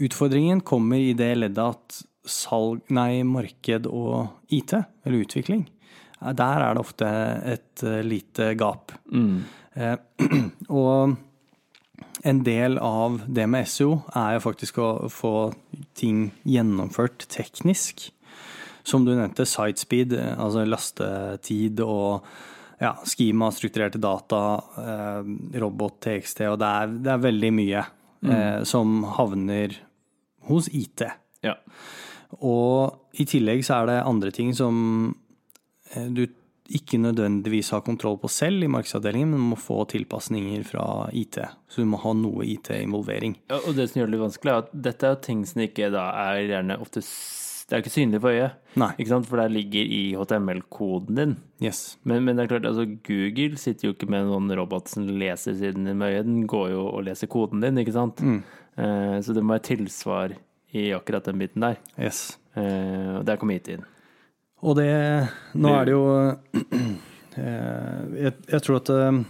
Utfordringen 0.00 0.64
kommer 0.64 0.96
i 0.96 1.12
det 1.18 1.34
leddet 1.36 1.60
at 1.76 2.00
salg, 2.26 2.84
nei, 2.92 3.22
marked 3.26 3.88
og 3.88 4.52
IT, 4.52 4.74
eller 5.04 5.24
utvikling, 5.24 5.64
eh, 6.20 6.32
der 6.36 6.66
er 6.66 6.76
det 6.76 6.84
ofte 6.84 7.08
et 7.54 7.84
eh, 7.86 8.02
lite 8.06 8.52
gap. 8.60 8.94
Eh, 9.74 9.96
og 10.82 11.16
en 12.24 12.42
del 12.44 12.78
av 12.84 13.22
det 13.26 13.46
med 13.48 13.68
SEO 13.68 14.02
er 14.16 14.36
jo 14.36 14.44
faktisk 14.44 14.80
å 14.82 14.90
få 15.12 15.34
ting 15.96 16.30
gjennomført 16.44 17.24
teknisk. 17.32 18.10
Som 18.84 19.04
du 19.04 19.12
nevnte, 19.12 19.44
sitespeed, 19.48 20.14
altså 20.16 20.64
lastetid 20.64 21.80
og 21.84 22.26
ja, 22.80 22.94
schema, 23.04 23.50
strukturerte 23.52 24.00
data, 24.00 24.40
robot, 25.60 25.98
TXT, 26.00 26.46
og 26.48 26.56
det 26.62 26.70
er, 26.80 26.94
det 27.04 27.12
er 27.12 27.24
veldig 27.26 27.50
mye 27.52 27.82
eh, 28.28 28.62
som 28.64 29.04
havner 29.16 29.76
hos 30.48 30.68
IT. 30.72 31.04
Ja. 31.44 31.56
Og 32.38 33.18
i 33.18 33.26
tillegg 33.28 33.64
så 33.66 33.80
er 33.80 33.90
det 33.90 34.02
andre 34.06 34.30
ting 34.34 34.52
som 34.56 34.76
eh, 35.94 36.06
du 36.14 36.26
ikke 36.70 37.00
nødvendigvis 37.02 37.72
har 37.74 37.82
kontroll 37.82 38.16
på 38.22 38.30
selv 38.30 38.62
i 38.62 38.70
markedsavdelingen, 38.70 39.32
men 39.34 39.48
må 39.52 39.58
få 39.58 39.82
tilpasninger 39.90 40.62
fra 40.68 40.84
IT. 41.16 41.40
Så 41.66 41.82
du 41.82 41.90
må 41.90 41.98
ha 42.02 42.12
noe 42.14 42.46
IT-involvering. 42.46 43.34
Ja, 43.50 43.58
og 43.58 43.74
det 43.74 43.88
som 43.90 44.00
gjør 44.00 44.10
det 44.10 44.14
litt 44.14 44.22
vanskelig, 44.28 44.52
er 44.52 44.64
at 44.64 44.74
dette 44.86 45.10
er 45.10 45.18
ting 45.24 45.42
som 45.48 45.64
ikke 45.64 45.90
da 45.90 46.06
er 46.28 46.44
gjerne 46.46 46.78
ofte 46.82 47.02
Det 47.70 47.76
er 47.76 47.82
ikke 47.84 47.94
synlig 47.94 48.18
for 48.18 48.34
øyet, 48.34 48.54
Nei. 48.82 48.88
ikke 48.98 49.10
sant? 49.12 49.26
for 49.30 49.38
det 49.38 49.44
ligger 49.54 49.90
i 49.94 50.00
HTML-koden 50.18 51.18
din. 51.20 51.34
Yes. 51.62 51.98
Men, 52.02 52.24
men 52.26 52.34
det 52.34 52.44
er 52.44 52.48
klart, 52.50 52.66
altså 52.66 52.86
Google 53.06 53.58
sitter 53.62 53.86
jo 53.86 53.94
ikke 53.94 54.08
med 54.10 54.26
noen 54.26 54.50
robot 54.58 54.90
som 54.90 55.06
leser 55.06 55.54
siden 55.54 55.86
din 55.86 55.98
med 56.00 56.16
øyet, 56.16 56.26
den 56.26 56.48
går 56.50 56.72
jo 56.72 56.80
og 56.88 57.04
leser 57.06 57.30
koden 57.30 57.62
din, 57.62 57.78
ikke 57.78 57.94
sant? 57.94 58.22
Eh, 58.26 59.16
så 59.22 59.36
det 59.36 59.44
må 59.44 59.54
være 59.54 59.68
tilsvar 59.70 60.34
i 60.76 60.90
akkurat 60.96 61.24
den 61.26 61.40
biten 61.40 61.64
der. 61.64 61.78
Yes. 61.98 62.38
Eh, 62.56 63.20
der 63.26 63.36
kom 63.40 63.50
hit 63.54 63.68
inn. 63.72 63.84
Og 64.60 64.76
det 64.76 64.90
Nå 65.56 65.70
er 65.72 65.86
det 65.88 65.92
jo 65.94 66.04
eh, 67.40 68.00
jeg, 68.26 68.34
jeg 68.50 68.62
tror 68.66 68.80
at 68.80 68.90
eh, 68.92 69.20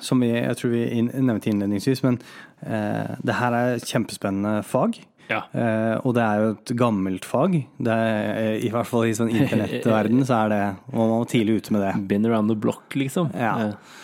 Som 0.00 0.22
vi, 0.24 0.30
jeg 0.32 0.56
tror 0.56 0.72
vi 0.72 0.84
nevnte 1.04 1.50
innledningsvis, 1.50 2.00
men 2.06 2.16
eh, 2.64 3.16
det 3.20 3.36
her 3.40 3.52
er 3.58 3.74
et 3.76 3.84
kjempespennende 3.90 4.62
fag. 4.64 4.96
Ja. 5.28 5.42
Eh, 5.56 5.96
og 6.04 6.14
det 6.16 6.24
er 6.24 6.40
jo 6.40 6.48
et 6.54 6.72
gammelt 6.76 7.24
fag. 7.28 7.58
Det 7.80 7.92
er, 7.92 8.56
I 8.64 8.70
hvert 8.72 8.88
fall 8.88 9.08
i 9.08 9.14
sånn 9.16 9.32
internettverden 9.32 10.24
så 10.28 10.42
er 10.44 10.52
det 10.52 10.62
Man 10.92 11.12
må 11.12 11.20
tidlig 11.28 11.60
ute 11.62 11.76
med 11.76 11.84
det. 11.84 11.92
Been 12.10 12.26
around 12.28 12.52
the 12.52 12.56
block, 12.56 12.96
liksom. 12.96 13.30
Ja. 13.36 13.54
Eh, 13.68 14.00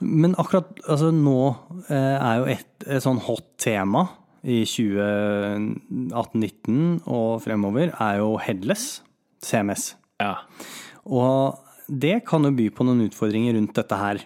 Men 0.00 0.32
akkurat 0.40 0.68
altså 0.88 1.10
nå 1.12 1.36
eh, 1.90 2.16
er 2.16 2.38
jo 2.40 2.48
et, 2.56 2.68
et 2.86 3.04
sånn 3.04 3.20
hot 3.26 3.44
tema 3.60 4.06
i 4.44 4.62
2018-19 4.64 7.00
og 7.10 7.42
fremover 7.44 7.90
er 7.92 8.18
jo 8.20 8.36
headless 8.40 9.02
CMS. 9.44 9.94
ja. 10.20 10.34
Og 11.10 11.58
det 11.90 12.20
kan 12.28 12.44
jo 12.44 12.50
by 12.54 12.68
på 12.70 12.84
noen 12.86 13.00
utfordringer 13.08 13.54
rundt 13.56 13.74
dette 13.74 13.96
her. 13.98 14.20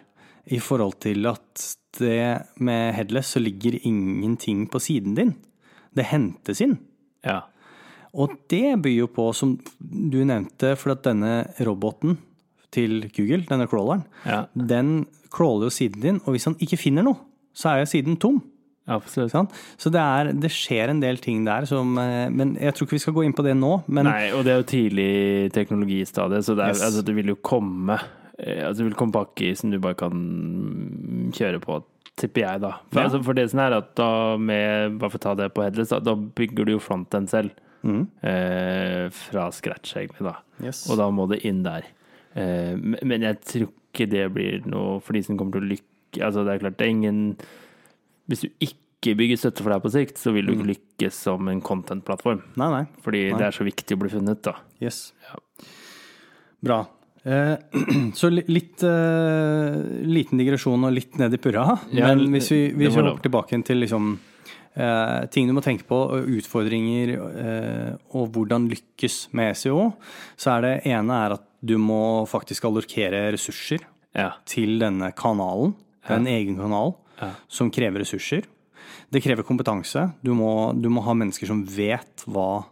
I 0.53 0.59
forhold 0.61 0.99
til 1.01 1.25
at 1.31 1.63
det 1.97 2.45
med 2.61 2.93
headless 2.99 3.31
så 3.33 3.41
ligger 3.41 3.79
ingenting 3.87 4.67
på 4.69 4.79
siden 4.83 5.15
din. 5.17 5.33
Det 5.95 6.05
hentes 6.11 6.61
inn. 6.61 6.79
ja. 7.25 7.41
Og 8.15 8.31
det 8.47 8.79
byr 8.83 8.95
jo 9.01 9.07
på, 9.11 9.33
som 9.35 9.57
du 9.83 10.21
nevnte, 10.23 10.77
for 10.79 10.93
at 10.93 11.03
denne 11.03 11.49
roboten 11.67 12.15
til 12.71 13.09
Google, 13.11 13.43
denne 13.49 13.67
crawleren, 13.67 14.05
Ja, 14.25 14.45
den 14.55 15.07
crawler 15.35 15.67
jo 15.67 15.71
siden 15.75 15.99
din, 16.01 16.21
og 16.25 16.31
hvis 16.37 16.45
han 16.47 16.55
ikke 16.63 16.77
finner 16.79 17.03
noe, 17.03 17.17
så 17.55 17.69
er 17.73 17.79
jo 17.83 17.87
siden 17.91 18.17
tom. 18.23 18.39
Absolutt. 18.87 19.31
Sant? 19.33 19.51
Så 19.81 19.91
det, 19.93 20.01
er, 20.01 20.33
det 20.33 20.51
skjer 20.53 20.91
en 20.93 21.01
del 21.01 21.17
ting 21.19 21.45
der 21.47 21.65
som 21.67 21.97
eh, 21.99 22.29
Men 22.31 22.55
jeg 22.61 22.75
tror 22.75 22.87
ikke 22.87 22.97
vi 22.99 23.03
skal 23.05 23.15
gå 23.17 23.25
inn 23.25 23.33
på 23.37 23.45
det 23.47 23.55
nå. 23.57 23.73
Men 23.89 24.05
Nei, 24.11 24.31
og 24.37 24.45
det 24.45 24.53
er 24.53 24.61
jo 24.61 24.69
tidlig 24.75 25.09
teknologistadie, 25.55 26.43
så 26.45 26.55
det, 26.59 26.65
er, 26.69 26.75
Yes. 26.77 26.83
altså, 26.89 27.03
det 27.07 27.15
vil 27.17 27.33
jo 27.33 27.37
komme 27.41 27.97
eh, 28.39 28.61
Altså 28.67 28.83
det 28.83 28.89
vil 28.91 28.99
komme 29.01 29.13
pakker 29.17 29.55
som 29.57 29.71
du 29.73 29.79
bare 29.79 29.95
kan 29.99 31.31
kjøre 31.35 31.61
på, 31.65 31.81
tipper 32.21 32.45
jeg, 32.45 32.61
da. 32.65 32.73
For, 32.93 33.01
Ja. 33.01 33.07
altså, 33.09 33.23
for 33.25 33.35
det 33.35 33.49
som 33.51 33.61
er 33.65 33.77
at 33.79 33.95
da 33.99 34.11
med 34.39 34.99
Bare 35.01 35.11
for 35.15 35.19
å 35.19 35.25
ta 35.29 35.35
det 35.39 35.51
på 35.57 35.65
headless, 35.65 35.91
da, 35.95 35.99
da 36.05 36.15
bygger 36.15 36.65
du 36.69 36.73
jo 36.77 36.83
fronten 36.83 37.27
selv. 37.31 37.51
Mm. 37.85 38.05
Eh, 38.25 39.09
fra 39.13 39.51
scratch, 39.53 39.97
egentlig, 40.01 40.25
da. 40.25 40.37
Yes. 40.65 40.85
Og 40.91 40.97
da 41.01 41.09
må 41.13 41.27
det 41.29 41.43
inn 41.45 41.63
der. 41.67 41.85
Eh, 42.35 42.75
men- 42.77 43.01
men 43.05 43.21
jeg 43.23 43.41
tror 43.45 43.69
ikke 43.93 44.09
det 44.11 44.33
blir 44.35 44.65
noe 44.67 45.01
for 45.01 45.13
de 45.13 45.23
som 45.23 45.37
kommer 45.39 45.53
til 45.53 45.63
å 45.63 45.73
lykke 45.73 45.83
Altså, 46.23 46.45
det 46.47 46.53
er 46.55 46.59
klart, 46.63 46.77
det 46.79 46.87
er 46.87 46.91
ingen 46.95 47.37
Hvis 48.31 48.45
du 48.45 48.49
ikke 48.65 49.15
bygger 49.19 49.37
støtte 49.41 49.65
for 49.65 49.75
deg 49.75 49.83
på 49.85 49.93
sikt, 49.93 50.19
så 50.21 50.33
vil 50.33 50.47
du 50.49 50.55
ikke 50.55 50.71
lykkes 50.73 51.19
som 51.27 51.49
en 51.53 51.61
content-plattform. 51.65 52.41
Nei, 52.61 52.69
nei. 52.73 52.85
Fordi 53.05 53.27
Nei. 53.31 53.39
det 53.41 53.49
er 53.51 53.57
så 53.59 53.67
viktig 53.67 53.97
å 53.99 54.01
bli 54.01 54.13
funnet, 54.15 54.41
da. 54.47 54.55
Yes. 54.81 55.11
Bra. 56.65 56.79
Eh, 57.25 57.57
så 58.19 58.31
litt 58.33 58.85
eh, 58.85 59.77
liten 60.09 60.41
digresjon 60.41 60.89
og 60.89 60.95
litt 60.97 61.19
ned 61.21 61.37
i 61.37 61.41
purra. 61.41 61.67
Ja, 61.93 62.13
Men 62.15 62.31
hvis 62.33 62.51
vi, 62.53 62.63
hvis 62.77 62.97
vi 62.97 63.05
hopper 63.05 63.25
tilbake 63.27 63.61
til 63.69 63.81
liksom, 63.85 64.15
eh, 64.77 65.21
ting 65.33 65.49
du 65.49 65.57
må 65.57 65.65
tenke 65.65 65.85
på, 65.89 66.01
utfordringer 66.39 67.15
og 67.21 68.33
hvordan 68.35 68.69
lykkes 68.73 69.27
med 69.37 69.57
SEO, 69.61 69.91
så 70.41 70.57
er 70.57 70.65
det 70.69 70.75
ene 70.97 71.21
er 71.27 71.37
at 71.39 71.47
du 71.65 71.77
må 71.81 72.25
faktisk 72.29 72.67
allokere 72.69 73.27
ressurser 73.37 73.85
Ja. 74.17 74.35
til 74.49 74.79
denne 74.81 75.13
kanalen. 75.17 75.73
Det 76.05 76.13
er 76.13 76.21
en 76.21 76.29
egen 76.29 76.57
kanal 76.61 76.93
Ja. 77.25 77.31
som 77.49 77.71
krever 77.75 78.05
ressurser. 78.05 78.45
Det 79.11 79.21
krever 79.25 79.47
kompetanse. 79.47 80.07
Du 80.25 80.33
må, 80.37 80.73
du 80.77 80.89
må 80.93 81.03
ha 81.07 81.15
mennesker 81.17 81.49
som 81.49 81.63
vet 81.65 82.25
hva 82.29 82.65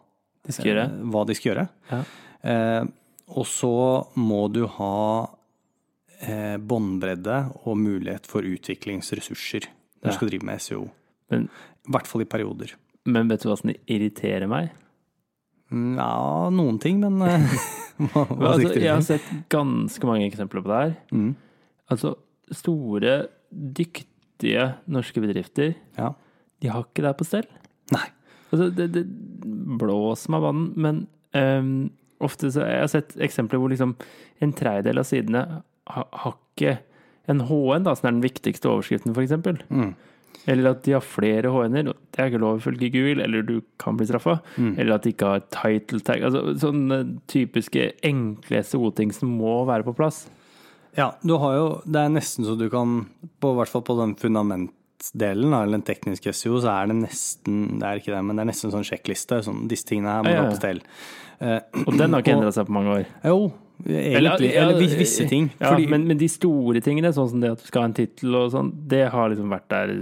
De 0.47 0.53
skal 0.53 0.71
gjøre. 0.73 0.85
eh, 0.91 1.05
hva 1.13 1.23
de 1.29 1.37
skal 1.39 1.51
gjøre. 1.53 1.69
Ja. 1.93 2.01
Eh, 2.43 2.85
og 3.33 3.47
så 3.49 3.73
må 4.19 4.43
du 4.53 4.65
ha 4.67 5.29
eh, 6.27 6.57
båndbredde 6.59 7.39
og 7.65 7.79
mulighet 7.81 8.27
for 8.29 8.45
utviklingsressurser 8.47 9.69
når 10.03 10.11
du 10.11 10.17
skal 10.19 10.29
drive 10.33 10.47
med 10.49 10.61
SEO. 10.61 10.85
Men, 11.33 11.47
I 11.87 11.95
hvert 11.95 12.11
fall 12.11 12.25
i 12.25 12.29
perioder. 12.29 12.75
men 13.07 13.29
vet 13.31 13.43
du 13.43 13.49
hva 13.49 13.57
som 13.59 13.71
irriterer 13.87 14.49
meg? 14.51 14.73
Ja, 15.73 16.51
noen 16.53 16.77
ting, 16.83 16.99
men 17.01 17.17
eh, 17.25 17.47
hva, 18.13 18.27
hva 18.29 18.53
Altså, 18.53 18.75
jeg 18.77 18.91
har 18.93 19.05
sett 19.07 19.31
ganske 19.53 20.09
mange 20.09 20.27
eksempler 20.29 20.61
på 20.65 20.69
det 20.73 20.81
her. 20.83 20.95
Mm, 21.15 21.33
Altså, 21.93 22.15
store, 22.55 23.15
dyktige 23.53 24.09
norske 24.91 25.23
bedrifter, 25.23 25.75
ja. 25.99 26.13
de 26.63 26.71
har 26.73 26.85
ikke 26.87 27.05
det 27.07 27.15
på 27.19 27.27
stell. 27.29 27.49
Nei. 27.95 28.07
Altså, 28.53 28.69
det, 28.77 28.91
det 28.93 29.07
blåser 29.81 30.33
meg 30.33 30.43
av 30.43 30.47
banen, 30.51 30.71
men 30.77 31.03
um, 31.33 31.91
ofte 32.23 32.51
så 32.53 32.67
Jeg 32.69 32.85
har 32.85 32.91
sett 32.93 33.15
eksempler 33.25 33.61
hvor 33.61 33.73
liksom 33.73 33.95
en 34.45 34.53
tredjedel 34.57 35.01
av 35.01 35.07
sidene 35.09 35.43
ha, 35.91 36.05
har 36.23 36.37
ikke 36.37 36.77
en 37.31 37.45
HN, 37.49 37.87
da, 37.87 37.95
som 37.97 38.09
er 38.09 38.17
den 38.17 38.25
viktigste 38.25 38.71
overskriften, 38.71 39.15
f.eks. 39.15 39.65
Mm, 39.71 39.93
Eller 40.51 40.73
at 40.73 40.83
de 40.85 40.95
har 40.97 41.05
flere 41.07 41.51
HN-er, 41.55 41.93
det 41.93 42.21
er 42.21 42.31
ikke 42.31 42.43
lov 42.43 42.61
ifølge 42.61 42.91
Google, 42.95 43.23
eller 43.25 43.47
du 43.47 43.61
kan 43.83 43.97
bli 43.99 44.09
straffa. 44.11 44.41
mm. 44.57 44.75
Eller 44.77 44.97
at 44.97 45.07
de 45.07 45.15
ikke 45.15 45.33
har 45.33 45.45
title 45.55 46.03
tag. 46.03 46.25
Altså 46.27 46.57
sånne 46.63 47.01
typiske 47.31 47.93
enkle 48.07 48.63
SO-ting 48.67 49.15
som 49.15 49.33
må 49.39 49.63
være 49.71 49.87
på 49.87 49.95
plass. 49.99 50.25
Ja, 50.97 51.15
du 51.25 51.39
har 51.41 51.55
jo 51.57 51.67
Det 51.89 51.97
er 52.03 52.11
nesten 52.13 52.45
så 52.45 52.53
du 52.59 52.67
kan 52.69 53.07
På 53.41 53.55
hvert 53.57 53.71
fall 53.73 53.81
på 53.87 53.95
den 53.97 54.13
fundamentdelen, 54.21 55.55
eller 55.57 55.79
den 55.79 55.83
tekniske 55.87 56.35
SEO, 56.37 56.59
så 56.61 56.69
er 56.75 56.91
det 56.91 56.99
nesten 57.01 57.79
Det 57.81 57.89
er 57.89 58.01
ikke 58.03 58.13
det, 58.15 58.21
men 58.29 58.37
det 58.37 58.45
er 58.45 58.51
nesten 58.53 58.69
en 58.71 58.77
sånn 58.77 58.87
sjekkliste. 58.91 59.41
Sånn, 59.47 59.65
disse 59.71 59.89
tingene 59.89 60.13
her 60.19 60.23
må 60.27 60.35
Ja, 60.35 60.43
du 60.43 60.47
ja. 60.47 60.53
på 60.53 60.61
stell. 60.61 60.83
Eh, 61.41 61.59
Og 61.87 61.97
den 61.99 62.13
har 62.15 62.23
ikke 62.23 62.37
endra 62.37 62.53
seg 62.55 62.69
på 62.69 62.77
mange 62.77 62.93
år. 63.01 63.07
jo, 63.25 63.53
egentlig. 63.89 64.53
Eller, 64.53 64.77
eller 64.77 64.79
visse 65.01 65.27
ting. 65.29 65.49
Ja, 65.59 65.73
fordi, 65.73 65.89
men, 65.91 66.05
men 66.07 66.19
de 66.21 66.29
store 66.31 66.81
tingene, 66.85 67.11
sånn 67.17 67.31
som 67.33 67.41
det 67.43 67.51
at 67.57 67.65
du 67.65 67.67
skal 67.67 67.83
ha 67.83 67.89
en 67.91 67.97
tittel 67.99 68.37
og 68.39 68.53
sånn, 68.55 68.71
det 68.93 69.09
har 69.11 69.33
liksom 69.33 69.51
vært 69.51 69.69
der 69.73 69.95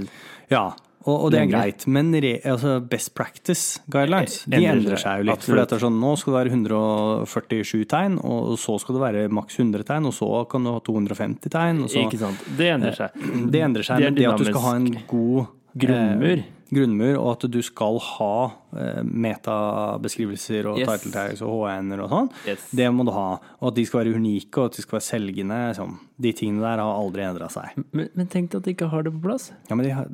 Ja, 0.51 0.67
og, 1.07 1.15
og 1.25 1.31
det 1.33 1.41
er 1.41 1.47
greit. 1.49 1.87
Men 1.89 2.13
re, 2.21 2.35
altså 2.45 2.75
best 2.85 3.15
practice 3.17 3.81
guidelines 3.89 4.43
de 4.51 4.61
Endrer 4.69 5.01
seg, 5.01 5.23
jo 5.23 5.31
litt. 5.31 5.47
For 5.47 5.57
det 5.57 5.65
er 5.73 5.83
sånn, 5.87 5.97
nå 6.03 6.13
skal 6.21 6.35
det 6.35 6.41
være 6.43 6.53
147 6.53 7.85
tegn, 7.89 8.19
og 8.21 8.55
så 8.61 8.77
skal 8.83 8.99
det 8.99 9.03
være 9.07 9.27
maks 9.33 9.59
100 9.59 9.87
tegn, 9.89 10.07
og 10.11 10.13
så 10.17 10.31
kan 10.51 10.65
du 10.67 10.73
ha 10.75 10.81
250 10.85 11.49
tegn. 11.57 11.85
Så, 11.89 12.05
Ikke 12.07 12.21
sant? 12.21 12.45
Det 12.59 12.69
endrer 12.75 12.97
seg. 13.01 13.17
det 13.51 13.65
endrer 13.65 13.87
seg, 13.87 13.99
Det 14.05 14.11
men 14.13 14.21
det 14.21 14.29
at 14.33 14.39
du 14.45 14.49
skal 14.51 14.65
ha 14.69 14.75
en 14.77 14.91
god 15.09 15.47
grunnmur. 15.81 16.39
eh, 16.45 16.57
grunnmur, 16.71 17.17
og 17.19 17.31
at 17.33 17.49
du 17.51 17.61
skal 17.67 17.97
ha 17.99 18.33
eh, 18.79 19.01
metabeskrivelser 19.03 20.69
og 20.71 20.79
Yes. 20.79 20.89
title 20.89 21.13
tags 21.15 21.43
og 21.43 21.65
HN-er 21.67 22.03
og 22.05 22.11
sånn, 22.13 22.31
Yes. 22.47 22.69
det 22.75 22.87
må 22.95 23.05
du 23.05 23.13
ha. 23.13 23.39
Og 23.61 23.69
at 23.73 23.75
de 23.75 23.85
skal 23.87 24.05
være 24.05 24.15
unike, 24.17 24.57
og 24.59 24.71
at 24.71 24.77
de 24.77 24.83
skal 24.83 24.99
være 24.99 25.09
selgende. 25.09 25.61
Sånn. 25.77 25.99
De 26.21 26.33
tingene 26.33 26.61
der 26.63 26.79
har 26.83 26.95
aldri 27.01 27.23
endra 27.27 27.49
seg. 27.51 27.73
Men, 27.93 28.09
men 28.15 28.27
tenk 28.29 28.51
deg 28.51 28.61
at 28.61 28.65
de 28.65 28.75
ikke 28.75 28.91
har 28.91 29.03
det 29.03 29.13
på 29.17 29.23
plass. 29.23 29.51
Ja, 29.69 29.75
men 29.77 29.87
de 29.87 29.91
har, 29.95 30.07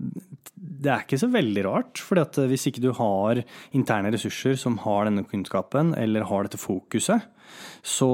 det 0.82 0.92
er 0.92 1.04
ikke 1.04 1.20
så 1.20 1.28
veldig 1.32 1.64
rart. 1.66 2.00
For 2.02 2.20
hvis 2.50 2.66
ikke 2.70 2.84
du 2.84 2.90
har 2.96 3.42
interne 3.76 4.12
ressurser 4.14 4.58
som 4.60 4.78
har 4.84 5.08
denne 5.08 5.26
kunnskapen, 5.28 5.94
eller 5.98 6.26
har 6.28 6.46
dette 6.46 6.60
fokuset, 6.60 7.26
så 7.86 8.10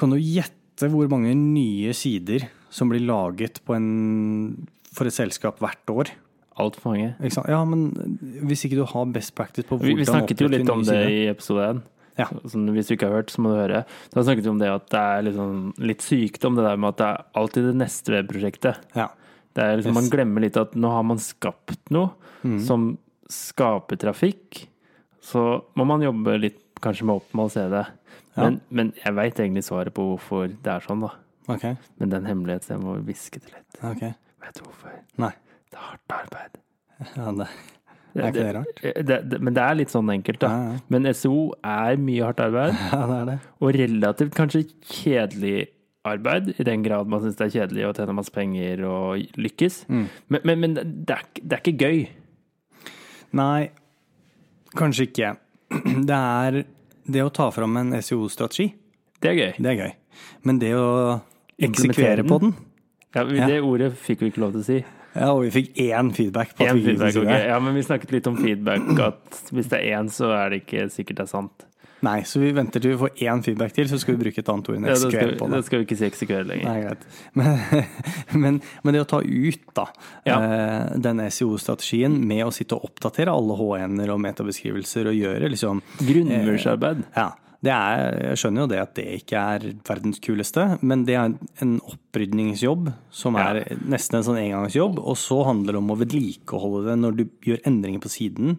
kan 0.00 0.12
du 0.12 0.18
gjette 0.18 0.90
hvor 0.90 1.08
mange 1.10 1.32
nye 1.38 1.94
sider 1.94 2.48
som 2.74 2.90
blir 2.90 3.04
laget 3.06 3.60
på 3.66 3.76
en, 3.76 4.66
for 4.94 5.06
et 5.06 5.14
selskap 5.14 5.62
hvert 5.62 5.92
år. 5.92 6.12
Altfor 6.60 6.92
mange. 6.92 7.14
Ja, 7.50 7.64
men 7.66 7.88
hvis 8.46 8.66
ikke 8.66 8.78
du 8.78 8.84
har 8.86 9.10
best 9.10 9.34
practice 9.34 9.66
på 9.66 9.78
hvordan 9.78 9.98
vi 9.98 10.06
snakket 10.06 10.42
jo 10.44 10.50
litt 10.52 10.70
om 10.70 10.84
det 10.86 11.00
i 11.10 11.20
episode 11.32 11.66
1. 11.76 11.82
Ja. 12.18 12.28
Hvis 12.30 12.86
du 12.86 12.94
ikke 12.94 13.08
har 13.10 13.18
hørt, 13.18 13.32
så 13.34 13.42
må 13.42 13.50
du 13.50 13.58
høre. 13.58 13.82
Da 14.14 14.22
snakket 14.22 14.46
vi 14.46 14.52
om 14.52 14.60
det 14.60 14.70
at 14.70 14.86
det 14.92 15.02
er 15.02 15.24
litt, 15.26 15.38
sånn, 15.38 15.62
litt 15.82 16.04
sykdom, 16.04 16.58
det 16.58 16.66
der 16.66 16.78
med 16.78 16.94
at 16.94 17.00
det 17.00 17.08
er 17.10 17.24
alltid 17.40 17.66
det 17.70 17.76
neste 17.80 18.14
webprosjektet. 18.14 18.84
Ja. 18.94 19.08
Det 19.54 19.62
er 19.64 19.76
liksom, 19.78 19.94
Yes. 19.94 20.00
Man 20.02 20.10
glemmer 20.12 20.42
litt 20.44 20.56
at 20.60 20.74
nå 20.74 20.90
har 20.90 21.02
man 21.06 21.18
skapt 21.22 21.90
noe 21.94 22.10
Mm. 22.44 22.58
som 22.60 22.98
skaper 23.30 23.96
trafikk. 23.96 24.66
Så 25.24 25.62
må 25.78 25.86
man 25.88 26.02
jobbe 26.04 26.34
litt 26.38 26.58
kanskje 26.84 27.06
med 27.08 27.14
å 27.16 27.22
oppmåle 27.22 27.70
det. 27.72 27.86
Men, 28.36 28.60
men 28.68 28.90
jeg 28.98 29.14
veit 29.16 29.38
egentlig 29.40 29.62
svaret 29.64 29.94
på 29.94 30.04
hvorfor 30.10 30.48
det 30.50 30.68
er 30.74 30.84
sånn, 30.84 31.00
da. 31.06 31.12
Okay. 31.48 31.76
Men 32.00 32.10
den 32.12 32.26
hemmelighet 32.28 32.68
jeg 32.68 32.80
må 32.82 32.98
hviske 33.00 33.40
til 33.40 33.54
litt. 33.54 33.78
Okay. 33.80 34.12
Vet 34.44 34.58
du 34.58 34.64
hvorfor? 34.66 34.92
Nei. 35.22 35.30
Det 35.70 35.78
er 35.78 35.86
hardt 35.88 36.14
arbeid. 36.18 36.58
Ja, 37.16 37.32
det, 37.38 37.48
er 38.14 38.28
ikke 38.28 38.42
det 38.44 38.54
rart? 38.54 38.82
Det, 39.08 39.16
det, 39.30 39.40
men 39.42 39.54
det 39.56 39.62
er 39.64 39.74
litt 39.80 39.90
sånn 39.94 40.10
enkelt, 40.12 40.38
da. 40.44 40.50
Ja, 40.52 40.74
ja. 40.74 40.82
Men 40.92 41.08
SO 41.16 41.32
er 41.64 41.96
mye 41.98 42.26
hardt 42.28 42.42
arbeid, 42.44 42.76
ja, 42.92 43.00
det 43.10 43.16
er 43.22 43.30
det. 43.32 43.38
og 43.58 43.72
relativt 43.80 44.36
kanskje 44.36 44.66
kjedelig 44.92 45.56
arbeid, 46.04 46.52
i 46.60 46.66
den 46.66 46.82
grad 46.84 47.08
man 47.08 47.22
syns 47.24 47.38
det 47.38 47.46
er 47.46 47.54
kjedelig 47.58 47.86
å 47.88 47.94
tjene 47.96 48.14
masse 48.16 48.32
penger 48.34 48.82
og 48.88 49.38
lykkes. 49.40 49.80
Mm. 49.88 50.04
Men, 50.28 50.44
men, 50.44 50.60
men 50.60 50.74
det, 50.76 51.16
er, 51.16 51.24
det 51.40 51.56
er 51.58 51.62
ikke 51.64 51.88
gøy. 51.88 52.04
Nei, 53.34 53.70
kanskje 54.78 55.08
ikke. 55.08 55.32
Det 56.08 56.16
er 56.16 56.60
det 57.10 57.22
å 57.24 57.30
ta 57.34 57.48
fram 57.52 57.74
en 57.80 57.92
SEO-strategi, 57.98 58.68
Det 59.20 59.30
er 59.32 59.34
gøy. 59.38 59.52
det 59.58 59.70
er 59.72 59.80
gøy. 59.80 59.94
Men 60.46 60.60
det 60.62 60.70
å 60.78 60.84
eksekvere 61.58 62.22
den? 62.22 62.28
på 62.30 62.38
den 62.44 62.54
Ja, 63.14 63.24
Det 63.24 63.36
Ja. 63.40 63.46
Det 63.48 63.58
ordet 63.62 63.92
fikk 63.98 64.22
vi 64.22 64.30
ikke 64.30 64.42
lov 64.44 64.54
til 64.54 64.62
å 64.62 64.66
si. 64.68 64.78
Ja, 65.14 65.28
og 65.32 65.44
vi 65.44 65.50
fikk 65.54 65.76
én 65.78 66.10
feedback. 66.14 66.54
på 66.56 66.64
Én 66.66 66.78
vi 66.80 66.88
feedback, 66.90 67.14
det. 67.14 67.36
Ja, 67.46 67.58
men 67.62 67.74
vi 67.74 67.82
snakket 67.86 68.10
litt 68.12 68.26
om 68.26 68.36
feedback, 68.36 68.88
at 68.98 69.42
hvis 69.54 69.68
det 69.70 69.78
er 69.80 70.00
én, 70.00 70.08
så 70.10 70.32
er 70.34 70.50
det 70.50 70.62
ikke 70.64 70.88
sikkert 70.90 71.20
det 71.20 71.26
er 71.26 71.30
sant. 71.30 71.66
Nei, 72.04 72.18
så 72.28 72.40
vi 72.42 72.50
venter 72.56 72.82
til 72.84 72.92
vi 72.94 72.98
får 73.00 73.22
én 73.24 73.42
feedback 73.46 73.72
til, 73.76 73.88
så 73.88 73.98
skal 74.02 74.16
vi 74.16 74.24
bruke 74.26 74.42
et 74.42 74.48
annet 74.52 74.68
ord 74.70 74.76
enn 74.80 74.88
Ja, 74.90 74.96
da, 75.00 75.28
på 75.40 75.48
da 75.48 75.56
det. 75.56 75.64
skal 75.68 75.80
vi 75.80 75.86
ikke 75.88 75.98
si 76.00 76.08
eksekvere 76.08 76.46
lenger. 76.50 76.66
Nei, 76.68 76.80
greit. 76.84 77.06
Men, 77.38 77.86
men, 78.44 78.58
men 78.84 78.96
det 78.98 79.04
å 79.04 79.08
ta 79.14 79.22
ut 79.24 79.70
da, 79.78 79.86
Ja. 80.28 80.36
eh, 80.42 80.98
den 81.06 81.22
SEO-strategien 81.30 82.18
med 82.28 82.44
å 82.46 82.52
sitte 82.54 82.76
og 82.76 82.90
oppdatere 82.90 83.32
alle 83.32 83.56
H1-er 83.60 84.12
og 84.14 84.20
metabeskrivelser 84.26 85.08
og 85.12 85.16
gjøre 85.18 85.50
liksom 85.54 85.80
Grunnmursarbeid. 86.02 87.06
Ja. 87.16 87.30
Det 87.64 87.72
er, 87.72 88.10
jeg 88.28 88.36
skjønner 88.42 88.60
jo 88.66 88.68
det 88.74 88.78
at 88.82 88.90
det 88.98 89.04
ikke 89.22 89.40
er 89.40 89.62
verdens 89.88 90.18
kuleste, 90.20 90.66
men 90.84 91.06
det 91.08 91.14
er 91.16 91.30
en 91.64 91.70
opprydningsjobb 91.88 92.90
som 93.08 93.38
er 93.40 93.62
nesten 93.88 94.18
en 94.18 94.26
sånn 94.26 94.40
engangsjobb. 94.42 94.98
Og 95.00 95.16
så 95.16 95.38
handler 95.48 95.72
det 95.72 95.80
om 95.80 95.94
å 95.94 95.96
vedlikeholde 96.02 96.82
det 96.90 96.96
når 97.00 97.16
du 97.16 97.24
gjør 97.48 97.62
endringer 97.70 98.04
på 98.04 98.12
siden, 98.12 98.58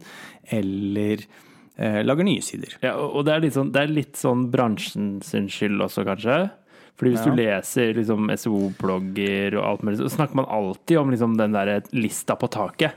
eller 0.57 1.21
eh, 1.21 1.43
lager 1.77 2.23
nye 2.23 2.41
sider. 2.41 2.75
Ja, 2.81 2.93
og 2.95 3.25
det 3.27 3.33
er 3.35 3.39
litt 3.43 3.53
sånn, 3.57 3.71
det 3.75 3.81
er 3.83 3.87
litt 3.91 4.15
sånn 4.15 4.45
bransjen 4.51 5.21
sin 5.23 5.47
skyld 5.51 5.81
også, 5.83 6.05
kanskje. 6.07 6.37
Fordi 6.95 7.11
hvis 7.11 7.25
Ja. 7.25 7.31
du 7.31 7.35
leser 7.41 7.93
liksom 7.97 8.29
SO-blogger 8.31 9.57
og 9.59 9.63
alt 9.65 9.81
mulig, 9.83 9.97
så 9.99 10.09
snakker 10.15 10.35
man 10.35 10.45
alltid 10.47 10.97
om 10.97 11.11
liksom 11.11 11.37
den 11.37 11.51
der 11.51 11.81
lista 11.91 12.35
på 12.39 12.47
taket. 12.49 12.93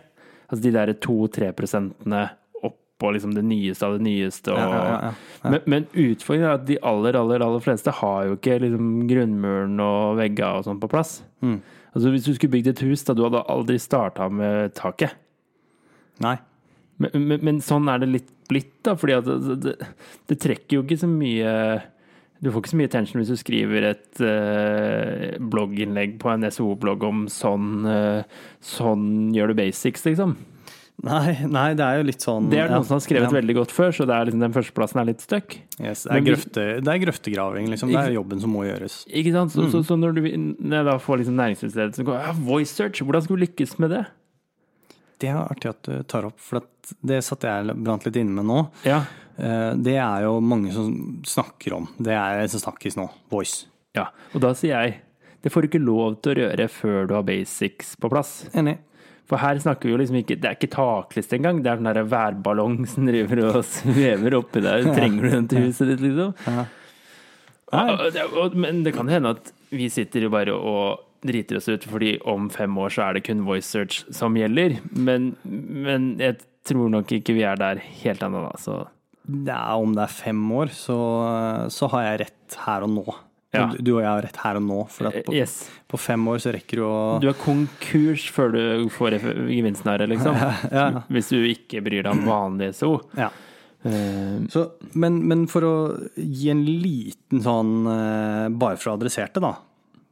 Altså 0.48 0.62
de 0.62 0.70
der 0.70 0.92
to-tre 0.94 1.52
prosentene 1.52 2.30
oppå 2.62 3.10
liksom 3.12 3.34
det 3.34 3.42
nyeste 3.44 3.82
av 3.86 3.98
det 3.98 4.04
nyeste. 4.06 4.52
Og, 4.52 4.58
Ja. 4.58 5.12
Men, 5.44 5.60
men 5.66 5.84
utfordringen 5.94 6.46
er 6.48 6.54
at 6.54 6.64
de 6.66 6.78
aller, 6.78 7.16
aller, 7.18 7.42
aller 7.42 7.60
fleste 7.60 7.90
har 7.92 8.26
jo 8.26 8.36
ikke 8.36 8.60
liksom 8.62 9.08
grunnmuren 9.10 9.80
og 9.80 10.16
vegger 10.18 10.58
og 10.60 10.64
sånn 10.64 10.80
på 10.80 10.88
plass. 10.88 11.22
Mm. 11.42 11.60
Altså 11.94 12.10
Hvis 12.12 12.24
du 12.24 12.34
skulle 12.34 12.52
bygd 12.52 12.68
et 12.68 12.80
hus, 12.86 13.02
da 13.02 13.14
du 13.14 13.24
hadde 13.24 13.42
aldri 13.48 13.78
starta 13.78 14.30
med 14.30 14.74
taket. 14.74 15.10
Nei. 16.20 16.36
Men, 16.98 17.10
men, 17.28 17.40
men 17.42 17.58
sånn 17.62 17.88
er 17.92 17.98
det 18.02 18.08
litt 18.08 18.30
blitt, 18.50 18.74
da. 18.86 18.96
fordi 18.98 19.16
at 19.18 19.28
det, 19.28 19.56
det, 19.64 19.76
det 20.30 20.40
trekker 20.42 20.78
jo 20.78 20.84
ikke 20.86 21.00
så 21.00 21.08
mye 21.10 21.54
Du 22.42 22.50
får 22.50 22.62
ikke 22.62 22.72
så 22.72 22.78
mye 22.80 22.90
attention 22.90 23.22
hvis 23.22 23.32
du 23.32 23.40
skriver 23.40 23.88
et 23.92 24.22
uh, 24.22 25.38
blogginnlegg 25.42 26.18
på 26.22 26.30
en 26.32 26.46
SO-blogg 26.50 27.02
om 27.08 27.26
sånn, 27.32 27.72
uh, 27.88 28.46
sånn 28.64 29.34
gjør 29.34 29.52
du 29.52 29.60
basics, 29.62 30.06
liksom. 30.06 30.36
Nei, 31.06 31.36
nei, 31.46 31.68
det 31.78 31.84
er 31.86 32.00
jo 32.00 32.06
litt 32.08 32.24
sånn 32.24 32.48
Det 32.50 32.58
er 32.58 32.66
noen 32.66 32.80
noen 32.80 32.86
som 32.88 32.96
har 32.96 33.02
skrevet 33.04 33.28
ja. 33.28 33.34
veldig 33.36 33.54
godt 33.60 33.70
før, 33.74 33.92
så 33.94 34.06
det 34.08 34.16
liksom, 34.26 34.40
den 34.42 34.54
førsteplassen 34.56 34.98
er 34.98 35.06
litt 35.06 35.22
stuck. 35.22 35.54
Yes, 35.78 36.02
det, 36.02 36.10
er 36.10 36.18
vi- 36.18 36.32
grøfte, 36.32 36.64
det 36.82 36.90
er 36.94 37.02
grøftegraving, 37.04 37.68
liksom. 37.70 37.92
Det 37.94 38.00
er 38.00 38.16
jobben 38.16 38.42
som 38.42 38.50
må 38.50 38.64
gjøres. 38.66 39.04
Ikke 39.06 39.34
sant? 39.36 39.54
Så, 39.54 39.68
så, 39.70 39.84
så 39.86 39.98
når, 39.98 40.18
du, 40.18 40.26
når 40.58 40.80
jeg 40.80 40.88
da 40.90 40.96
får 41.04 41.20
liksom 41.22 41.38
næringslivsledelse 41.38 42.02
som 42.02 42.08
går 42.08 42.18
ja, 42.18 42.34
voice 42.48 42.74
search, 42.74 43.04
hvordan 43.06 43.26
skal 43.26 43.38
du 43.38 43.44
lykkes 43.44 43.76
med 43.78 43.94
det? 43.94 44.02
Det 45.18 45.28
er 45.32 45.38
artig 45.42 45.70
at 45.72 45.82
du 45.88 46.02
tar 46.06 46.26
opp, 46.28 46.38
for 46.38 46.62
det 47.02 47.22
satt 47.26 47.42
jeg 47.48 47.74
blant 47.82 48.04
litt 48.06 48.16
inne 48.20 48.36
med 48.38 48.46
nå. 48.46 48.58
Ja. 48.86 49.00
Eh, 49.36 49.72
Det 49.74 49.96
er 49.98 50.22
jo 50.28 50.36
mange 50.40 50.72
som 50.74 50.92
snakker 51.26 51.74
om. 51.74 51.88
Det 51.98 52.14
er 52.14 52.46
som 52.48 52.60
snakkes 52.68 52.96
nå. 53.00 53.08
Voice. 53.30 53.66
ja. 53.98 54.08
Og 54.34 54.40
da 54.44 54.52
sier 54.54 54.76
jeg 54.78 55.00
det 55.42 55.52
får 55.54 55.62
du 55.62 55.68
ikke 55.68 55.84
lov 55.86 56.16
til 56.22 56.32
å 56.32 56.38
røre 56.40 56.64
før 56.68 57.06
du 57.06 57.12
har 57.14 57.22
basics 57.22 57.92
på 57.96 58.08
plass. 58.10 58.48
Enig. 58.58 58.78
For 59.28 59.38
her 59.38 59.58
snakker 59.62 59.86
vi 59.86 59.92
jo 59.92 59.98
liksom 60.00 60.16
ikke 60.18 60.36
Det 60.40 60.48
er 60.48 60.56
ikke 60.56 60.70
takliste 60.72 61.36
engang. 61.36 61.60
Det 61.62 61.70
er 61.70 61.76
den 61.78 61.86
der 61.92 62.02
værballong 62.10 62.80
som 62.90 63.06
driver 63.06 63.44
og 63.52 63.60
svever 63.64 64.34
oppi 64.40 64.62
der. 64.64 64.82
Trenger 64.96 65.22
du 65.22 65.30
den 65.36 65.46
til 65.52 65.66
huset 65.68 65.92
ditt, 65.92 66.00
liksom? 66.00 66.34
Ja. 66.48 66.64
Men 68.54 68.82
det 68.84 68.94
kan 68.96 69.08
hende 69.12 69.34
at 69.36 69.52
vi 69.70 69.88
sitter 69.92 70.24
jo 70.26 70.30
bare 70.32 70.54
og 70.56 71.04
driter 71.26 71.58
oss 71.58 71.68
ut 71.68 71.86
fordi 71.88 72.16
om 72.28 72.48
fem 72.52 72.76
år 72.78 72.92
så 72.94 73.06
er 73.08 73.18
det 73.18 73.24
kun 73.28 73.44
voice 73.46 73.66
search 73.68 74.04
som 74.14 74.36
gjelder. 74.38 74.78
Men, 74.94 75.32
men 75.44 76.12
jeg 76.20 76.40
tror 76.68 76.90
nok 76.92 77.10
ikke 77.18 77.36
vi 77.38 77.46
er 77.48 77.58
der 77.60 77.80
helt 78.02 78.22
ennå, 78.24 78.44
da. 78.48 78.54
Så 78.60 78.76
er, 79.28 79.72
om 79.76 79.94
det 79.96 80.04
er 80.04 80.12
fem 80.18 80.44
år, 80.56 80.74
så, 80.74 80.98
så 81.72 81.88
har 81.94 82.06
jeg 82.10 82.20
rett 82.26 82.60
her 82.66 82.86
og 82.86 82.94
nå. 82.96 83.06
Ja. 83.56 83.64
Du, 83.72 83.78
du 83.80 83.90
og 83.94 84.02
jeg 84.02 84.10
har 84.10 84.22
rett 84.26 84.40
her 84.42 84.58
og 84.60 84.64
nå. 84.66 84.78
For 84.92 85.08
på, 85.24 85.32
yes. 85.32 85.58
på 85.88 86.00
fem 86.00 86.24
år 86.28 86.40
så 86.44 86.52
rekker 86.52 86.80
du 86.80 86.84
å 86.84 86.96
Du 87.22 87.28
er 87.30 87.36
konkurs 87.40 88.26
før 88.32 88.52
du 88.52 88.88
får 88.92 89.18
gevinsten 89.48 89.88
her, 89.88 90.04
liksom. 90.10 90.36
ja. 90.78 90.88
Hvis 91.08 91.32
du 91.32 91.40
ikke 91.48 91.82
bryr 91.84 92.04
deg 92.04 92.12
om 92.12 92.26
vanlig 92.28 92.74
SO. 92.78 92.98
ja. 93.18 93.30
Eh, 93.86 94.42
Så, 94.50 94.64
men, 94.98 95.20
men 95.30 95.44
for 95.46 95.62
å 95.62 95.74
gi 96.18 96.48
en 96.50 96.64
liten 96.66 97.38
sånn 97.44 97.86
eh, 97.86 98.48
Bare 98.58 98.74
for 98.74 98.90
å 98.90 98.96
adressere 98.98 99.30
det, 99.30 99.42
da. 99.44 99.52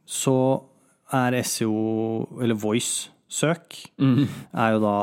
Så 0.07 0.35
er 1.13 1.41
SEO, 1.43 2.39
eller 2.41 2.57
voice-søk, 2.59 3.77
er 4.53 4.71
jo 4.75 4.79
da 4.83 4.97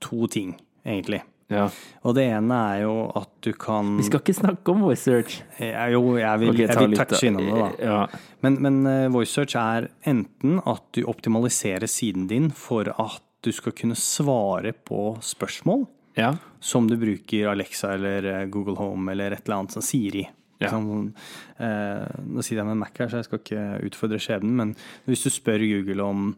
to 0.00 0.26
ting, 0.26 0.54
egentlig. 0.86 1.22
ja. 1.50 1.68
Og 2.06 2.14
det 2.14 2.24
ene 2.30 2.56
er 2.72 2.82
jo 2.84 2.94
at 3.18 3.28
du 3.44 3.52
kan 3.52 3.96
Vi 3.98 4.06
skal 4.06 4.22
ikke 4.22 4.36
snakke 4.38 4.72
om 4.72 4.84
voice 4.86 5.02
search. 5.02 5.42
Ja, 5.58 5.88
Jo, 5.90 6.16
jeg 6.16 6.40
vil, 6.40 6.50
okay, 6.54 6.68
jeg 6.68 6.78
vil 6.78 6.96
touche 6.96 7.26
innom 7.26 7.48
det, 7.48 7.56
da. 7.58 7.70
Ja. 7.84 8.06
Men, 8.42 8.60
men 8.62 8.86
eh, 8.86 9.08
voice 9.12 9.34
search 9.34 9.56
er 9.58 9.90
enten 10.06 10.60
at 10.64 10.84
du 10.94 11.02
optimaliserer 11.10 11.86
siden 11.90 12.28
din 12.30 12.50
for 12.50 12.88
at 12.96 13.22
du 13.44 13.52
skal 13.52 13.72
kunne 13.72 13.96
svare 13.96 14.72
på 14.72 15.16
spørsmål 15.24 15.86
ja. 16.14 16.36
som 16.60 16.88
du 16.88 16.96
bruker 17.00 17.48
Alexa 17.48 17.94
eller 17.94 18.24
eh, 18.24 18.46
Google 18.46 18.76
Home 18.76 19.12
eller 19.12 19.30
et 19.30 19.44
eller 19.44 19.56
annet 19.56 19.72
som 19.72 19.84
Siri. 19.84 20.26
Ja. 20.60 20.68
Liksom, 20.68 21.14
eh, 21.58 22.06
nå 22.28 22.42
sitter 22.44 22.60
jeg 22.60 22.66
med 22.68 22.72
en 22.76 22.82
Mac 22.84 22.98
her, 22.98 23.08
så 23.08 23.16
jeg 23.22 23.24
skal 23.30 23.38
ikke 23.40 23.62
utfordre 23.90 24.18
skjebnen, 24.20 24.56
men 24.60 24.74
hvis 25.08 25.22
du 25.24 25.30
spør 25.32 25.62
Google 25.64 26.04
om 26.04 26.36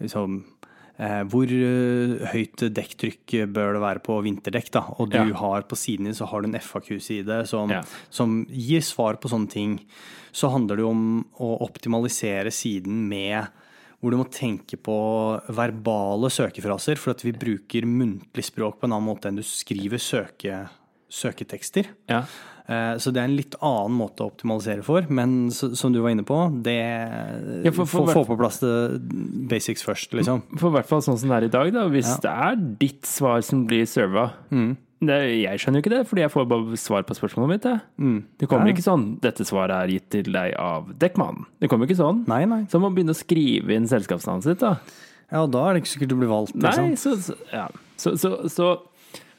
liksom, 0.00 0.44
eh, 0.98 1.24
hvor 1.24 1.44
eh, 1.50 2.26
høyt 2.32 2.62
dekktrykk 2.76 3.34
bør 3.52 3.72
det 3.74 3.82
være 3.82 4.02
på 4.06 4.20
vinterdekk, 4.22 4.70
da, 4.70 4.84
og 4.98 5.10
du 5.10 5.18
Ja. 5.18 5.34
har 5.42 5.62
på 5.62 5.74
siden 5.76 6.04
din 6.06 6.14
så 6.14 6.26
har 6.30 6.42
du 6.42 6.48
en 6.48 6.54
FAQ-side 6.60 7.46
som, 7.48 7.68
Ja. 7.70 7.82
som 8.10 8.44
gir 8.46 8.80
svar 8.80 9.16
på 9.18 9.28
sånne 9.28 9.50
ting, 9.50 9.80
så 10.32 10.50
handler 10.50 10.76
det 10.76 10.84
om 10.84 11.24
å 11.40 11.60
optimalisere 11.62 12.50
siden 12.52 13.08
med 13.08 13.48
hvor 14.00 14.10
du 14.10 14.18
må 14.18 14.26
tenke 14.30 14.76
på 14.76 15.40
verbale 15.48 16.28
søkefraser, 16.28 16.98
for 16.98 17.10
at 17.12 17.22
vi 17.24 17.32
bruker 17.32 17.86
muntlig 17.88 18.44
språk 18.44 18.78
på 18.78 18.84
en 18.84 18.92
annen 18.92 19.06
måte 19.08 19.26
enn 19.30 19.36
du 19.36 19.42
skriver 19.42 19.96
søke, 19.98 20.68
søketekster. 21.14 21.86
ja. 22.10 22.24
Eh, 22.66 22.96
Så 22.96 23.12
det 23.12 23.20
er 23.20 23.26
en 23.28 23.36
litt 23.36 23.54
annen 23.60 23.92
måte 23.98 24.24
å 24.24 24.30
optimalisere 24.32 24.82
for, 24.82 25.04
men 25.12 25.50
som 25.50 25.92
du 25.92 25.98
var 26.00 26.14
inne 26.14 26.24
på, 26.24 26.38
det 26.64 27.64
Ja, 27.66 27.70
for- 27.76 27.84
for 27.84 28.06
Få 28.08 28.22
på 28.24 28.38
plass 28.40 28.58
basics 29.50 29.82
først, 29.84 30.14
liksom. 30.16 30.42
For 30.58 30.70
i 30.70 30.72
hvert 30.78 30.86
fall 30.88 31.02
sånn 31.04 31.18
som 31.20 31.28
det 31.28 31.36
er 31.42 31.44
i 31.44 31.52
dag, 31.52 31.72
da. 31.74 31.88
Hvis 31.92 32.08
Ja. 32.08 32.16
det 32.22 32.30
er 32.30 32.56
ditt 32.78 33.02
svar 33.02 33.42
som 33.44 33.66
blir 33.66 33.84
serva. 33.86 34.32
Mm. 34.50 34.76
Det, 35.04 35.42
jeg 35.44 35.58
skjønner 35.60 35.82
jo 35.82 35.82
ikke 35.82 35.98
det, 35.98 36.06
fordi 36.08 36.20
jeg 36.22 36.30
får 36.32 36.48
bare 36.48 36.76
svar 36.80 37.02
på 37.04 37.14
spørsmålet 37.14 37.48
mitt. 37.52 37.80
Mm. 38.00 38.24
Det 38.38 38.48
kommer 38.48 38.66
Ja. 38.68 38.72
ikke 38.72 38.88
sånn 38.88 39.20
'dette 39.20 39.44
svaret 39.44 39.70
er 39.84 39.88
gitt 39.88 40.08
til 40.10 40.22
deg 40.32 40.54
av 40.56 40.86
Dekkmannen'. 40.98 41.44
Det 41.60 41.68
kommer 41.68 41.86
ikke 41.86 41.98
sånn. 42.00 42.26
Nei, 42.26 42.46
nei. 42.46 42.62
Så 42.70 42.80
man 42.80 42.94
må 42.94 42.96
begynne 42.96 43.10
å 43.12 43.24
skrive 43.24 43.70
inn 43.76 43.84
selskapsnavnet 43.86 44.42
sitt, 44.44 44.58
da. 44.60 44.78
Ja, 45.30 45.44
da 45.46 45.68
er 45.68 45.74
det 45.74 45.82
ikke 45.82 45.98
sikkert 45.98 46.08
du 46.08 46.16
blir 46.16 46.28
valgt, 46.28 46.54
Nei, 46.54 46.70
liksom. 46.70 46.96
så, 46.96 47.16
så, 47.16 47.34
ja. 47.52 47.68
så, 47.98 48.12
så, 48.16 48.44
så 48.48 48.78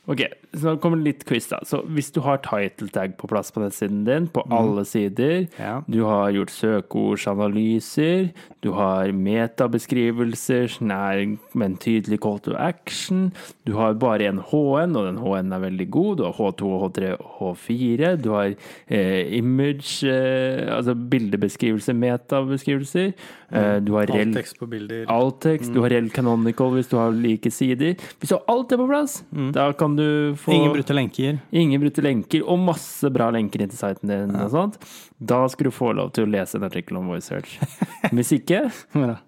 Ok, 0.05 0.21
så 0.53 0.69
nå 0.69 0.75
kommer 0.81 0.99
det 1.01 1.07
litt 1.07 1.23
quiz, 1.25 1.47
da. 1.49 1.57
Så 1.65 1.79
hvis 1.89 2.11
du 2.13 2.19
har 2.21 2.37
title 2.45 2.91
tag 2.93 3.15
på 3.17 3.29
plass 3.29 3.49
på 3.53 3.63
nettsiden 3.63 4.03
din, 4.05 4.27
på 4.29 4.43
alle 4.53 4.85
sider, 4.85 5.47
Ja. 5.57 5.81
du 5.89 6.03
har 6.05 6.29
gjort 6.31 6.53
søkeordsanalyser, 6.53 8.29
du 8.61 8.71
har 8.71 9.11
metabeskrivelser 9.11 10.77
nær, 10.81 11.37
men 11.53 11.77
tydelig 11.77 12.19
call 12.21 12.39
to 12.39 12.53
action, 12.53 13.33
du 13.65 13.73
har 13.73 13.93
bare 13.93 14.29
en 14.29 14.37
HN, 14.37 14.95
og 14.95 15.05
den 15.09 15.17
HN 15.17 15.53
er 15.53 15.59
veldig 15.59 15.89
god, 15.89 16.17
du 16.17 16.23
har 16.23 16.33
H2, 16.33 16.61
H3 16.83 17.17
og 17.19 17.57
H4, 17.57 18.21
du 18.21 18.29
har 18.31 18.53
eh, 18.87 19.37
image, 19.37 20.03
eh, 20.05 20.69
altså 20.69 20.93
bildebeskrivelser, 20.93 21.93
metabeskrivelser, 21.93 23.13
eh, 23.51 23.79
du 23.81 23.93
har 23.93 24.05
Alt 24.05 24.13
rel 24.13 24.33
tekst 24.37 24.59
på 24.59 24.69
bilder. 24.69 25.05
Alt 25.09 25.41
tekst, 25.41 25.69
mm. 25.71 25.73
du 25.73 25.81
har 25.81 25.89
Rel 25.89 26.09
Canonical 26.09 26.73
hvis 26.75 26.87
du 26.87 26.97
har 26.97 27.11
like 27.11 27.49
sider. 27.51 27.95
Hvis 28.19 28.29
du 28.29 28.35
har 28.35 28.45
alt 28.47 28.69
det 28.69 28.77
på 28.77 28.87
plass, 28.87 29.23
da 29.55 29.71
kan 29.73 29.94
du 29.99 30.35
få 30.39 30.53
Ingen 30.53 30.73
brutte 30.73 30.93
lenker. 30.95 31.39
ingen 31.51 31.81
brutte 31.81 32.03
lenker 32.05 32.43
og 32.43 32.59
masse 32.59 33.09
bra 33.13 33.29
lenker 33.33 33.61
inn 33.63 33.71
til 33.71 33.79
siten 33.79 34.11
din. 34.11 34.35
og 34.35 34.51
sånt. 34.53 34.77
Da 35.19 35.43
skal 35.51 35.69
du 35.69 35.71
få 35.75 35.93
lov 35.95 36.11
til 36.15 36.25
å 36.27 36.31
lese 36.31 36.57
en 36.59 36.67
artikkel 36.67 36.97
om 36.97 37.07
voice 37.11 37.27
search. 37.31 37.57
Hvis 38.15 38.31
ikke, 38.39 38.65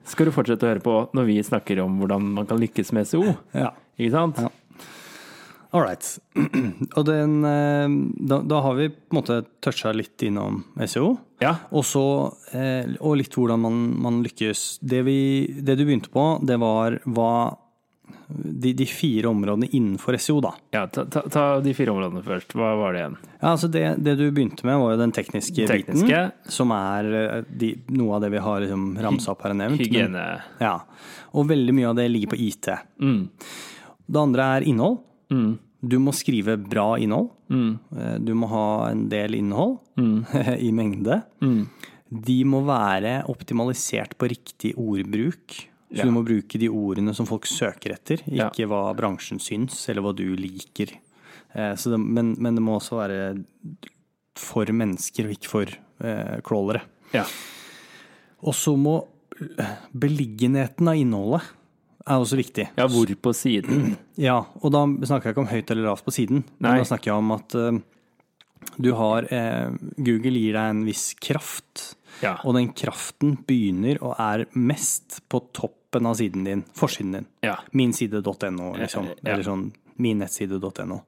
skal 0.03 0.29
du 0.29 0.35
fortsette 0.35 0.65
å 0.67 0.71
høre 0.73 0.83
på 0.85 0.99
når 1.17 1.29
vi 1.31 1.39
snakker 1.43 1.79
om 1.83 1.99
hvordan 2.01 2.31
man 2.37 2.47
kan 2.49 2.59
lykkes 2.61 2.93
med 2.93 3.07
SEO. 3.09 3.35
Ja. 3.53 3.71
Ikke 3.97 4.13
sant? 4.13 4.39
Ja. 4.43 4.49
All 5.75 5.83
right. 5.83 6.05
Og 6.97 7.03
den, 7.05 7.41
eh, 7.45 7.87
da, 8.31 8.37
da 8.41 8.61
har 8.63 8.77
vi 8.77 8.87
på 8.89 9.11
en 9.11 9.17
måte 9.19 9.41
toucha 9.61 9.91
litt 9.91 10.23
innom 10.23 10.61
SEO. 10.87 11.17
Ja. 11.43 11.57
Og 11.75 11.83
så, 11.85 12.03
eh, 12.55 12.93
og 13.03 13.17
litt 13.19 13.35
hvordan 13.35 13.59
man, 13.61 13.81
man 14.01 14.21
lykkes. 14.23 14.79
Det, 14.81 15.03
vi, 15.05 15.17
det 15.59 15.75
du 15.77 15.83
begynte 15.85 16.09
på, 16.13 16.23
det 16.47 16.55
var 16.63 16.95
hva 17.05 17.31
de, 18.29 18.73
de 18.75 18.85
fire 18.85 19.29
områdene 19.29 19.69
innenfor 19.71 20.17
SEO, 20.19 20.41
da. 20.43 20.51
Ja, 20.75 20.81
ta, 20.91 21.05
ta, 21.07 21.21
ta 21.31 21.43
de 21.63 21.71
fire 21.77 21.93
områdene 21.93 22.23
først. 22.25 22.51
Hva 22.57 22.73
var 22.79 22.93
det 22.93 22.99
igjen? 23.03 23.17
Ja, 23.37 23.51
altså 23.53 23.69
det, 23.71 23.83
det 24.03 24.17
du 24.19 24.25
begynte 24.35 24.65
med, 24.67 24.75
var 24.81 24.91
jo 24.95 24.99
den 24.99 25.13
tekniske, 25.15 25.67
Tekniske. 25.69 26.07
biten. 26.07 26.33
Som 26.51 26.73
er 26.75 27.07
eh, 27.21 27.37
de, 27.47 27.69
noe 27.95 28.17
av 28.17 28.25
det 28.25 28.31
vi 28.35 28.41
har 28.43 28.59
liksom 28.65 28.89
ramsa 29.05 29.31
opp 29.31 29.45
her 29.47 29.55
og 29.55 29.61
nevnt. 29.61 29.79
men- 29.79 29.87
Hygiene. 29.87 30.25
Ja. 30.59 30.73
Og 31.33 31.47
veldig 31.47 31.73
mye 31.77 31.87
av 31.93 31.95
det 32.01 32.09
ligger 32.11 32.33
på 32.35 32.41
IT. 32.49 32.67
Mm. 32.99 33.21
Det 34.07 34.19
andre 34.21 34.49
er 34.57 34.67
innhold. 34.67 34.99
Mm. 35.31 35.57
Du 35.87 35.97
må 36.01 36.11
skrive 36.15 36.57
bra 36.59 36.95
innhold. 36.99 37.29
Mm. 37.53 37.79
Eh, 37.95 38.17
Du 38.27 38.33
må 38.35 38.47
ha 38.51 38.65
en 38.91 39.07
del 39.09 39.35
innhold 39.39 39.77
Mm. 39.97 40.25
i 40.67 40.71
mengde. 40.71 41.21
Mm. 41.41 41.63
De 42.11 42.43
må 42.47 42.59
være 42.67 43.23
optimalisert 43.31 44.13
på 44.19 44.27
riktig 44.29 44.75
ordbruk. 44.77 45.55
Så 45.89 46.01
Ja. 46.01 46.03
du 46.03 46.11
må 46.11 46.23
bruke 46.25 46.59
de 46.59 46.67
ordene 46.67 47.13
som 47.15 47.25
folk 47.25 47.45
søker 47.47 47.93
etter, 47.93 48.19
Ja. 48.27 48.49
ikke 48.49 48.67
hva 48.67 48.93
bransjen 48.95 49.39
syns, 49.39 49.87
eller 49.89 50.01
hva 50.03 50.13
du 50.15 50.35
liker. 50.35 50.91
Eh, 51.55 51.75
Så 51.75 51.89
det, 51.91 51.97
men, 51.99 52.35
men 52.39 52.55
det 52.55 52.61
må 52.63 52.75
også 52.79 52.97
være 52.99 53.37
for 54.35 54.65
mennesker, 54.65 55.25
og 55.25 55.31
ikke 55.37 55.47
for 55.49 55.65
eh, 56.03 56.41
crawlere. 56.43 56.81
Ja. 57.13 57.23
Og 58.43 58.53
så 58.53 58.75
må 58.77 59.07
eh, 59.57 59.77
beliggenheten 59.97 60.87
av 60.87 60.95
innholdet 60.99 61.41
er 62.07 62.19
også 62.21 62.37
viktig. 62.39 62.67
ja, 62.77 62.87
hvor 62.87 63.05
på 63.15 63.33
siden? 63.35 63.95
Ja, 64.17 64.45
og 64.61 64.71
da 64.71 64.85
snakker 65.05 65.29
jeg 65.29 65.35
ikke 65.35 65.43
om 65.45 65.51
høyt 65.51 65.71
eller 65.71 65.83
lavt 65.89 66.05
på 66.05 66.11
siden. 66.13 66.43
Nei. 66.59 66.71
Men 66.71 66.77
da 66.83 66.87
snakker 66.91 67.11
jeg 67.11 67.17
om 67.17 67.31
at 67.31 67.55
eh, 67.55 67.79
du 68.77 68.91
har 68.93 69.27
eh, 69.33 69.69
Google 69.97 70.35
gir 70.37 70.53
deg 70.53 70.69
en 70.75 70.85
viss 70.85 71.13
kraft, 71.21 71.95
Ja. 72.23 72.37
og 72.43 72.55
den 72.57 72.71
kraften 72.73 73.35
begynner 73.47 73.99
og 74.01 74.15
er 74.19 74.45
mest 74.55 75.19
på 75.29 75.41
toppen 75.53 76.05
av 76.05 76.15
siden 76.19 76.43
din, 76.45 76.63
forsiden 76.75 77.11
din. 77.13 77.25
ja. 77.43 77.55
Minside.no, 77.73 78.73
liksom. 78.77 79.05
Ja. 79.23 79.33
Eller 79.33 79.43
sånn 79.43 79.71
minnettside.no. 79.97 81.01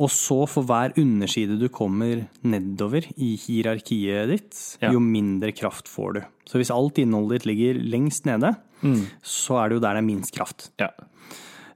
Og 0.00 0.08
så 0.08 0.46
for 0.48 0.64
hver 0.64 0.94
underside 0.98 1.58
du 1.60 1.66
kommer 1.68 2.22
nedover 2.46 3.04
i 3.18 3.34
hierarkiet 3.36 4.28
ditt, 4.30 4.78
Ja. 4.80 4.92
jo 4.92 5.00
mindre 5.00 5.52
kraft 5.52 5.88
får 5.88 6.14
du. 6.14 6.20
Så 6.46 6.58
hvis 6.58 6.70
alt 6.70 6.96
innholdet 6.98 7.42
ditt 7.42 7.46
ligger 7.50 7.74
lengst 7.82 8.24
nede, 8.24 8.54
så 9.22 9.58
er 9.60 9.68
det 9.68 9.76
jo 9.76 9.80
der 9.84 9.94
det 9.94 10.02
er 10.02 10.06
minst 10.08 10.32
kraft. 10.32 10.70
ja. 10.80 10.88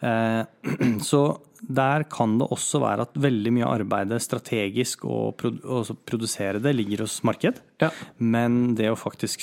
Eh, 0.05 0.45
Så 1.11 1.25
der 1.64 2.03
kan 2.12 2.35
det 2.37 2.45
også 2.53 2.77
være 2.83 3.07
at 3.07 3.14
veldig 3.17 3.51
mye 3.57 3.64
av 3.64 3.79
arbeidet 3.79 4.19
strategisk 4.21 5.07
og 5.09 5.38
produsere 6.05 6.61
det 6.61 6.75
ligger 6.77 7.07
hos 7.07 7.14
marked. 7.25 7.62
Ja. 7.81 7.88
Men 8.21 8.75
det 8.77 8.90
å 8.93 8.99
faktisk 9.01 9.40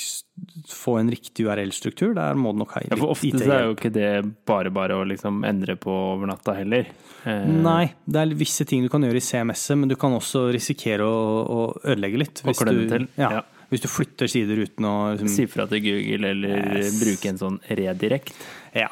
få 0.70 1.00
en 1.00 1.10
riktig 1.10 1.48
URL-struktur, 1.48 2.14
der 2.18 2.38
må 2.38 2.54
det 2.54 2.62
nok 2.62 2.76
ha 2.78 2.84
Ja, 2.86 3.00
for 3.00 3.16
ofte 3.16 3.42
så 3.42 3.50
er 3.56 3.66
jo 3.66 3.74
ikke 3.74 3.94
det 3.96 4.12
bare 4.46 4.70
bare 4.74 5.00
å 5.02 5.08
liksom 5.10 5.42
endre 5.50 5.76
på 5.82 5.90
over 6.14 6.30
natta 6.30 6.54
heller. 6.60 6.92
Eh, 7.26 7.48
Nei, 7.50 7.88
det 8.06 8.22
er 8.22 8.38
visse 8.38 8.68
ting 8.70 8.86
du 8.86 8.92
kan 8.94 9.02
gjøre 9.08 9.18
i 9.18 9.26
CMS-et, 9.32 9.80
men 9.82 9.90
du 9.90 9.98
kan 9.98 10.14
også 10.18 10.46
risikere 10.54 11.08
å, 11.08 11.18
å 11.42 11.60
ødelegge 11.82 12.22
litt. 12.22 12.44
Og 12.46 12.54
du, 12.70 12.84
til, 12.92 13.08
Ja, 13.18 13.32
ja. 13.40 13.44
hvis 13.74 13.82
du 13.82 13.90
flytter 13.90 14.30
sider 14.30 14.62
uten 14.62 14.86
å 14.86 14.96
liksom, 15.16 15.34
Si 15.40 15.50
fra 15.50 15.66
til 15.72 15.82
Google, 15.90 16.36
eller 16.36 16.58
Yes. 16.84 17.02
bruke 17.02 17.34
en 17.34 17.42
sånn 17.42 17.58
redirekt. 17.66 18.38
Ja. 18.78 18.92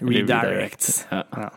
Eller 0.00 0.12
Redirect. 0.12 1.06
Ja. 1.10 1.22
Ja. 1.32 1.50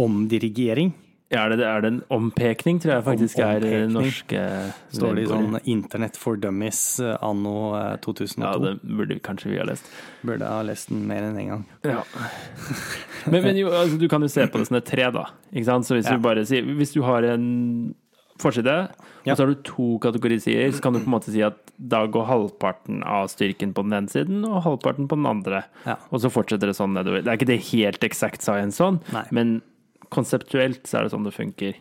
Omdirigering. 0.00 0.92
Ja, 1.30 1.44
er, 1.44 1.52
det, 1.54 1.66
er 1.66 1.82
det 1.84 1.90
en 1.92 1.98
ompekning, 2.10 2.80
tror 2.82 2.96
jeg 2.96 3.04
faktisk 3.06 3.38
Om- 3.38 3.44
er 3.46 3.60
det 3.62 3.74
norske 3.94 4.40
Står 4.90 5.14
det 5.14 5.22
i 5.22 5.28
sånn 5.30 5.60
Internett 5.70 6.16
for 6.18 6.40
dummies 6.42 6.80
eh, 6.98 7.14
anno 7.22 7.52
eh, 7.78 7.92
2002. 8.02 8.42
Ja, 8.42 8.54
det 8.64 8.72
burde 8.82 9.18
kanskje 9.22 9.52
vi 9.52 9.60
ha 9.60 9.66
lest. 9.68 9.86
Burde 10.26 10.48
ha 10.50 10.64
lest 10.66 10.90
den 10.90 11.04
mer 11.06 11.28
enn 11.28 11.38
én 11.38 11.44
en 11.44 11.52
gang. 11.52 11.62
Ja. 11.86 12.02
Men, 13.30 13.44
men 13.44 13.60
jo, 13.60 13.70
altså, 13.70 14.00
du 14.00 14.08
kan 14.10 14.26
jo 14.26 14.32
se 14.32 14.48
på 14.50 14.58
det 14.58 14.66
som 14.72 14.80
et 14.80 14.90
tre, 14.90 15.06
da. 15.14 15.28
Så 15.84 15.94
hvis 16.00 16.08
du 16.08 16.18
bare 16.24 16.42
sier 16.48 16.64
Hvis 16.64 16.94
du 16.96 17.02
har 17.06 17.22
en 17.30 17.46
forside, 18.40 18.74
Ja. 19.24 19.32
og 19.32 19.36
så 19.36 19.44
har 19.44 19.52
du 19.54 19.62
to 19.68 19.98
kategorisider, 20.02 20.72
så 20.72 20.80
kan 20.82 20.92
du 20.96 21.00
på 21.00 21.06
en 21.10 21.14
måte 21.18 21.30
si 21.32 21.42
at 21.44 21.58
da 21.78 22.06
går 22.06 22.26
halvparten 22.28 23.02
av 23.04 23.28
styrken 23.32 23.72
på 23.76 23.84
den 23.86 23.92
ene 23.98 24.08
siden, 24.12 24.44
og 24.48 24.62
halvparten 24.64 25.08
på 25.08 25.16
den 25.20 25.26
andre. 25.30 25.64
Ja. 25.86 25.96
Og 26.10 26.20
så 26.24 26.30
fortsetter 26.32 26.70
det 26.72 26.76
sånn 26.78 26.94
nedover. 26.96 27.22
Det 27.24 27.28
er 27.32 27.38
ikke 27.38 27.52
det 27.52 27.60
helt 27.72 28.00
eksakt 28.08 28.42
science 28.42 28.76
sånn, 28.80 29.00
Nei. 29.12 29.24
men 29.30 29.60
konseptuelt 30.10 30.82
så 30.88 30.98
er 31.00 31.02
det 31.06 31.12
sånn 31.14 31.24
det 31.28 31.34
funker. 31.36 31.74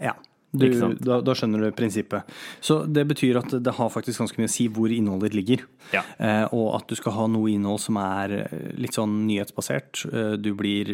Ja. 0.00 0.14
Du, 0.54 0.66
da, 1.00 1.22
da 1.24 1.32
skjønner 1.32 1.62
du 1.64 1.70
prinsippet. 1.72 2.28
Så 2.60 2.82
det 2.84 3.06
betyr 3.08 3.38
at 3.40 3.54
det 3.64 3.72
har 3.78 3.88
faktisk 3.88 4.20
ganske 4.20 4.36
mye 4.36 4.50
å 4.50 4.52
si 4.52 4.66
hvor 4.68 4.92
innholdet 4.92 5.30
ditt 5.30 5.38
ligger. 5.38 5.62
Ja. 5.94 6.02
Eh, 6.20 6.44
og 6.52 6.74
at 6.76 6.90
du 6.92 6.94
skal 6.98 7.14
ha 7.16 7.24
noe 7.32 7.48
innhold 7.54 7.80
som 7.80 7.96
er 7.96 8.34
eh, 8.42 8.66
litt 8.76 8.92
sånn 8.92 9.14
nyhetsbasert. 9.30 10.02
Eh, 10.12 10.34
du 10.36 10.50
blir 10.58 10.92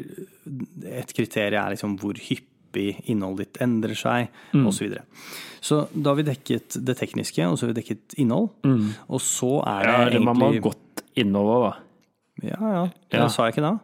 Et 0.86 1.10
kriterium 1.10 1.58
er 1.64 1.74
liksom 1.74 1.96
hvor 1.98 2.14
hyppig 2.14 2.46
innholdet 3.10 3.46
ditt 3.46 3.60
endrer 3.66 3.96
seg, 3.98 4.28
Mm. 4.54 4.66
osv. 4.66 4.78
Så, 4.78 4.84
videre. 4.86 5.02
så 5.60 5.88
da 5.94 6.10
har 6.10 6.16
vi 6.16 6.26
dekket 6.30 6.78
det 6.84 6.96
tekniske, 6.98 7.42
og 7.50 7.58
så 7.58 7.66
har 7.66 7.72
vi 7.74 7.80
dekket 7.82 8.14
innhold. 8.18 8.50
Og 9.08 9.20
så 9.20 9.52
er 9.66 9.82
det 9.82 9.88
Mm. 9.88 9.92
Ja, 9.92 10.04
egentlig 10.08 10.24
man 10.24 10.36
må 10.36 10.52
ha 10.52 10.52
gått 10.60 10.62
godt 10.62 11.02
innhold 11.16 11.48
òg, 11.56 11.62
da. 11.70 11.76
Ja, 12.42 12.72
ja. 12.72 12.84
Det 13.10 13.18
Ja. 13.18 13.26
sa 13.28 13.46
jeg 13.48 13.54
ikke 13.56 13.62
da? 13.66 13.78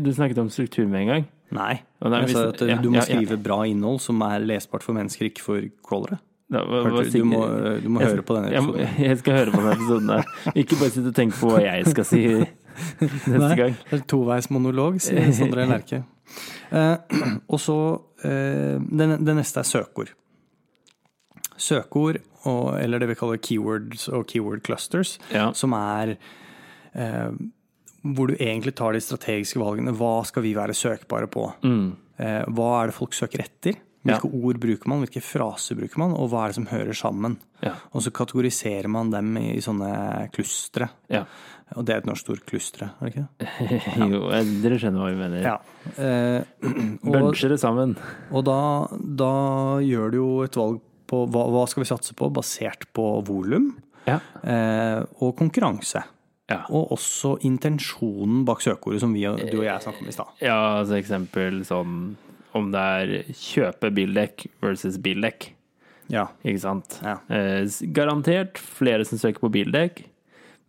Du 0.00 0.10
snakket 0.12 0.38
om 0.38 0.48
struktur 0.48 0.86
med 0.88 1.00
en 1.02 1.06
gang. 1.08 1.26
Nei. 1.52 1.80
Nei, 2.02 2.20
jeg 2.22 2.30
sa 2.30 2.48
at 2.48 2.62
eh, 2.62 2.68
ja, 2.68 2.76
du 2.76 2.88
må 2.90 2.96
ja. 2.96 3.00
skrive 3.02 3.36
bra 3.42 3.62
innhold 3.64 4.00
som 4.00 4.20
er 4.22 4.40
lesbart 4.40 4.82
for 4.82 4.92
mennesker, 4.94 5.26
ikke 5.30 5.40
for 5.40 5.60
crawlere. 5.84 6.18
Da, 6.50 6.62
hva- 6.64 6.82
hva 6.88 7.02
du? 7.12 7.24
Må, 7.24 7.82
du 7.82 7.88
må 7.90 8.00
Jeg- 8.00 8.08
høre 8.08 8.22
på 8.24 8.34
denne 8.36 8.50
Jeg, 8.52 8.62
episoden. 8.62 8.98
jeg 9.04 9.18
skal 9.18 9.32
høre 9.34 9.52
på 9.52 9.60
denne 9.60 9.74
episoden 9.76 10.06
Der. 10.06 10.24
Ikke 10.56 10.78
bare 10.80 10.90
sitte 10.90 11.08
og 11.08 11.14
tenke 11.14 11.34
på 11.36 11.50
hva 11.52 11.60
jeg 11.60 11.86
skal 11.86 12.04
si 12.04 12.22
neste 13.00 13.38
Nei, 13.38 13.54
gang. 13.56 13.76
Det 13.90 14.00
er 14.00 14.04
toveismonolog, 14.06 15.00
sier 15.00 15.32
Sondre 15.38 15.66
Lerche. 15.68 16.04
Eh, 16.70 16.96
og 17.52 17.60
så 17.62 17.76
eh, 18.24 18.78
det, 18.80 19.08
det 19.24 19.36
neste 19.38 19.62
er 19.62 19.68
søkeord. 19.68 20.14
Søkeord, 21.58 22.20
og, 22.46 22.74
eller 22.80 23.02
det 23.02 23.08
vi 23.10 23.16
kaller 23.18 23.40
keywords 23.42 24.06
og 24.14 24.26
keyword 24.30 24.62
clusters, 24.66 25.16
Ja. 25.34 25.48
som 25.58 25.74
er 25.74 26.14
eh, 26.94 27.32
hvor 28.06 28.30
du 28.30 28.36
egentlig 28.38 28.76
tar 28.78 28.94
de 28.94 29.02
strategiske 29.02 29.58
valgene. 29.60 29.92
Hva 29.98 30.20
skal 30.28 30.44
vi 30.46 30.54
være 30.56 30.76
søkbare 30.76 31.26
på? 31.34 31.48
Mm. 31.66 31.88
Eh, 32.18 32.44
hva 32.54 32.68
er 32.82 32.90
det 32.92 32.96
folk 32.98 33.16
søker 33.16 33.42
etter? 33.42 33.80
Hvilke 34.08 34.30
ord 34.44 34.58
bruker 34.62 34.88
man, 34.90 35.02
hvilke 35.04 35.22
fraser 35.24 35.76
bruker 35.78 35.98
man, 36.02 36.12
og 36.16 36.30
hva 36.32 36.44
er 36.46 36.52
det 36.52 36.58
som 36.58 36.66
hører 36.70 36.96
sammen? 36.96 37.36
Ja. 37.64 37.74
Og 37.92 38.02
så 38.04 38.12
kategoriserer 38.14 38.88
man 38.88 39.10
dem 39.12 39.36
i, 39.40 39.46
i 39.58 39.62
sånne 39.64 40.28
klustre. 40.34 40.90
ja. 41.12 41.24
Og 41.76 41.84
det 41.84 41.92
er 41.92 41.98
et 42.00 42.06
norsk 42.08 42.30
ord, 42.32 42.38
klustre, 42.48 42.86
er 42.96 43.10
det 43.10 43.10
ikke 43.12 43.24
det? 43.44 43.80
Jo, 44.14 44.20
dere 44.64 44.78
skjønner 44.80 45.02
hva 45.02 45.08
vi 45.12 45.18
mener. 45.20 45.42
Ja. 45.44 45.56
Eh, 46.00 46.62
Buncher 47.04 47.52
det 47.52 47.58
sammen. 47.60 47.92
og 48.32 48.46
da, 48.48 48.54
da 49.20 49.28
gjør 49.84 50.14
du 50.14 50.16
jo 50.16 50.28
et 50.46 50.56
valg 50.56 50.78
på 51.12 51.20
hva, 51.28 51.42
hva 51.52 51.66
skal 51.68 51.84
vi 51.84 51.88
satse 51.90 52.16
på, 52.16 52.30
basert 52.32 52.86
på 52.96 53.04
volum 53.28 53.74
Ja. 54.08 54.16
eh, 54.48 55.02
og 55.20 55.36
konkurranse. 55.36 56.00
Ja. 56.48 56.62
Og 56.72 56.94
også 56.96 57.34
intensjonen 57.44 58.46
bak 58.48 58.64
søkeordet, 58.64 59.02
som 59.04 59.12
vi, 59.12 59.26
du 59.28 59.58
og 59.60 59.66
jeg 59.68 59.84
snakket 59.84 60.06
om 60.06 60.08
i 60.08 60.16
stad. 60.16 60.32
ja, 60.40 60.56
altså 60.80 60.96
eksempel 60.96 61.60
sånn 61.68 61.98
om 62.56 62.70
det 62.72 62.80
er 62.80 63.32
kjøpe 63.36 63.90
bildekk 63.94 64.46
versus 64.62 64.98
bildekk. 65.02 65.50
Ja. 66.12 66.28
Ikke 66.46 66.62
sant? 66.62 66.98
Ja. 67.04 67.18
Eh, 67.32 67.66
garantert 67.94 68.60
flere 68.60 69.04
som 69.04 69.20
søker 69.20 69.44
på 69.44 69.52
bildekk, 69.58 70.02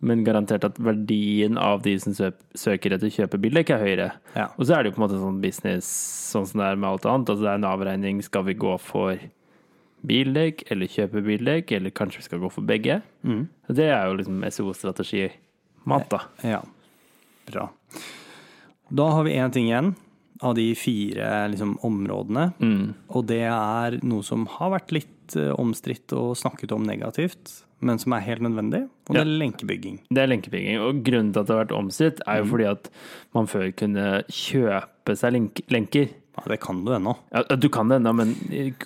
men 0.03 0.23
garantert 0.27 0.65
at 0.67 0.79
verdien 0.79 1.57
av 1.59 1.83
de 1.83 1.95
som 1.99 2.15
søker 2.15 2.95
etter 2.95 3.11
kjøpe 3.11 3.39
bildekk, 3.41 3.73
er 3.75 3.83
høyere. 3.83 4.09
Ja. 4.35 4.47
Og 4.57 4.67
så 4.67 4.75
er 4.75 4.83
det 4.83 4.91
jo 4.91 4.97
på 4.97 5.01
en 5.01 5.05
måte 5.07 5.19
sånn 5.19 5.41
business 5.43 5.89
sånn 6.29 6.47
som 6.47 6.63
det 6.63 6.69
er 6.69 6.79
med 6.79 6.89
alt 6.91 7.07
annet. 7.09 7.31
Altså 7.31 7.45
det 7.45 7.51
er 7.51 7.61
en 7.61 7.69
avregning. 7.71 8.23
Skal 8.23 8.47
vi 8.47 8.57
gå 8.59 8.75
for 8.83 9.19
bildekk 10.07 10.63
eller 10.71 10.91
kjøpe 10.91 11.23
bildekk, 11.25 11.73
eller 11.75 11.95
kanskje 11.95 12.21
vi 12.21 12.27
skal 12.29 12.43
gå 12.43 12.51
for 12.53 12.67
begge? 12.67 13.01
Mm. 13.27 13.47
Det 13.67 13.89
er 13.91 14.07
jo 14.07 14.19
liksom 14.19 14.43
SEO-strategi. 14.47 15.27
Mat, 15.89 16.07
da. 16.11 16.23
ja. 16.45 16.61
Bra. 17.49 17.65
Da 18.89 19.05
har 19.15 19.23
vi 19.25 19.37
én 19.39 19.51
ting 19.53 19.67
igjen 19.69 19.93
av 20.41 20.55
de 20.55 20.73
fire 20.75 21.47
liksom, 21.51 21.77
områdene. 21.83 22.53
Mm. 22.59 22.93
Og 23.09 23.25
det 23.27 23.41
er 23.49 23.99
noe 24.07 24.23
som 24.23 24.45
har 24.57 24.71
vært 24.77 24.93
litt 24.95 25.35
eh, 25.35 25.51
omstridt 25.59 26.13
og 26.15 26.35
snakket 26.39 26.71
om 26.71 26.85
negativt, 26.87 27.63
men 27.81 27.99
som 27.99 28.11
er 28.15 28.23
helt 28.25 28.41
nødvendig, 28.43 28.81
og 29.07 29.13
det 29.15 29.19
Ja. 29.19 29.21
er 29.21 29.37
lenkebygging. 29.39 29.99
Det 30.09 30.17
er 30.23 30.27
lenkebygging. 30.27 30.79
Og 30.83 31.03
grunnen 31.03 31.31
til 31.33 31.39
at 31.41 31.47
det 31.47 31.55
har 31.55 31.65
vært 31.65 31.77
omstridt, 31.77 32.19
er 32.27 32.37
jo 32.39 32.43
Mm. 32.45 32.49
fordi 32.51 32.65
at 32.71 32.89
man 33.33 33.47
før 33.47 33.71
kunne 33.75 34.23
kjøpe 34.27 35.15
seg 35.17 35.31
lenk 35.33 35.61
lenker. 35.69 36.09
Ja, 36.39 36.53
det 36.53 36.59
kan 36.63 36.79
du 36.85 36.91
ennå. 36.95 37.13
Ja, 37.35 37.43
du 37.59 37.67
kan 37.69 37.89
det 37.91 37.97
ennå, 37.99 38.13
men 38.15 38.33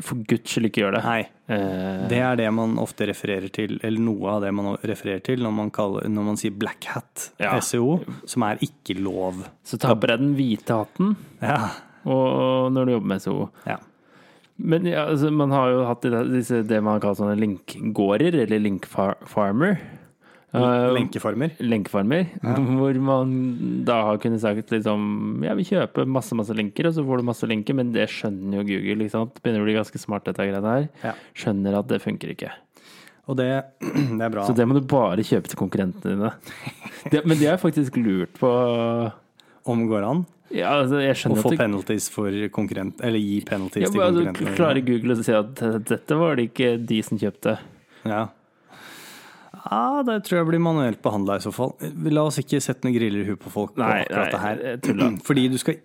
for 0.02 0.16
guds 0.28 0.50
skyld 0.50 0.66
ikke 0.72 0.82
gjør 0.84 0.96
det. 0.98 1.04
Nei. 1.06 1.20
Eh, 1.54 2.08
Det 2.10 2.18
er 2.24 2.36
det 2.40 2.50
man 2.54 2.76
ofte 2.82 3.06
refererer 3.08 3.52
til, 3.54 3.78
eller 3.84 4.00
noe 4.02 4.28
av 4.36 4.42
det 4.42 4.52
man 4.54 4.76
refererer 4.82 5.22
til 5.24 5.40
når 5.44 5.54
man, 5.54 5.70
kaller, 5.72 6.08
når 6.10 6.24
man 6.32 6.38
sier 6.42 6.52
black 6.58 6.84
hat 6.96 7.30
Ja. 7.40 7.60
SEO, 7.60 8.00
som 8.26 8.44
er 8.44 8.58
ikke 8.64 8.98
lov. 9.00 9.44
så 9.64 9.78
ta 9.80 9.94
på 9.96 10.08
deg 10.08 10.20
den 10.20 10.36
hvite 10.36 10.74
hatten 10.74 11.16
Ja. 11.42 11.70
og 12.06 12.72
når 12.74 12.86
du 12.86 12.92
jobber 12.98 13.08
med 13.08 13.22
SEO. 13.22 13.50
ja. 13.68 13.78
Men 14.58 14.86
ja, 14.86 15.08
altså, 15.10 15.32
man 15.34 15.50
har 15.50 15.70
jo 15.72 15.84
hatt 15.86 16.02
det- 16.02 16.30
disse, 16.32 16.62
det 16.68 16.82
man 16.84 17.00
kaller 17.02 17.16
sånne 17.16 17.40
linkgårder, 17.42 18.36
eller 18.44 18.60
linkfarmer. 18.60 19.80
Eh, 20.54 20.94
Lenkeformer. 20.94 22.28
Ja. 22.44 22.54
hvor 22.78 22.98
man 23.02 23.32
da 23.88 23.96
har 24.10 24.20
kunnet 24.22 24.44
sagt 24.44 24.70
liksom 24.70 25.42
Ja, 25.42 25.56
vi 25.58 25.66
kjøper 25.66 26.06
masse, 26.06 26.38
masse 26.38 26.54
lenker, 26.54 26.90
og 26.90 26.94
så 26.94 27.06
får 27.08 27.22
du 27.22 27.30
masse 27.32 27.50
lenker, 27.50 27.78
men 27.78 27.90
det 27.96 28.06
skjønner 28.14 28.60
jo 28.60 28.68
Google, 28.68 29.00
ikke 29.02 29.16
sant? 29.16 29.40
Begynner 29.42 29.64
å 29.64 29.68
bli 29.68 29.80
ganske 29.80 30.02
smart, 30.02 30.28
dette 30.30 30.46
greiene 30.46 30.76
her. 30.76 30.86
Ja. 31.02 31.16
Skjønner 31.38 31.80
at 31.80 31.90
det 31.90 32.04
funker 32.04 32.36
ikke. 32.36 32.52
Og 33.32 33.40
det, 33.40 33.50
det 34.20 34.28
er 34.28 34.36
bra. 34.36 34.46
Så 34.46 34.54
det 34.58 34.68
må 34.70 34.78
du 34.78 34.84
bare 34.86 35.26
kjøpe 35.26 35.50
til 35.50 35.60
konkurrentene 35.60 36.14
dine. 36.14 36.36
Det, 37.12 37.20
men 37.28 37.36
det 37.36 37.50
har 37.50 37.58
jeg 37.58 37.60
faktisk 37.66 37.98
lurt 38.00 38.38
på. 38.40 38.50
Om 39.68 39.82
går 39.90 40.06
an 40.08 40.22
Ja, 40.56 40.70
altså, 40.78 41.02
jeg 41.04 41.18
skjønner 41.20 41.42
få 41.44 41.50
at 41.50 41.56
det, 41.56 41.60
penalties 41.60 42.06
for 42.12 42.38
konkurrent... 42.56 43.02
Eller 43.04 43.20
gi 43.20 43.42
penalties 43.48 43.84
ja, 43.84 43.90
til 43.92 44.00
konkurrentene. 44.00 44.32
altså. 44.40 44.56
Klarer 44.56 44.86
Google 44.88 45.18
å 45.18 45.26
si 45.26 45.36
at 45.36 45.64
dette 45.90 46.18
var 46.20 46.40
det 46.40 46.48
ikke 46.52 46.70
de 46.80 47.02
som 47.04 47.20
kjøpte? 47.20 47.58
Ja. 48.08 48.22
Ja, 49.70 50.04
det 50.04 50.18
tror 50.28 50.42
jeg 50.42 50.48
blir 50.52 50.60
manuelt 50.64 51.02
behandla 51.06 51.38
i 51.40 51.44
så 51.46 51.54
fall. 51.56 51.74
La 52.12 52.26
oss 52.28 52.40
ikke 52.42 52.60
sette 52.64 52.84
noen 52.88 52.96
griller 52.98 53.24
i 53.24 53.30
huet 53.32 53.40
på 53.40 53.52
folk 53.54 53.76
på 53.78 53.84
Nei, 53.84 54.02
akkurat 54.04 54.34
nei, 54.34 54.56
det 54.60 54.84
her. 55.00 55.18
Fordi 55.28 55.48
du 55.54 55.58
skal 55.62 55.80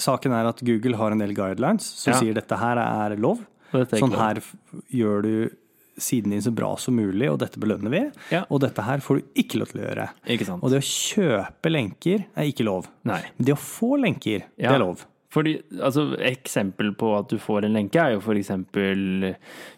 Saken 0.00 0.34
er 0.36 0.48
at 0.50 0.60
Google 0.66 0.98
har 1.00 1.14
en 1.14 1.22
del 1.22 1.32
guidelines 1.36 1.86
som 1.96 2.12
Ja. 2.12 2.18
sier 2.20 2.36
dette 2.36 2.56
her 2.60 2.76
er 2.82 3.16
lov. 3.16 3.40
Sånn 3.72 4.12
her 4.16 4.40
gjør 4.92 5.22
du 5.24 5.32
siden 6.00 6.32
din 6.32 6.42
så 6.44 6.52
bra 6.54 6.74
som 6.80 6.96
mulig, 6.96 7.28
og 7.30 7.38
dette 7.42 7.60
belønner 7.60 7.92
vi. 7.92 8.00
Ja. 8.32 8.44
Og 8.50 8.60
dette 8.64 8.82
her 8.84 9.02
får 9.04 9.20
du 9.20 9.40
ikke 9.42 9.60
lov 9.60 9.72
til 9.72 9.80
å 9.82 9.86
gjøre. 9.86 10.06
Og 10.60 10.70
det 10.72 10.80
å 10.80 10.86
kjøpe 10.86 11.72
lenker 11.72 12.24
er 12.34 12.48
ikke 12.48 12.64
lov. 12.68 12.88
Nei. 13.08 13.20
Men 13.36 13.48
det 13.50 13.56
å 13.56 13.60
få 13.60 13.96
lenker, 14.00 14.46
det 14.56 14.70
er 14.70 14.80
lov. 14.80 15.04
Fordi, 15.30 15.52
altså, 15.78 16.08
Eksempel 16.26 16.92
på 16.98 17.12
at 17.18 17.28
du 17.30 17.36
får 17.38 17.64
en 17.68 17.76
lenke, 17.76 18.00
er 18.02 18.16
jo 18.16 18.34
eksempel 18.34 19.34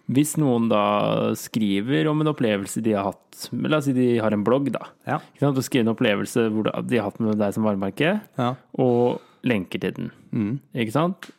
hvis 0.09 0.37
noen 0.41 0.71
da 0.71 1.33
skriver 1.37 2.09
om 2.09 2.21
en 2.25 2.31
opplevelse 2.33 2.81
de 2.85 2.95
har 2.97 3.11
hatt 3.11 3.19
La 3.53 3.79
oss 3.79 3.85
si 3.89 3.93
de 3.97 4.07
har 4.23 4.33
en 4.33 4.45
blogg, 4.45 4.71
da. 4.73 4.87
Ja. 5.09 5.19
Og 5.49 5.57
skriver 5.65 5.85
en 5.87 5.93
opplevelse 5.95 6.47
hvor 6.53 6.69
de 6.87 6.97
har 7.01 7.09
hatt 7.11 7.21
med 7.21 7.39
deg 7.41 7.55
som 7.57 7.65
varemerke, 7.65 8.21
Ja. 8.39 8.55
og 8.79 9.21
lenker 9.45 9.81
til 9.83 9.93
den. 9.97 10.11
Mm. 10.33 10.61
Ikke 10.75 10.93
sant? 10.95 11.31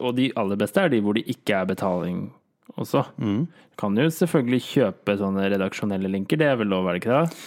Og 0.00 0.14
de 0.16 0.30
aller 0.40 0.56
beste 0.56 0.80
er 0.80 0.88
de 0.88 1.00
hvor 1.04 1.14
det 1.18 1.26
ikke 1.28 1.58
er 1.60 1.66
betaling 1.66 2.30
også. 2.78 3.04
Mm. 3.18 3.48
Kan 3.76 3.98
jo 3.98 4.06
selvfølgelig 4.08 4.62
kjøpe 4.70 5.18
sånne 5.20 5.50
redaksjonelle 5.52 6.08
linker, 6.10 6.38
det 6.40 6.46
er 6.48 6.56
vel 6.56 6.70
lov, 6.72 6.86
er 6.88 6.96
det 6.96 7.02
ikke 7.02 7.18
det? 7.18 7.42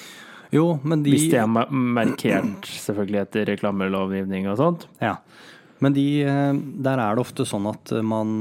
Jo, 0.53 0.67
men 0.83 1.01
de 1.01 1.11
Hvis 1.15 1.31
det 1.31 1.39
er 1.41 1.47
ma- 1.49 1.67
markert 1.71 2.67
selvfølgelig 2.69 3.21
etter 3.23 3.45
reklamelovgivning 3.55 4.45
og 4.51 4.57
sånt. 4.59 4.85
Ja. 5.01 5.15
Men 5.83 5.93
de, 5.95 6.05
eh, 6.23 6.53
der 6.85 7.01
er 7.03 7.15
det 7.17 7.23
ofte 7.25 7.45
sånn 7.49 7.67
at 7.69 7.91
man 8.05 8.33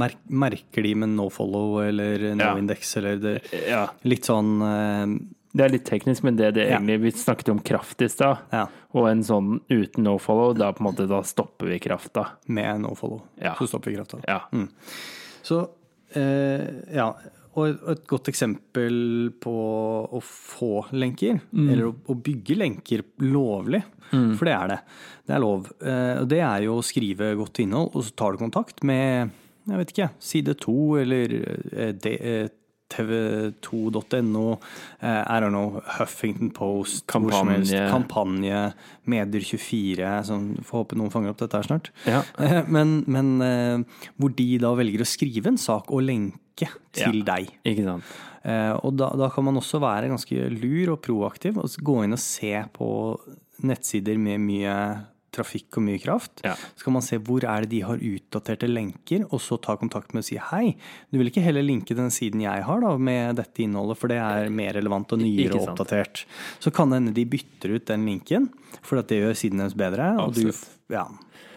mer 0.00 0.14
merker 0.32 0.82
de 0.86 0.94
med 1.02 1.12
no 1.16 1.28
follow 1.34 1.80
eller 1.84 2.30
no 2.34 2.44
Ja. 2.44 2.56
index 2.58 2.96
eller 3.00 3.16
det, 3.20 3.34
Ja, 3.68 3.86
litt 4.08 4.24
sånn 4.28 4.54
eh, 4.64 5.16
Det 5.56 5.64
er 5.64 5.72
litt 5.72 5.84
teknisk, 5.88 6.22
men 6.26 6.36
det, 6.36 6.50
det 6.56 6.66
egentlig 6.68 6.98
Vi 7.04 7.10
snakket 7.16 7.48
om 7.54 7.60
kraft 7.64 8.02
i 8.04 8.08
stad, 8.12 8.38
Ja, 8.52 8.66
og 8.96 9.08
en 9.10 9.22
sånn 9.24 9.60
uten 9.72 10.04
nofollow, 10.04 10.54
da 10.56 10.70
på 10.72 10.80
en 10.84 10.88
måte 10.90 11.06
da 11.08 11.22
stopper 11.24 11.68
vi 11.68 11.78
krafta. 11.80 12.26
med 12.48 12.80
no 12.80 12.94
follow. 12.94 13.22
Ja. 13.40 13.54
Så 13.58 13.66
stopper 13.68 13.90
vi 13.90 13.96
krafta. 13.98 14.20
Ja. 14.28 14.40
Så 15.42 15.68
eh, 16.14 16.64
ja. 16.94 17.10
Og 17.56 17.68
et- 17.90 18.06
godt 18.06 18.28
eksempel 18.28 19.32
på 19.40 19.52
å 20.12 20.20
få 20.22 20.84
lenker, 20.92 21.40
eller 21.56 21.86
å, 21.88 21.94
å 22.12 22.14
bygge 22.20 22.56
lenker 22.58 23.02
lovlig, 23.24 23.82
for 24.10 24.44
det 24.44 24.52
er 24.54 24.68
det. 24.68 24.78
Det 25.26 25.34
er 25.34 25.40
lov. 25.40 25.70
Eh, 25.80 26.20
og 26.20 26.28
det 26.28 26.40
er 26.44 26.62
jo 26.66 26.76
å 26.78 26.84
skrive 26.84 27.34
godt 27.36 27.58
innhold, 27.64 27.90
og 27.96 28.04
så 28.04 28.12
tar 28.14 28.32
du 28.36 28.38
kontakt 28.44 28.84
med 28.84 29.30
jeg 29.66 29.78
vet 29.80 29.90
ikke, 29.94 30.10
side 30.22 30.52
2 30.62 30.74
eller 31.00 31.32
eh, 31.72 31.94
eh, 32.12 32.48
tv2.no, 32.92 34.44
eh, 35.00 35.22
I 35.26 35.40
don't 35.40 35.50
know, 35.54 35.80
Huffington 35.98 36.50
Post. 36.54 37.06
Kampanje. 37.10 37.80
kampanje, 37.90 38.60
Medier24, 39.10 40.10
sånn, 40.28 40.46
får 40.66 40.82
håpe 40.84 40.98
noen 40.98 41.10
fanger 41.14 41.32
opp 41.34 41.40
dette 41.42 41.60
her 41.60 41.68
snart. 41.70 41.90
Ja. 42.06 42.22
Eh, 42.46 42.62
Men, 42.68 43.00
men 43.10 43.30
eh, 43.42 44.02
hvor 44.20 44.32
de 44.36 44.46
da 44.62 44.70
velger 44.78 45.02
å 45.02 45.08
skrive 45.08 45.50
en 45.52 45.58
sak 45.60 45.90
og 45.94 46.04
lenke 46.06 46.68
til 46.94 47.18
Ja. 47.20 47.24
deg. 47.34 47.50
Ikke 47.66 47.84
sant. 47.86 48.14
Og 48.46 48.92
da, 48.94 49.08
da 49.18 49.26
kan 49.34 49.42
man 49.42 49.56
også 49.58 49.80
være 49.82 50.06
ganske 50.12 50.44
lur 50.54 50.92
og 50.94 51.00
proaktiv 51.02 51.56
og 51.58 51.72
gå 51.82 51.96
inn 52.04 52.14
og 52.14 52.20
se 52.22 52.52
på 52.76 52.86
nettsider 53.66 54.20
med 54.22 54.38
mye 54.44 54.74
trafikk 55.36 55.78
og 55.78 55.84
mye 55.86 56.00
kraft. 56.02 56.40
Ja. 56.46 56.54
Så 56.56 56.86
kan 56.86 56.96
man 56.96 57.04
se 57.04 57.18
hvor 57.22 57.44
er 57.44 57.64
det 57.64 57.72
de 57.74 57.82
har 57.86 58.02
utdaterte 58.02 58.70
lenker, 58.70 59.26
og 59.30 59.42
så 59.44 59.60
ta 59.62 59.76
kontakt 59.80 60.14
med 60.16 60.24
og 60.24 60.28
si 60.28 60.38
hei, 60.50 60.74
du 61.12 61.20
vil 61.20 61.30
ikke 61.30 61.44
heller 61.44 61.66
linke 61.66 61.96
den 61.98 62.12
siden 62.14 62.44
jeg 62.44 62.64
har 62.66 62.82
da, 62.82 62.94
med 62.96 63.38
dette 63.40 63.64
innholdet, 63.64 64.00
for 64.00 64.12
det 64.12 64.18
er 64.22 64.50
mer 64.52 64.74
relevant 64.78 65.14
og 65.16 65.22
nyere 65.22 65.60
og 65.60 65.70
oppdatert. 65.70 66.24
Så 66.62 66.72
kan 66.74 66.90
det 66.90 67.02
hende 67.02 67.16
de 67.16 67.28
bytter 67.36 67.76
ut 67.76 67.86
den 67.92 68.08
linken, 68.08 68.50
for 68.82 69.00
at 69.00 69.12
det 69.12 69.22
gjør 69.22 69.38
siden 69.38 69.62
deres 69.62 69.76
bedre. 69.78 70.12
Og 70.24 70.34
du, 70.36 70.50
ja, 70.92 71.06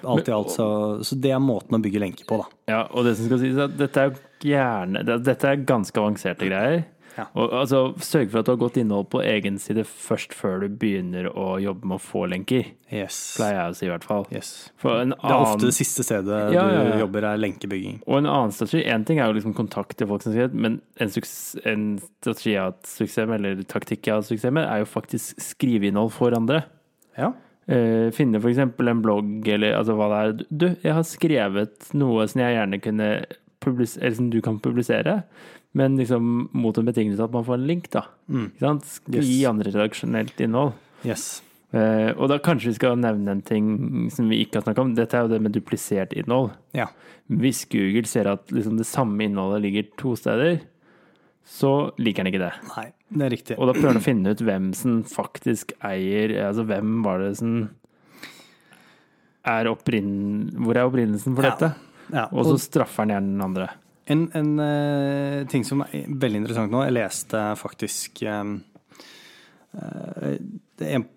alt 0.03 0.29
i 0.29 0.35
alt, 0.35 0.53
så, 0.53 0.67
så 1.05 1.17
det 1.19 1.33
er 1.35 1.43
måten 1.43 1.77
å 1.77 1.81
bygge 1.83 2.01
lenker 2.03 2.27
på, 2.29 2.39
da. 2.41 2.47
Ja, 2.69 2.81
og 2.93 3.07
det 3.07 3.17
som 3.17 3.29
skal 3.29 3.41
sies, 3.41 3.57
er 3.57 3.67
at 3.67 3.77
dette 3.79 4.05
er 4.05 4.17
gjerne 4.39 5.03
Dette 5.19 5.49
er 5.49 5.67
ganske 5.67 5.99
avanserte 5.99 6.47
greier. 6.47 6.85
Ja. 7.19 7.25
Og 7.35 7.53
altså, 7.61 7.81
Sørg 8.05 8.31
for 8.31 8.41
at 8.41 8.47
du 8.47 8.53
har 8.53 8.59
godt 8.61 8.77
innhold 8.79 9.09
på 9.11 9.21
egen 9.25 9.59
side 9.61 9.83
først 9.87 10.33
før 10.37 10.63
du 10.63 10.75
begynner 10.79 11.27
å 11.31 11.57
jobbe 11.61 11.89
med 11.89 11.99
å 11.99 12.03
få 12.03 12.25
lenker. 12.31 12.71
Yes. 12.89 13.17
Pleier 13.37 13.57
jeg 13.57 13.73
å 13.73 13.75
si, 13.77 13.85
i 13.87 13.91
hvert 13.91 14.07
fall. 14.07 14.25
yes. 14.33 14.53
For 14.81 15.03
en 15.03 15.13
Det 15.13 15.19
er 15.29 15.43
ofte 15.43 15.67
det 15.67 15.75
siste 15.77 16.05
stedet 16.07 16.39
Ja, 16.55 16.63
ja, 16.73 16.85
du 16.87 17.03
jobber, 17.03 17.27
er 17.27 17.41
lenkebygging. 17.41 17.99
og 18.07 18.21
en 18.21 18.29
annen 18.31 18.55
strategi 18.55 18.85
Én 18.89 19.05
ting 19.05 19.19
er 19.19 19.29
jo 19.29 19.37
liksom 19.37 19.53
kontakt 19.57 19.97
til 19.99 20.09
folk 20.09 20.23
som 20.25 20.33
sier, 20.33 20.49
men 20.53 20.79
en, 20.97 21.11
en 21.11 21.85
strategi 21.99 22.53
jeg 22.53 22.61
har 22.61 22.71
hatt 22.71 22.89
suksess 22.89 23.27
med, 23.29 23.43
eller 23.43 23.67
taktikk 23.69 24.07
jeg 24.07 24.15
har 24.15 24.23
hatt 24.23 24.31
suksess 24.31 24.55
med, 24.55 24.65
er 24.65 24.81
jo 24.81 24.89
faktisk 24.89 25.43
skriveinnhold 25.43 26.11
for 26.15 26.33
andre. 26.37 26.63
Ja. 27.19 27.33
Uh, 27.69 28.09
finne 28.15 28.39
f.eks. 28.41 28.63
en 28.63 29.03
blogg 29.03 29.45
eller 29.53 29.75
altså 29.77 29.93
hva 29.99 30.07
det 30.09 30.19
er. 30.23 30.47
Du, 30.49 30.67
jeg 30.81 30.95
har 30.95 31.05
skrevet 31.05 31.91
noe 31.93 32.25
som 32.31 32.41
jeg 32.41 32.55
gjerne 32.55 32.81
kunne 32.81 33.09
publisere, 33.61 34.05
eller 34.07 34.17
som 34.17 34.29
du 34.33 34.39
kan 34.41 34.57
publisere, 34.63 35.19
men 35.77 35.97
liksom 35.99 36.49
mot 36.53 36.77
en 36.77 36.85
betingelse 36.89 37.21
at 37.23 37.31
man 37.35 37.43
får 37.45 37.59
en 37.59 37.67
link, 37.69 37.89
da. 37.93 38.05
Ikke 38.31 38.59
sant? 38.63 38.83
Sk- 38.89 39.13
Yes. 39.15 39.25
Gi 39.29 39.45
andre 39.45 39.71
redaksjonelt 39.71 40.39
innhold. 40.41 40.73
Yes. 41.05 41.41
Uh, 41.71 42.09
og 42.17 42.29
da 42.31 42.39
kanskje 42.41 42.71
vi 42.71 42.77
skal 42.79 42.95
nevne 42.97 43.29
en 43.35 43.41
ting 43.45 44.09
som 44.09 44.27
vi 44.31 44.39
ikke 44.43 44.57
har 44.57 44.63
snakket 44.65 44.81
om. 44.81 44.95
Dette 44.97 45.13
er 45.19 45.27
jo 45.27 45.33
det 45.35 45.41
med 45.45 45.53
duplisert 45.53 46.13
innhold. 46.17 46.49
Ja. 46.73 46.87
Hvis 47.29 47.65
Google 47.69 48.09
ser 48.09 48.25
at 48.31 48.49
liksom 48.49 48.77
det 48.81 48.87
samme 48.89 49.21
innholdet 49.27 49.61
ligger 49.61 49.85
to 50.01 50.15
steder, 50.17 50.61
så 51.45 51.91
liker 52.01 52.23
han 52.25 52.31
ikke 52.33 52.41
det. 52.41 52.53
Nei, 52.75 52.87
det 53.13 53.25
er 53.27 53.29
riktig. 53.35 53.59
Og 53.59 53.69
da 53.69 53.73
prøver 53.77 53.93
han 53.93 54.01
å 54.01 54.05
finne 54.05 54.33
ut 54.33 54.41
hvem 54.41 54.71
som 54.77 55.03
faktisk 55.03 55.71
eier 55.85 56.33
Altså 56.47 56.65
hvem 56.65 56.99
var 57.05 57.21
det 57.23 57.35
som 57.37 57.53
er 59.49 59.69
opprinn... 59.71 60.49
Hvor 60.57 60.77
er 60.77 60.89
opprinnelsen 60.89 61.35
for 61.37 61.45
Ja. 61.47 61.53
dette? 61.55 61.69
Ja, 62.13 62.25
Og 62.33 62.45
så 62.49 62.57
straffer 62.61 63.05
han 63.05 63.13
gjerne 63.13 63.31
den 63.37 63.45
andre. 63.45 63.69
En, 64.09 64.25
en 64.33 64.51
uh, 64.59 65.47
ting 65.51 65.65
som 65.67 65.83
er 65.85 66.07
veldig 66.09 66.41
interessant 66.43 66.73
nå, 66.73 66.81
jeg 66.87 66.95
leste 66.97 67.41
faktisk 67.59 68.23
um, 68.25 68.55
uh, 69.77 70.33
Det 70.79 70.87
er 70.87 70.99
en 70.99 71.07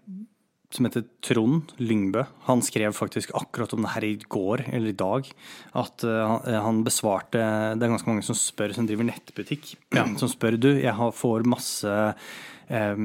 som 0.72 0.87
heter 0.88 1.02
Trond 1.20 1.74
Lyngbø. 1.85 2.22
Han 2.46 2.62
skrev 2.64 2.94
faktisk 2.96 3.35
akkurat 3.37 3.74
om 3.76 3.83
det 3.85 3.90
her 3.92 4.05
i 4.09 4.14
går, 4.24 4.62
eller 4.72 4.88
i 4.88 4.96
dag. 4.96 5.26
At 5.76 6.00
han, 6.00 6.78
besvarte 6.87 7.42
Det 7.76 7.85
er 7.85 7.92
ganske 7.92 8.09
mange 8.09 8.24
som 8.24 8.38
spør, 8.40 8.72
som 8.72 8.87
driver 8.88 9.05
nettbutikk, 9.05 9.74
som 10.22 10.31
spør 10.33 10.57
du, 10.57 10.70
jeg 10.81 10.94
har, 10.96 11.12
får 11.12 11.44
masse 11.44 11.92
eh, 12.72 13.05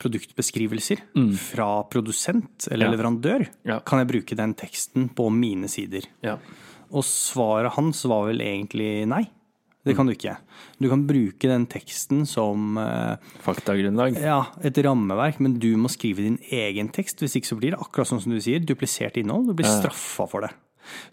produktbeskrivelser 0.00 1.00
fra 1.48 1.70
produsent 1.88 2.68
eller 2.70 2.86
Ja. 2.86 2.92
leverandør. 2.92 3.46
Ja. 3.64 3.80
Kan 3.80 4.00
jeg 4.04 4.08
bruke 4.12 4.36
den 4.36 4.52
teksten 4.54 5.08
på 5.16 5.30
mine 5.32 5.68
sider? 5.68 6.04
Ja. 6.22 6.36
Og 6.90 7.06
svaret 7.06 7.76
hans 7.76 8.02
var 8.10 8.26
vel 8.30 8.42
egentlig 8.44 8.92
nei. 9.10 9.24
Det 9.80 9.94
kan 9.96 10.04
du 10.04 10.12
ikke. 10.12 10.34
Du 10.76 10.90
kan 10.90 11.06
bruke 11.08 11.48
den 11.48 11.64
teksten 11.70 12.26
som 12.28 12.76
eh, 12.76 13.30
Faktagrunnlag. 13.40 14.18
ja, 14.20 14.42
et 14.60 14.76
rammeverk, 14.84 15.38
men 15.40 15.54
du 15.62 15.70
må 15.80 15.88
skrive 15.88 16.26
din 16.26 16.36
egen 16.52 16.90
tekst. 16.92 17.22
Hvis 17.24 17.38
ikke 17.38 17.48
så 17.48 17.56
blir 17.56 17.72
det 17.72 17.80
akkurat 17.80 18.10
sånn 18.10 18.20
som 18.20 18.34
du 18.34 18.40
sier, 18.44 18.60
duplisert 18.60 19.16
innhold. 19.20 19.48
Du 19.48 19.56
blir 19.56 19.68
straffa 19.68 20.28
for 20.28 20.44
det. 20.44 20.52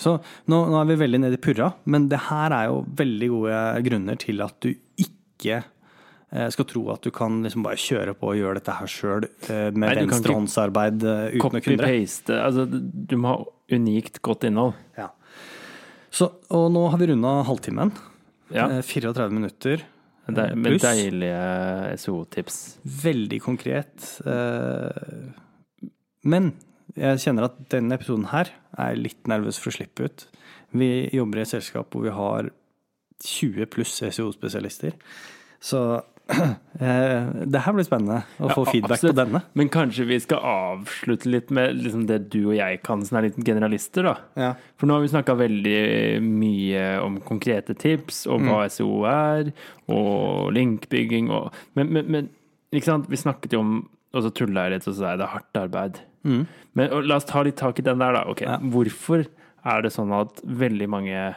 Så 0.01 0.17
nå, 0.51 0.59
nå 0.67 0.75
er 0.81 0.91
vi 0.91 0.99
veldig 0.99 1.21
nede 1.23 1.39
i 1.39 1.41
purra, 1.43 1.71
men 1.87 2.09
det 2.11 2.19
her 2.27 2.55
er 2.55 2.69
jo 2.71 2.83
veldig 2.97 3.31
gode 3.33 3.63
grunner 3.87 4.19
til 4.19 4.43
at 4.43 4.55
du 4.63 4.71
ikke 4.73 5.59
eh, 5.61 6.47
skal 6.51 6.67
tro 6.67 6.87
at 6.91 7.07
du 7.07 7.11
kan 7.15 7.39
liksom 7.45 7.63
bare 7.67 7.79
kjøre 7.79 8.15
på 8.19 8.33
og 8.33 8.39
gjøre 8.39 8.59
dette 8.59 8.77
her 8.79 8.91
sjøl 8.91 9.27
med 9.27 9.85
kan 9.85 9.93
ikke 9.93 10.09
venstrehåndsarbeid 10.15 11.07
eh, 11.07 11.37
uten 11.37 11.59
å 11.61 11.63
kunne 11.69 11.87
det. 11.87 12.39
Altså, 12.39 12.67
du 12.67 13.15
må 13.21 13.35
ha 13.35 13.37
unikt 13.77 14.19
godt 14.25 14.47
innhold. 14.49 14.75
Ja. 14.97 15.11
Så, 16.17 16.29
og 16.55 16.69
nå 16.73 16.85
har 16.89 16.97
vi 17.01 17.09
runda 17.11 17.33
halvtimen. 17.47 17.91
Ja. 18.53 18.67
Eh, 18.77 18.81
34 18.85 19.27
minutter. 19.35 19.83
Det 20.27 20.43
er, 20.43 20.55
med 20.59 20.79
deilige 20.83 21.97
SO-tips. 22.01 22.57
Veldig 23.03 23.37
konkret. 23.45 24.07
eh, 24.27 25.29
Men 26.27 26.49
jeg 26.97 27.21
kjenner 27.23 27.47
at 27.47 27.59
denne 27.71 27.95
episoden 27.95 28.27
her 28.33 28.49
er 28.77 28.93
jeg 28.95 29.03
litt 29.05 29.29
nervøs 29.29 29.59
for 29.61 29.71
å 29.71 29.77
slippe 29.77 30.07
ut. 30.09 30.25
Vi 30.75 30.89
jobber 31.15 31.39
i 31.39 31.45
et 31.45 31.53
selskap 31.53 31.93
hvor 31.93 32.03
vi 32.07 32.15
har 32.15 32.49
20 33.23 33.69
pluss 33.71 33.95
SEO-spesialister. 34.01 34.97
Så 35.61 35.83
Eh, 35.97 36.03
det 36.77 37.61
her 37.63 37.73
blir 37.75 37.85
spennende 37.87 38.19
å 38.43 38.49
få 38.51 38.63
Ja, 38.65 38.71
feedback 38.71 38.97
absolutt. 38.97 39.15
på 39.15 39.19
denne. 39.21 39.41
Men 39.57 39.69
kanskje 39.73 40.05
vi 40.09 40.17
skal 40.21 40.41
avslutte 40.43 41.29
litt 41.31 41.49
med 41.55 41.77
liksom 41.79 42.05
det 42.09 42.17
du 42.33 42.39
og 42.49 42.55
jeg 42.57 42.81
kan, 42.85 43.03
som 43.07 43.17
er 43.19 43.27
litt 43.29 43.37
generalister, 43.47 44.03
da. 44.09 44.15
Ja. 44.37 44.49
For 44.77 44.89
nå 44.89 44.97
har 44.97 45.05
vi 45.05 45.11
snakka 45.13 45.37
veldig 45.39 45.77
mye 46.25 46.83
om 47.05 47.19
konkrete 47.25 47.73
tips, 47.79 48.25
om 48.31 48.45
hva 48.49 48.65
SEO 48.71 49.05
er, 49.09 49.53
og 49.87 50.51
linkbygging 50.57 51.31
og 51.31 51.53
Men, 51.79 51.93
men, 51.95 52.05
men 52.11 52.29
ikke 52.75 52.89
sant? 52.91 53.07
vi 53.09 53.15
snakket 53.21 53.53
jo 53.55 53.61
om 53.63 53.73
Og 54.15 54.23
så 54.23 54.31
tulla 54.33 54.65
jeg 54.67 54.77
litt, 54.77 54.87
og 54.87 54.93
så 54.95 54.99
sa 55.03 55.15
det 55.19 55.25
er 55.27 55.33
hardt 55.35 55.57
arbeid. 55.59 55.97
Men 56.27 56.91
og 56.91 57.03
la 57.07 57.17
oss 57.19 57.25
ta 57.27 57.41
litt 57.43 57.57
tak 57.59 57.79
i 57.79 57.83
den 57.85 57.99
der, 58.03 58.13
da. 58.15 58.25
Ok, 58.31 58.41
Ja. 58.43 58.57
Hvorfor 58.59 59.25
er 59.67 59.81
det 59.83 59.91
sånn 59.95 60.11
at 60.15 60.39
veldig 60.43 60.87
mange 60.89 61.35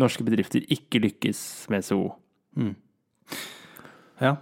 norske 0.00 0.24
bedrifter 0.24 0.60
ikke 0.72 1.00
lykkes 1.04 1.40
med 1.72 1.84
SEO? 1.84 2.10
Ja. 4.22 4.36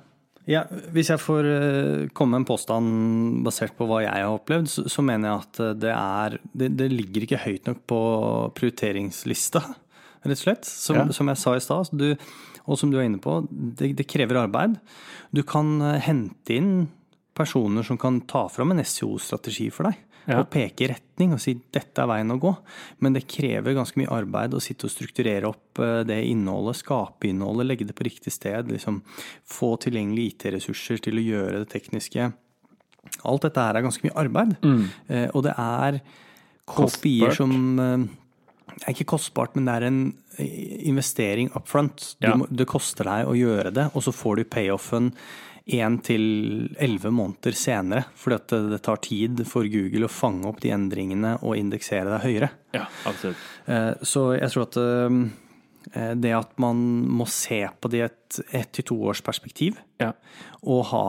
Ja, 0.45 0.67
hvis 0.93 1.09
jeg 1.09 1.23
får 1.25 1.47
eh, 1.49 2.09
komme 2.13 2.35
med 2.35 2.43
en 2.43 2.49
påstand 2.51 3.45
basert 3.47 3.73
på 3.79 3.87
hva 3.89 4.03
jeg 4.05 4.13
har 4.13 4.29
opplevd, 4.35 4.69
så, 4.69 4.83
så 4.93 5.01
mener 5.01 5.31
jeg 5.31 5.45
at 5.47 5.61
eh, 5.65 5.71
det 5.87 5.93
er 5.95 6.37
det, 6.53 6.69
det 6.77 6.89
ligger 6.93 7.25
ikke 7.25 7.41
høyt 7.47 7.71
nok 7.71 7.81
på 7.89 8.01
prioriteringslista, 8.59 9.63
rett 10.25 10.37
og 10.37 10.43
slett. 10.43 10.69
Som, 10.69 11.01
Ja. 11.01 11.07
som 11.17 11.33
jeg 11.33 11.41
sa 11.41 11.55
i 11.57 11.63
stad, 11.65 11.89
og 12.65 12.79
som 12.81 12.93
du 12.93 12.99
er 13.01 13.07
inne 13.09 13.23
på, 13.25 13.39
det, 13.51 13.95
det 13.97 14.07
krever 14.09 14.43
arbeid. 14.43 14.77
Du 15.33 15.41
kan 15.49 15.79
eh, 15.81 15.97
hente 16.05 16.59
inn 16.59 16.75
personer 17.35 17.83
som 17.83 17.97
kan 17.99 18.21
ta 18.29 18.45
fram 18.53 18.71
en 18.77 18.85
SEO-strategi 18.85 19.71
for 19.73 19.89
deg. 19.89 19.97
Ja. 20.25 20.41
Og 20.41 20.49
peke 20.53 20.89
retning 20.89 21.35
og 21.37 21.41
si 21.43 21.53
'dette 21.55 22.01
er 22.01 22.09
veien 22.09 22.33
å 22.33 22.39
gå'. 22.41 22.57
Men 23.01 23.13
det 23.13 23.27
krever 23.29 23.77
ganske 23.77 23.99
mye 24.01 24.13
arbeid 24.13 24.55
å 24.55 24.63
sitte 24.63 24.89
og 24.89 24.95
strukturere 24.95 25.51
opp 25.51 25.79
eh, 25.79 26.03
det 26.09 26.21
innholdet, 26.31 26.81
skape 26.81 27.29
innholdet, 27.29 27.67
legge 27.67 27.87
det 27.87 27.97
på 27.97 28.09
riktig 28.09 28.33
sted. 28.33 28.73
liksom 28.73 29.03
Få 29.45 29.77
tilgjengelige 29.77 30.33
IT-ressurser 30.33 31.03
til 31.05 31.21
å 31.21 31.27
gjøre 31.29 31.65
det 31.65 31.71
tekniske. 31.75 32.33
Alt 33.25 33.43
dette 33.43 33.61
her 33.61 33.77
er 33.77 33.85
ganske 33.85 34.05
mye 34.07 34.17
arbeid. 34.17 34.57
Mm. 34.65 34.85
og 35.35 35.43
det 35.45 35.53
er 35.59 36.01
Kostbart. 36.65 37.37
som 37.37 37.79
eh, 37.79 38.07
det 38.75 38.87
er 38.89 38.95
ikke 38.97 39.13
kostbart, 39.15 39.55
men 39.55 39.69
det 39.69 39.75
er 39.77 39.87
en 39.89 40.01
eh, 40.39 40.89
investering 40.89 41.51
up 41.55 41.69
front. 41.71 42.15
Ja. 42.25 42.35
må, 42.39 42.49
det 42.51 42.67
koster 42.71 43.07
deg 43.07 43.29
å 43.31 43.37
gjøre 43.39 43.73
det, 43.75 43.89
og 43.95 44.07
så 44.07 44.15
får 44.15 44.41
du 44.41 44.49
payoffen 44.51 45.13
én 45.67 45.95
til 46.05 46.25
elleve 46.77 47.09
måneder 47.15 47.55
senere. 47.57 48.05
Fordi 48.21 48.37
at 48.37 48.49
det, 48.53 48.59
det 48.75 48.83
tar 48.85 49.01
tid 49.05 49.41
for 49.49 49.65
Google 49.73 50.05
å 50.09 50.13
fange 50.13 50.45
opp 50.51 50.61
de 50.61 50.73
endringene 50.75 51.39
og 51.43 51.57
indeksere 51.57 52.11
deg 52.13 52.27
høyere. 52.27 52.51
Ja, 52.77 52.85
absolutt. 53.09 53.41
Eh, 53.67 53.93
Så 54.05 54.27
jeg 54.37 54.51
tror 54.53 54.67
at 54.69 54.77
eh, 54.83 56.13
det 56.21 56.33
at 56.37 56.53
man 56.61 56.77
må 57.17 57.27
se 57.29 57.63
på 57.81 57.91
det 57.93 57.99
i 58.01 58.05
et 58.09 58.39
ett 58.61 58.73
til 58.77 58.85
to 58.89 58.97
års 59.09 59.21
perspektiv, 59.25 59.77
Ja. 60.01 60.13
og 60.67 60.85
ha 60.91 61.05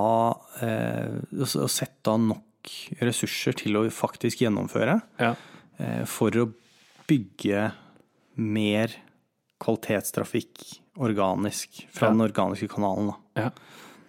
eh, 0.62 1.16
og 1.36 1.70
sette 1.72 2.12
av 2.12 2.20
nok 2.22 2.74
ressurser 3.01 3.53
til 3.60 3.76
å 3.80 3.86
faktisk 3.93 4.41
gjennomføre, 4.45 4.99
ja. 5.20 5.34
eh, 5.80 6.03
for 6.06 6.32
å 6.38 6.47
bygge 7.08 7.72
mer 8.38 8.93
kvalitetstrafikk 9.64 10.80
organisk 11.01 11.86
fra 11.91 12.08
Ja. 12.08 12.14
den 12.14 12.22
organiske 12.22 12.68
kanalen. 12.72 13.12
Da. 13.36 13.41
ja. 13.43 13.49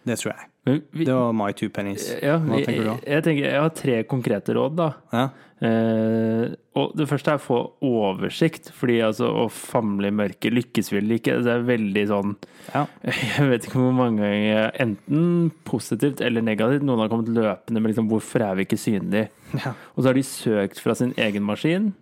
Det 0.07 0.15
tror 0.21 0.33
jeg. 0.37 0.47
Vi, 0.95 1.05
Det 1.05 1.15
var 1.15 1.33
my 1.35 1.53
two 1.55 1.69
pennies. 1.71 2.05
ja, 2.23 2.37
Hva 2.39 2.61
tenker 2.63 2.83
du 2.85 2.89
da? 2.93 2.95
jeg, 3.07 3.23
tenker, 3.27 3.45
jeg 3.51 3.61
har 3.63 3.73
tre 3.75 3.97
konkrete 4.07 4.55
råd, 4.55 4.77
da. 4.79 4.87
Ja. 5.13 5.25
Eh, 5.67 6.53
og 6.77 6.93
det 6.99 7.07
første 7.09 7.33
er 7.33 7.41
å 7.41 7.43
få 7.43 7.59
oversikt, 7.87 8.69
fordi 8.77 8.99
altså 9.07 9.31
å 9.31 9.47
famle 9.51 10.11
i 10.11 10.15
mørket 10.15 10.53
lykkes 10.55 10.93
vel 10.93 11.11
ikke. 11.17 11.39
Det 11.43 11.53
er 11.55 11.67
veldig 11.67 12.07
sånn 12.11 12.35
Ja. 12.75 12.85
Jeg 13.39 13.49
vet 13.51 13.67
ikke 13.67 13.83
hvor 13.83 13.95
mange 13.97 14.23
ganger, 14.23 14.71
enten 14.85 15.51
positivt 15.67 16.21
eller 16.21 16.45
negativt, 16.45 16.87
noen 16.87 17.03
har 17.03 17.11
kommet 17.11 17.33
løpende 17.35 17.81
med 17.83 17.95
liksom 17.95 18.11
'hvorfor 18.11 18.47
er 18.47 18.55
vi 18.55 18.67
ikke 18.67 18.79
synlige'? 18.79 19.29
ja. 19.65 19.75
Og 19.97 20.03
så 20.03 20.09
har 20.11 20.15
de 20.15 20.23
søkt 20.23 20.79
fra 20.83 20.95
sin 20.95 21.15
egen 21.17 21.43
maskin. 21.43 21.95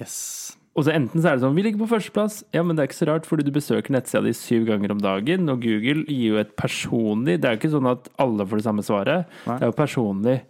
Yes. 0.00 0.56
Og 0.78 0.84
så 0.86 0.94
enten 0.94 1.18
så 1.18 1.32
er 1.32 1.36
det 1.36 1.42
sånn 1.42 1.56
'vi 1.56 1.64
ligger 1.66 1.82
på 1.82 1.90
førsteplass'. 1.90 2.44
Ja, 2.54 2.62
men 2.62 2.76
det 2.76 2.84
er 2.84 2.88
ikke 2.88 3.02
så 3.02 3.08
rart, 3.10 3.26
fordi 3.26 3.42
du 3.42 3.50
besøker 3.50 3.90
nettsida 3.90 4.22
di 4.22 4.32
syv 4.32 4.66
ganger 4.68 4.92
om 4.94 5.00
dagen, 5.02 5.48
og 5.50 5.60
Google 5.60 6.04
gir 6.06 6.34
jo 6.34 6.36
et 6.38 6.54
personlig 6.54 7.40
Det 7.40 7.44
er 7.44 7.56
jo 7.56 7.58
ikke 7.58 7.74
sånn 7.74 7.90
at 7.90 8.08
alle 8.18 8.46
får 8.46 8.62
det 8.62 8.66
samme 8.68 8.84
svaret. 8.86 9.26
Nei. 9.46 9.58
Det 9.58 9.62
er 9.66 9.72
jo 9.72 9.82
personlig. 9.82 10.40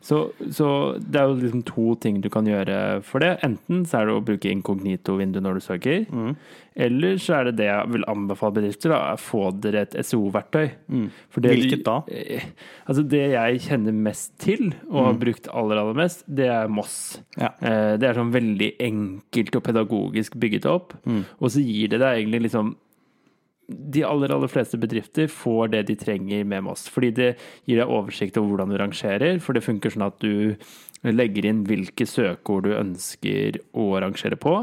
Så, 0.00 0.30
så 0.54 0.66
det 1.02 1.18
er 1.20 1.26
jo 1.30 1.38
liksom 1.40 1.62
to 1.66 1.94
ting 2.00 2.20
du 2.22 2.28
kan 2.30 2.46
gjøre 2.46 3.02
for 3.02 3.18
det. 3.24 3.38
Enten 3.46 3.84
så 3.88 4.00
er 4.00 4.06
det 4.06 4.14
å 4.14 4.22
bruke 4.24 4.50
inkognito-vindu 4.52 5.40
når 5.42 5.58
du 5.58 5.64
søker. 5.64 6.04
Mm. 6.12 6.36
Eller 6.86 7.16
så 7.22 7.38
er 7.38 7.48
det 7.48 7.54
det 7.62 7.66
jeg 7.70 7.90
vil 7.94 8.04
anbefale 8.12 8.54
bedrifter. 8.58 8.92
da, 8.92 9.16
Få 9.18 9.48
dere 9.64 9.86
et 9.86 9.96
SO-verktøy. 10.04 10.68
Mm. 10.92 11.06
Hvilket 11.38 11.84
da? 11.88 11.96
Eh, 12.12 12.44
Altså 12.86 13.02
Det 13.02 13.22
jeg 13.32 13.60
kjenner 13.66 13.92
mest 13.96 14.36
til, 14.38 14.74
og 14.90 15.04
har 15.08 15.18
brukt 15.18 15.48
aller, 15.50 15.80
aller 15.80 15.96
mest, 15.98 16.22
det 16.28 16.46
er 16.52 16.68
Moss. 16.68 17.18
Mm. 17.36 17.42
Ja. 17.42 17.50
Eh, 17.60 17.96
Det 17.96 18.08
er 18.10 18.14
sånn 18.20 18.34
veldig 18.34 18.72
enkelt 18.78 19.56
og 19.56 19.64
pedagogisk 19.66 20.36
bygget 20.38 20.66
opp. 20.70 20.92
Mm. 21.06 21.24
Og 21.40 21.50
så 21.50 21.64
gir 21.64 21.88
det 21.88 21.98
deg 22.04 22.20
egentlig 22.22 22.46
liksom 22.50 22.76
De 23.66 24.04
aller, 24.06 24.30
aller 24.30 24.50
fleste 24.52 24.78
bedrifter 24.78 25.26
får 25.32 25.72
det 25.72 25.82
de 25.88 25.96
trenger 25.98 26.44
med 26.46 26.64
Moss. 26.68 26.86
Fordi 26.92 27.10
det 27.16 27.32
gir 27.66 27.80
deg 27.80 27.90
oversikt 27.90 28.38
over 28.38 28.52
hvordan 28.52 28.70
du 28.70 28.78
rangerer. 28.78 29.40
For 29.42 29.56
det 29.56 29.64
funker 29.66 29.90
sånn 29.90 30.06
at 30.06 30.20
du 30.22 30.54
legger 31.06 31.46
inn 31.50 31.64
hvilke 31.66 32.06
søkeord 32.08 32.66
du 32.68 32.76
ønsker 32.78 33.58
å 33.74 33.90
rangere 34.02 34.38
på. 34.38 34.60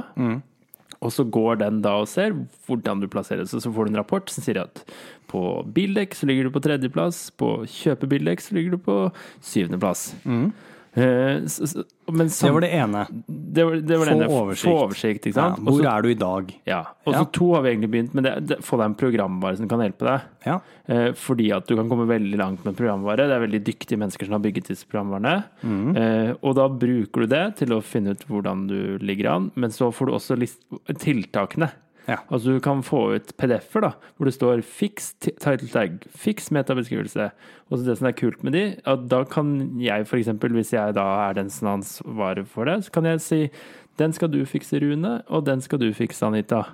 Og 1.03 1.11
så 1.11 1.25
går 1.27 1.59
den 1.59 1.81
da 1.83 1.97
og 1.99 2.07
ser 2.07 2.31
hvordan 2.67 3.01
du 3.03 3.09
plasseres, 3.11 3.51
og 3.53 3.59
så 3.63 3.71
får 3.75 3.85
du 3.85 3.91
en 3.91 3.99
rapport 3.99 4.29
som 4.31 4.43
sier 4.45 4.61
at 4.61 4.85
på 5.27 5.41
bildekk 5.75 6.15
så 6.15 6.29
ligger 6.29 6.47
du 6.47 6.53
på 6.55 6.61
tredjeplass, 6.63 7.25
på 7.35 7.65
kjøpebildekk 7.67 8.39
så 8.45 8.55
ligger 8.55 8.77
du 8.77 8.83
på 8.85 8.95
syvendeplass. 9.43 10.13
Eh, 10.23 10.69
så- 10.95 11.65
så- 11.67 11.83
Det 12.05 12.51
var 12.51 12.61
det 12.61 12.69
ene. 12.73 13.07
det 13.27 13.63
var, 13.65 13.75
det 13.81 13.97
var 13.97 14.05
Få 14.05 14.09
denne. 14.11 14.27
oversikt. 14.29 14.63
Få 14.69 14.87
oversikt, 14.87 15.25
Ja, 15.35 15.55
hvor 15.55 15.79
Også, 15.81 15.97
er 15.97 16.01
du 16.01 16.09
i 16.09 16.13
dag? 16.13 16.53
ja. 16.67 16.79
Og 17.05 17.13
så 17.13 17.17
Ja. 17.19 17.23
to 17.31 17.53
har 17.55 17.61
vi 17.63 17.69
egentlig 17.75 17.89
begynt 17.91 18.13
med. 18.13 18.23
Det, 18.23 18.47
det, 18.47 18.57
få 18.61 18.77
deg 18.77 18.85
en 18.85 18.95
programvare 18.95 19.57
som 19.57 19.67
kan 19.67 19.79
hjelpe 19.79 20.05
deg. 20.05 20.21
Ja. 20.45 20.59
Eh, 20.87 21.11
fordi 21.13 21.51
at 21.55 21.65
du 21.67 21.75
kan 21.75 21.89
komme 21.89 22.05
veldig 22.05 22.37
langt 22.37 22.63
med 22.65 22.75
programvare. 22.75 23.17
Det 23.17 23.31
er 23.31 23.47
veldig 23.47 23.63
dyktige 23.63 23.97
mennesker 23.97 24.25
som 24.25 24.33
har 24.33 24.39
bygget 24.51 24.67
disse 24.67 24.85
programvarene. 24.85 25.43
Mm. 25.63 25.97
Eh, 25.97 26.35
og 26.43 26.55
da 26.55 26.67
bruker 26.67 27.21
du 27.21 27.27
det 27.27 27.55
til 27.57 27.69
å 27.69 27.81
finne 27.81 28.11
ut 28.11 28.25
hvordan 28.27 28.67
du 28.67 28.99
ligger 28.99 29.31
an, 29.33 29.51
men 29.55 29.69
så 29.71 29.91
får 29.91 30.05
du 30.07 30.11
også 30.13 30.37
list 30.37 30.59
tiltakene. 30.99 31.71
Ja. 32.07 32.17
Altså 32.29 32.53
Du 32.53 32.59
kan 32.59 32.81
få 32.83 33.15
ut 33.15 33.31
PDF-er 33.37 33.81
da, 33.81 33.91
hvor 34.17 34.25
det 34.25 34.33
står 34.33 34.61
'fiks 34.61 35.13
ti- 35.19 35.31
title 35.39 35.67
tag', 35.67 35.99
'fiks 36.11 36.49
metabeskrivelse'. 36.51 37.31
Og 37.71 37.77
så 37.79 37.85
det 37.85 37.97
som 37.97 38.07
er 38.07 38.11
kult 38.11 38.43
med 38.43 38.53
de, 38.53 38.75
at 38.85 39.07
da 39.07 39.23
kan 39.23 39.79
jeg 39.79 40.01
f.eks., 40.05 40.27
hvis 40.27 40.73
jeg 40.73 40.93
da 40.95 41.29
er 41.29 41.33
den 41.33 41.49
som 41.49 41.67
har 41.67 41.77
ansvaret 41.77 42.47
for 42.47 42.65
det, 42.65 42.83
så 42.85 42.91
kan 42.91 43.03
jeg 43.05 43.21
si 43.21 43.49
'den 43.97 44.11
skal 44.13 44.27
du 44.29 44.43
fikse, 44.45 44.79
Rune', 44.81 45.21
og 45.29 45.45
'den 45.45 45.61
skal 45.61 45.79
du 45.79 45.93
fikse, 45.93 46.21
Anita'. 46.25 46.65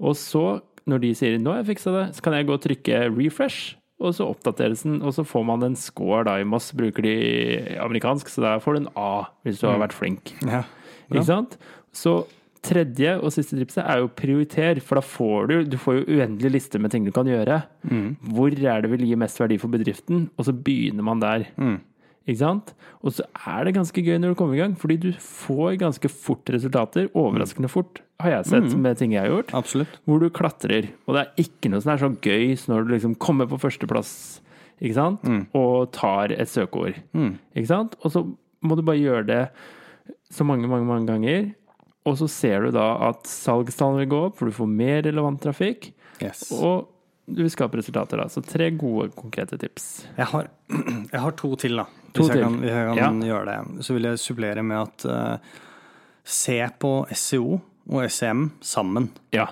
Og 0.00 0.14
så, 0.14 0.60
når 0.86 0.98
de 1.00 1.14
sier 1.14 1.38
'nå 1.38 1.50
har 1.52 1.62
jeg 1.62 1.76
fiksa 1.76 1.90
det', 1.90 2.14
så 2.14 2.22
kan 2.22 2.32
jeg 2.34 2.46
gå 2.46 2.52
og 2.52 2.60
trykke 2.60 3.08
'refresh'. 3.10 3.74
Og 3.98 4.12
så 4.12 4.26
oppdateres 4.28 4.82
den, 4.82 5.00
og 5.00 5.14
så 5.14 5.24
får 5.24 5.42
man 5.46 5.62
en 5.62 5.74
score 5.76 6.22
da 6.24 6.36
i 6.36 6.44
Moss. 6.44 6.70
Bruker 6.72 7.02
de 7.02 7.78
amerikansk, 7.80 8.28
så 8.28 8.42
der 8.42 8.58
får 8.60 8.72
du 8.74 8.80
en 8.80 8.88
A 8.94 9.24
hvis 9.42 9.58
du 9.60 9.66
har 9.68 9.78
vært 9.78 9.92
flink. 9.94 10.34
ja. 10.44 10.64
Ikke 11.10 11.24
sant? 11.24 11.56
Så 11.94 12.26
tredje 12.66 13.14
og 13.22 13.30
siste 13.34 13.56
tipset 13.60 13.84
er 13.86 14.02
jo 14.02 14.10
prioriter, 14.18 14.80
for 14.82 14.98
da 14.98 15.04
får 15.06 15.48
du 15.50 15.56
Du 15.72 15.76
får 15.80 16.00
jo 16.00 16.16
uendelig 16.18 16.50
liste 16.58 16.80
med 16.82 16.90
ting 16.92 17.04
du 17.06 17.12
kan 17.14 17.28
gjøre. 17.30 17.62
Mm. 17.88 18.16
Hvor 18.34 18.50
er 18.52 18.82
det 18.84 18.90
vil 18.92 19.06
gi 19.06 19.16
mest 19.18 19.38
verdi 19.40 19.58
for 19.62 19.72
bedriften? 19.72 20.26
Og 20.36 20.48
så 20.48 20.52
begynner 20.52 21.06
man 21.06 21.20
der. 21.22 21.46
Mm. 21.56 21.78
Ikke 22.26 22.40
sant? 22.42 22.72
Og 23.06 23.12
så 23.14 23.22
er 23.46 23.64
det 23.68 23.76
ganske 23.76 24.02
gøy 24.02 24.16
når 24.18 24.32
du 24.34 24.38
kommer 24.40 24.56
i 24.56 24.58
gang, 24.58 24.72
fordi 24.74 24.96
du 24.98 25.12
får 25.22 25.76
ganske 25.78 26.08
fort 26.10 26.50
resultater. 26.50 27.06
Overraskende 27.14 27.70
fort, 27.70 28.00
har 28.18 28.30
jeg 28.32 28.46
sett 28.50 28.72
Mm. 28.74 28.80
med 28.82 28.96
ting 28.98 29.12
jeg 29.12 29.22
har 29.22 29.30
gjort. 29.30 29.54
Absolutt. 29.54 29.98
Hvor 30.04 30.18
du 30.18 30.28
klatrer. 30.30 30.88
Og 31.06 31.14
det 31.14 31.22
er 31.22 31.44
ikke 31.44 31.70
noe 31.70 31.80
som 31.84 31.92
er 31.92 32.02
så 32.02 32.10
gøy 32.20 32.56
som 32.58 32.74
når 32.74 32.88
du 32.88 32.94
liksom 32.96 33.14
kommer 33.22 33.46
på 33.46 33.60
førsteplass 33.62 34.40
ikke 34.82 34.94
sant? 34.94 35.22
og 35.54 35.92
tar 35.92 36.32
et 36.34 36.48
søkeord. 36.50 36.98
Mm. 37.14 37.38
Ikke 37.54 37.66
sant? 37.70 37.94
Og 38.02 38.10
så 38.10 38.24
må 38.62 38.74
du 38.76 38.82
bare 38.82 38.98
gjøre 38.98 39.26
det 39.26 39.48
så 40.32 40.44
mange, 40.44 40.66
mange, 40.66 40.84
mange 40.88 41.06
ganger. 41.06 41.54
Og 42.06 42.18
så 42.20 42.28
ser 42.30 42.66
du 42.66 42.74
da 42.76 42.86
at 43.08 43.26
salgstallene 43.26 44.04
vil 44.04 44.12
gå 44.12 44.20
opp, 44.28 44.36
for 44.38 44.46
du 44.50 44.54
får 44.54 44.68
mer 44.70 45.00
relevant 45.08 45.40
trafikk. 45.42 45.90
Yes. 46.22 46.44
Og 46.54 46.86
du 47.26 47.40
vil 47.42 47.50
skape 47.50 47.80
resultater, 47.80 48.20
da. 48.22 48.28
Så 48.30 48.42
tre 48.46 48.68
gode, 48.78 49.08
konkrete 49.18 49.58
tips. 49.58 50.06
Jeg 50.16 50.28
har, 50.30 50.50
jeg 51.12 51.22
har 51.24 51.34
to 51.40 51.50
til, 51.58 51.80
da. 51.82 51.86
To 52.14 52.22
Hvis 52.22 52.30
jeg 52.30 52.36
til. 52.38 52.44
kan, 52.46 52.58
hvis 52.62 52.70
jeg 52.76 52.98
kan 53.00 53.18
gjøre 53.26 53.46
det. 53.50 53.86
Så 53.88 53.96
vil 53.96 54.06
jeg 54.08 54.20
supplere 54.22 54.62
med 54.64 54.78
at 54.84 55.08
uh, 55.10 55.58
se 56.24 56.60
på 56.80 56.92
SEO 57.12 57.58
og 57.90 58.06
SEM 58.10 58.46
sammen. 58.64 59.10
Ja, 59.34 59.48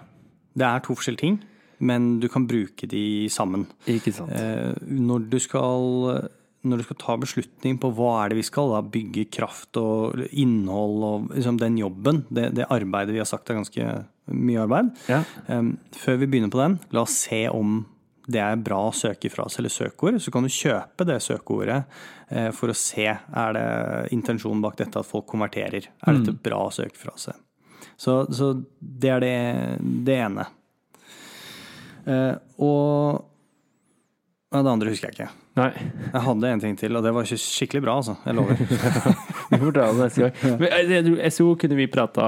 Det 0.54 0.62
er 0.68 0.78
to 0.86 0.94
forskjellige 0.94 1.24
ting, 1.26 1.40
men 1.82 2.20
du 2.22 2.28
kan 2.30 2.46
bruke 2.46 2.86
de 2.86 3.26
sammen. 3.30 3.66
ikke 3.90 4.12
sant. 4.14 4.30
Uh, 4.30 4.78
når 4.86 5.26
du 5.30 5.38
skal 5.42 6.30
når 6.64 6.80
du 6.80 6.84
skal 6.86 6.98
ta 7.00 7.16
beslutning 7.20 7.78
på 7.80 7.90
hva 7.96 8.10
er 8.24 8.32
det 8.32 8.38
vi 8.40 8.46
skal, 8.48 8.72
da, 8.72 8.82
bygge 8.94 9.26
kraft 9.34 9.76
og 9.80 10.20
innhold 10.32 11.06
og 11.08 11.32
liksom 11.34 11.60
den 11.60 11.78
jobben, 11.80 12.22
det, 12.32 12.50
det 12.56 12.68
arbeidet 12.72 13.14
vi 13.14 13.20
har 13.22 13.28
sagt 13.28 13.50
er 13.52 13.60
ganske 13.60 13.88
mye 14.32 14.62
arbeid 14.64 14.92
Ja. 15.10 15.22
um, 15.52 15.74
Før 15.92 16.16
vi 16.22 16.28
begynner 16.32 16.52
på 16.52 16.62
den, 16.62 16.78
la 16.96 17.04
oss 17.04 17.18
se 17.26 17.44
om 17.52 17.82
det 18.24 18.40
er 18.40 18.56
bra 18.56 18.86
søkefrase 18.96 19.60
eller 19.60 19.72
søkeord, 19.72 20.16
så 20.24 20.32
kan 20.32 20.46
du 20.46 20.48
kjøpe 20.48 21.04
det 21.04 21.18
søkeordet 21.20 21.82
eh, 22.32 22.48
for 22.56 22.72
å 22.72 22.76
se 22.78 23.04
er 23.12 23.50
det 23.52 23.64
intensjonen 24.16 24.62
bak 24.64 24.78
dette 24.80 24.96
at 24.96 25.04
folk 25.04 25.26
konverterer. 25.28 25.90
Er 26.00 26.16
dette 26.16 26.32
bra 26.32 26.62
søkefrase? 26.72 27.34
Så, 28.00 28.22
så 28.32 28.48
det 28.80 29.12
er 29.12 29.20
det, 29.20 29.34
det 30.08 30.16
ene. 30.24 30.46
Eh, 32.08 32.32
og 32.64 33.33
det 34.62 34.70
andre 34.70 34.90
husker 34.92 35.10
jeg 35.10 35.16
ikke. 35.16 35.30
Nei. 35.56 35.70
Jeg 36.12 36.22
hadde 36.28 36.48
en 36.52 36.60
ting 36.60 36.76
til, 36.78 36.94
og 36.96 37.02
det 37.02 37.12
var 37.16 37.24
ikke 37.26 37.40
skikkelig 37.42 37.82
bra, 37.82 37.96
altså. 37.98 38.14
Jeg 38.26 38.34
lover. 38.38 38.56
Vi 39.50 39.58
får 39.58 39.72
ta 39.74 39.86
det 39.90 39.98
neste 40.04 40.20
gang. 40.28 40.58
Men 40.60 41.18
eh, 41.18 41.30
SO 41.34 41.54
kunne 41.58 41.76
vi 41.76 41.86
prata 41.90 42.26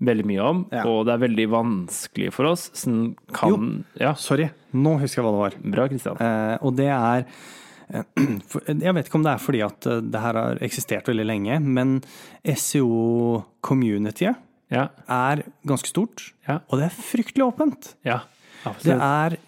veldig 0.00 0.24
mye 0.30 0.40
om, 0.46 0.60
Ja. 0.72 0.84
og 0.88 1.04
det 1.06 1.12
er 1.14 1.22
veldig 1.26 1.46
vanskelig 1.52 2.30
for 2.32 2.44
oss. 2.52 2.70
Sånn 2.74 3.16
kan 3.36 3.84
Ja, 4.00 4.14
Sorry, 4.14 4.46
nå 4.72 4.94
husker 5.02 5.20
jeg 5.20 5.26
hva 5.26 5.32
det 5.34 5.42
var. 5.44 5.58
bra, 5.74 5.88
Kristian. 5.88 6.16
Eh, 6.20 6.56
og 6.62 6.76
det 6.78 6.86
er 6.88 7.26
eh, 7.94 8.04
Jeg 8.80 8.94
vet 8.94 9.08
ikke 9.10 9.18
om 9.18 9.24
det 9.26 9.32
er 9.34 9.42
fordi 9.42 9.60
at 9.66 9.86
eh, 9.90 10.00
det 10.00 10.20
her 10.22 10.34
har 10.40 10.62
eksistert 10.64 11.10
veldig 11.10 11.26
lenge, 11.28 11.58
men 11.60 11.98
SEO-communityet 12.46 14.36
Ja. 14.70 14.88
er 15.08 15.42
ganske 15.66 15.88
stort, 15.90 16.32
Ja. 16.46 16.60
og 16.70 16.78
det 16.78 16.86
er 16.86 16.94
fryktelig 17.02 17.42
åpent. 17.52 17.94
Ja. 18.04 18.20
Det 18.84 18.92
er 18.94 19.32
eh, 19.34 19.38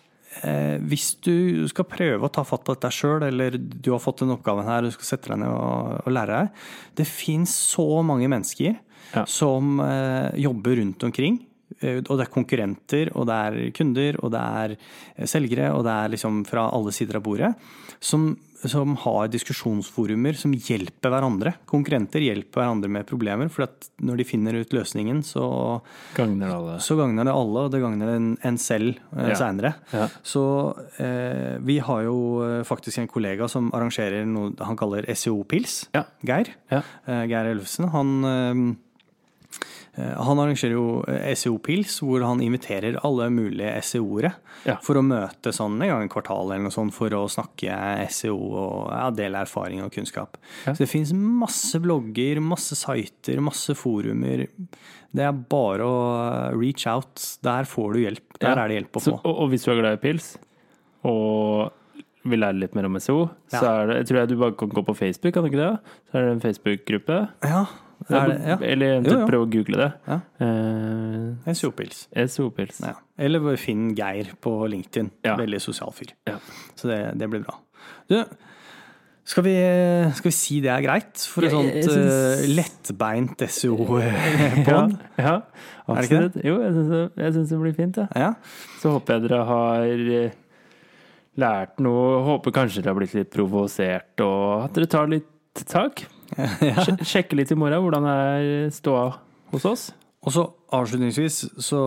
Hvis 0.89 1.11
du 1.23 1.67
skal 1.69 1.85
prøve 1.85 2.25
å 2.27 2.33
ta 2.33 2.43
fatt 2.49 2.65
på 2.65 2.75
dette 2.75 2.91
sjøl, 2.95 3.23
eller 3.27 3.59
du 3.59 3.91
har 3.93 4.01
fått 4.03 4.23
den 4.25 4.33
oppgaven 4.35 4.65
her, 4.67 4.83
du 4.83 4.91
skal 4.95 5.11
sette 5.13 5.29
deg 5.33 5.43
ned 5.43 5.53
og, 5.53 6.01
og 6.07 6.13
lære 6.17 6.39
deg 6.39 6.65
Det 7.03 7.07
fins 7.07 7.53
så 7.75 7.87
mange 8.07 8.31
mennesker 8.33 8.79
Ja. 9.13 9.27
som 9.29 9.79
eh, 9.85 10.31
jobber 10.41 10.79
rundt 10.81 11.03
omkring. 11.05 11.35
Eh, 11.81 11.99
Og 12.03 12.19
det 12.19 12.27
er 12.27 12.33
konkurrenter, 12.35 13.11
og 13.17 13.27
det 13.31 13.35
er 13.49 13.71
kunder, 13.77 14.19
og 14.23 14.33
det 14.35 14.41
er 14.63 14.77
eh, 15.17 15.27
selgere, 15.27 15.73
og 15.73 15.85
det 15.87 15.93
er 16.05 16.09
liksom 16.17 16.45
fra 16.49 16.69
alle 16.73 16.93
sider 16.93 17.17
av 17.17 17.23
bordet. 17.27 17.55
Som, 18.03 18.33
som 18.67 18.97
har 18.99 19.29
diskusjonsforumer 19.31 20.35
som 20.35 20.51
hjelper 20.55 21.13
hverandre. 21.13 21.53
Konkurrenter 21.71 22.19
hjelper 22.25 22.61
hverandre 22.65 22.91
med 22.91 23.07
problemer, 23.07 23.47
for 23.49 23.63
at 23.69 23.87
når 24.03 24.19
de 24.19 24.27
finner 24.27 24.59
ut 24.59 24.75
løsningen, 24.75 25.21
så 25.23 25.81
Gagner 26.17 26.49
det 26.51 26.57
alle. 26.57 26.75
så 26.83 26.97
gagner 26.99 27.25
det 27.29 27.35
alle, 27.35 27.63
og 27.67 27.71
det 27.71 27.81
gagner 27.83 28.11
en, 28.17 28.29
en 28.43 28.59
selv 28.59 28.97
eh, 29.15 29.29
Ja. 29.31 29.37
seinere. 29.39 29.75
Ja. 29.95 30.09
Så 30.27 30.43
eh, 30.99 31.59
vi 31.63 31.79
har 31.79 32.03
jo 32.09 32.17
faktisk 32.67 32.99
en 32.99 33.09
kollega 33.11 33.47
som 33.49 33.71
arrangerer 33.75 34.27
noe 34.27 34.51
han 34.67 34.77
kaller 34.77 35.07
SEO-pils. 35.15 35.85
Ja. 35.95 36.05
Geir. 36.27 36.51
Ja. 36.75 36.83
Geir 37.07 37.53
Elvesen. 37.55 37.87
Han, 37.95 38.13
han 39.97 40.39
arrangerer 40.41 40.73
jo 40.73 40.85
eh, 41.11 41.35
SEO-pils, 41.37 41.99
hvor 42.01 42.23
han 42.25 42.41
inviterer 42.41 42.97
alle 43.05 43.27
mulige 43.35 43.75
SEO-ere 43.85 44.31
Ja. 44.65 44.77
for 44.81 44.97
å 44.97 45.03
møte 45.05 45.53
sånn 45.53 45.75
en 45.83 45.91
gang 45.91 46.07
i 46.07 46.09
kvartalet 46.13 46.55
eller 46.55 46.65
noe 46.69 46.73
sånt 46.73 46.95
for 46.97 47.13
å 47.19 47.27
snakke 47.29 47.77
SEO 48.09 48.39
og 48.39 48.89
ja, 48.93 49.11
dele 49.13 49.43
erfaring 49.45 49.83
og 49.85 49.93
kunnskap. 49.93 50.39
Ja. 50.65 50.73
Så 50.73 50.85
det 50.87 50.89
finnes 50.93 51.13
masse 51.13 51.77
blogger, 51.85 52.41
masse 52.41 52.79
sider, 52.79 53.43
masse 53.45 53.77
forumer. 53.77 54.47
Det 55.13 55.27
er 55.29 55.33
bare 55.53 55.85
å 55.85 56.01
reach 56.57 56.87
out. 56.89 57.21
Der 57.45 57.69
får 57.69 57.93
du 57.93 58.01
hjelp. 58.07 58.39
Der 58.41 58.57
er 58.57 58.69
det 58.73 58.79
hjelp 58.81 58.97
å 58.97 59.05
Så, 59.05 59.13
få. 59.19 59.21
og, 59.29 59.43
og 59.45 59.53
hvis 59.53 59.67
du 59.69 59.73
er 59.75 59.81
glad 59.83 59.99
i 59.99 60.03
pils, 60.09 60.33
og 61.05 61.73
vil 62.31 62.39
lære 62.39 62.61
litt 62.63 62.77
mer 62.79 62.87
om 62.87 62.97
SEO, 63.03 63.25
så 63.51 63.61
er 63.67 63.89
det, 63.91 63.97
jeg 64.03 64.09
tror 64.09 64.19
jeg 64.23 64.29
du 64.31 64.37
bare 64.41 64.55
kan 64.57 64.71
gå 64.71 64.85
på 64.87 64.95
Facebook, 64.95 65.35
kan 65.35 65.43
du 65.45 65.51
ikke 65.51 65.59
det? 65.59 65.71
Så 66.09 66.17
er 66.21 66.29
det 66.29 66.35
en 66.37 66.43
Facebook-gruppe. 66.45 67.17
Ja, 67.45 67.65
det. 68.09 68.39
Ja. 68.49 68.57
Eller 68.73 68.95
eventuelt 68.99 69.29
prøve 69.31 69.47
å 69.47 69.51
google 69.53 69.77
det. 69.83 69.91
Ja. 70.09 70.21
Eh, 70.47 71.53
SO-pils. 71.55 72.07
SO-pils. 72.29 72.81
Ja. 72.83 72.95
Eller 73.19 73.57
finn 73.57 73.95
Geir 73.99 74.33
på 74.43 74.57
LinkedIn. 74.73 75.11
Ja. 75.25 75.37
Veldig 75.39 75.61
sosial 75.63 75.93
fyr. 75.93 76.13
Ja. 76.27 76.39
Så 76.75 76.89
det, 76.91 77.01
det 77.21 77.29
blir 77.31 77.45
bra. 77.45 77.59
Du, 78.11 78.17
skal 79.25 79.45
vi, 79.47 79.55
skal 80.19 80.29
vi 80.29 80.35
si 80.35 80.61
det 80.65 80.71
er 80.75 80.83
greit? 80.83 81.17
For 81.31 81.45
et 81.47 81.53
Ja, 81.53 81.61
jeg- 81.63 81.75
jeg 81.77 81.85
sånt 81.85 81.95
synes... 81.95 82.43
eh, 82.43 82.55
lettbeint 82.59 83.41
Ja, 83.47 83.47
SEO-pod? 83.47 84.03
ja, 84.03 85.35
Er 85.87 85.95
det 85.95 86.09
ikke 86.09 86.23
absolutt. 86.23 86.39
Jo, 86.45 86.57
jeg 86.63 86.73
syns 86.75 86.89
det, 86.91 87.03
jeg 87.23 87.33
synes 87.37 87.49
det 87.55 87.61
blir 87.63 87.77
fint. 87.77 87.97
Ja. 88.03 88.07
Ja. 88.17 88.33
Så 88.83 88.91
håper 88.97 89.15
jeg 89.21 89.29
dere 89.29 89.45
har 89.47 89.85
eh, 89.87 90.31
lært 91.39 91.79
noe. 91.81 92.19
Håper 92.27 92.53
kanskje 92.59 92.83
dere 92.83 92.93
har 92.93 92.99
blitt 92.99 93.15
litt 93.15 93.31
provosert, 93.33 94.21
og 94.27 94.65
at 94.67 94.75
dere 94.77 94.91
tar 94.91 95.07
litt 95.13 95.29
tak. 95.71 96.03
Sj- 96.85 97.03
Sjekke 97.07 97.37
litt 97.39 97.53
i 97.53 97.59
morgen 97.59 97.83
hvordan 97.85 98.07
det 98.09 98.15
er 98.17 98.71
ståa 98.75 99.05
hos 99.53 99.67
oss. 99.69 99.85
Og 100.23 100.31
så 100.35 100.45
avslutningsvis, 100.73 101.41
så 101.61 101.79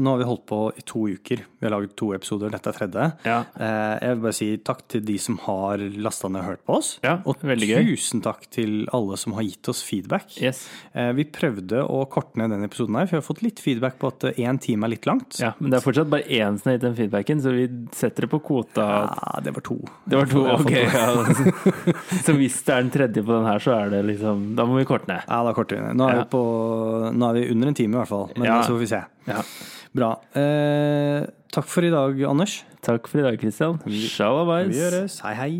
nå 0.00 0.14
har 0.14 0.20
vi 0.22 0.28
holdt 0.30 0.46
på 0.48 0.60
i 0.80 0.84
to 0.88 1.02
uker. 1.12 1.42
Vi 1.60 1.66
har 1.68 1.74
laget 1.74 1.92
to 2.00 2.06
episoder, 2.16 2.48
dette 2.50 2.70
er 2.72 2.76
tredje. 2.78 3.06
Ja. 3.28 3.38
Eh, 3.60 3.98
Jeg 4.00 4.14
vil 4.16 4.22
bare 4.24 4.32
si 4.36 4.46
takk 4.64 4.78
til 4.88 5.02
de 5.04 5.16
som 5.20 5.36
har 5.44 5.76
lasta 6.00 6.28
ned 6.32 6.40
og 6.40 6.46
hørt 6.48 6.62
på 6.64 6.76
oss. 6.78 6.98
Ja, 7.04 7.18
og 7.28 7.36
tusen 7.42 8.22
takk 8.24 8.46
til 8.50 8.86
alle 8.96 9.18
som 9.20 9.34
har 9.36 9.42
gitt 9.44 9.68
oss 9.68 9.82
feedback. 9.84 10.32
Yes. 10.40 10.62
Eh, 10.94 11.12
Vi 11.12 11.24
prøvde 11.24 11.82
å 11.84 12.08
korte 12.08 12.36
ned 12.40 12.50
denne 12.54 12.64
episoden 12.70 12.96
her, 12.96 13.06
for 13.06 13.18
vi 13.18 13.20
har 13.20 13.26
fått 13.28 13.42
litt 13.44 13.60
feedback 13.60 13.98
på 14.00 14.08
at 14.08 14.20
én 14.38 14.58
time 14.60 14.84
er 14.88 14.94
litt 14.94 15.04
langt. 15.06 15.36
Ja, 15.38 15.52
men 15.60 15.70
det 15.70 15.80
er 15.82 15.84
fortsatt 15.84 16.08
bare 16.08 16.24
én 16.24 16.56
som 16.58 16.70
har 16.70 16.78
gitt 16.78 16.86
den 16.88 16.96
feedbacken, 16.96 17.42
så 17.44 17.52
vi 17.52 17.66
setter 17.92 18.24
det 18.26 18.30
på 18.32 18.40
kvota. 18.40 18.86
Ja, 19.10 19.40
det 19.44 19.52
var 19.54 19.60
to. 19.68 19.76
Det 20.08 20.16
var 20.16 20.26
to, 20.32 20.46
ok. 20.56 20.70
Ja. 20.70 21.06
Så 22.24 22.32
hvis 22.40 22.56
det 22.64 22.72
er 22.74 22.82
den 22.86 22.90
tredje 22.94 23.22
på 23.24 23.36
den 23.36 23.44
her, 23.46 23.58
så 23.62 23.76
er 23.76 23.90
det 23.92 24.00
liksom 24.08 24.54
Da 24.56 24.64
må 24.64 24.78
vi 24.80 24.86
korte 24.88 25.08
ned. 25.12 25.22
Ja, 25.28 25.42
da 25.44 25.52
korter 25.56 25.76
vi 25.76 25.84
ned. 25.90 25.96
Nå 26.00 26.08
er, 26.08 26.22
vi 26.22 26.30
på, 26.32 26.42
nå 27.12 27.28
er 27.30 27.36
vi 27.40 27.44
under 27.52 27.68
en 27.68 27.74
time 27.78 27.94
i 27.96 28.00
hvert 28.00 28.08
fall, 28.10 28.30
men 28.36 28.48
så 28.64 28.72
får 28.72 28.80
vi 28.80 28.90
se. 28.94 29.02
Ja. 29.28 29.42
Bra. 29.96 30.12
Eh, 30.38 31.26
takk 31.50 31.66
for 31.66 31.82
i 31.86 31.90
dag, 31.90 32.20
Anders. 32.28 32.60
Takk 32.86 33.08
for 33.10 33.18
i 33.18 33.26
dag, 33.26 33.40
Christian. 33.42 33.80
Vi 34.70 34.78
gjøres. 34.78 35.18
Hei, 35.24 35.34
hei. 35.34 35.52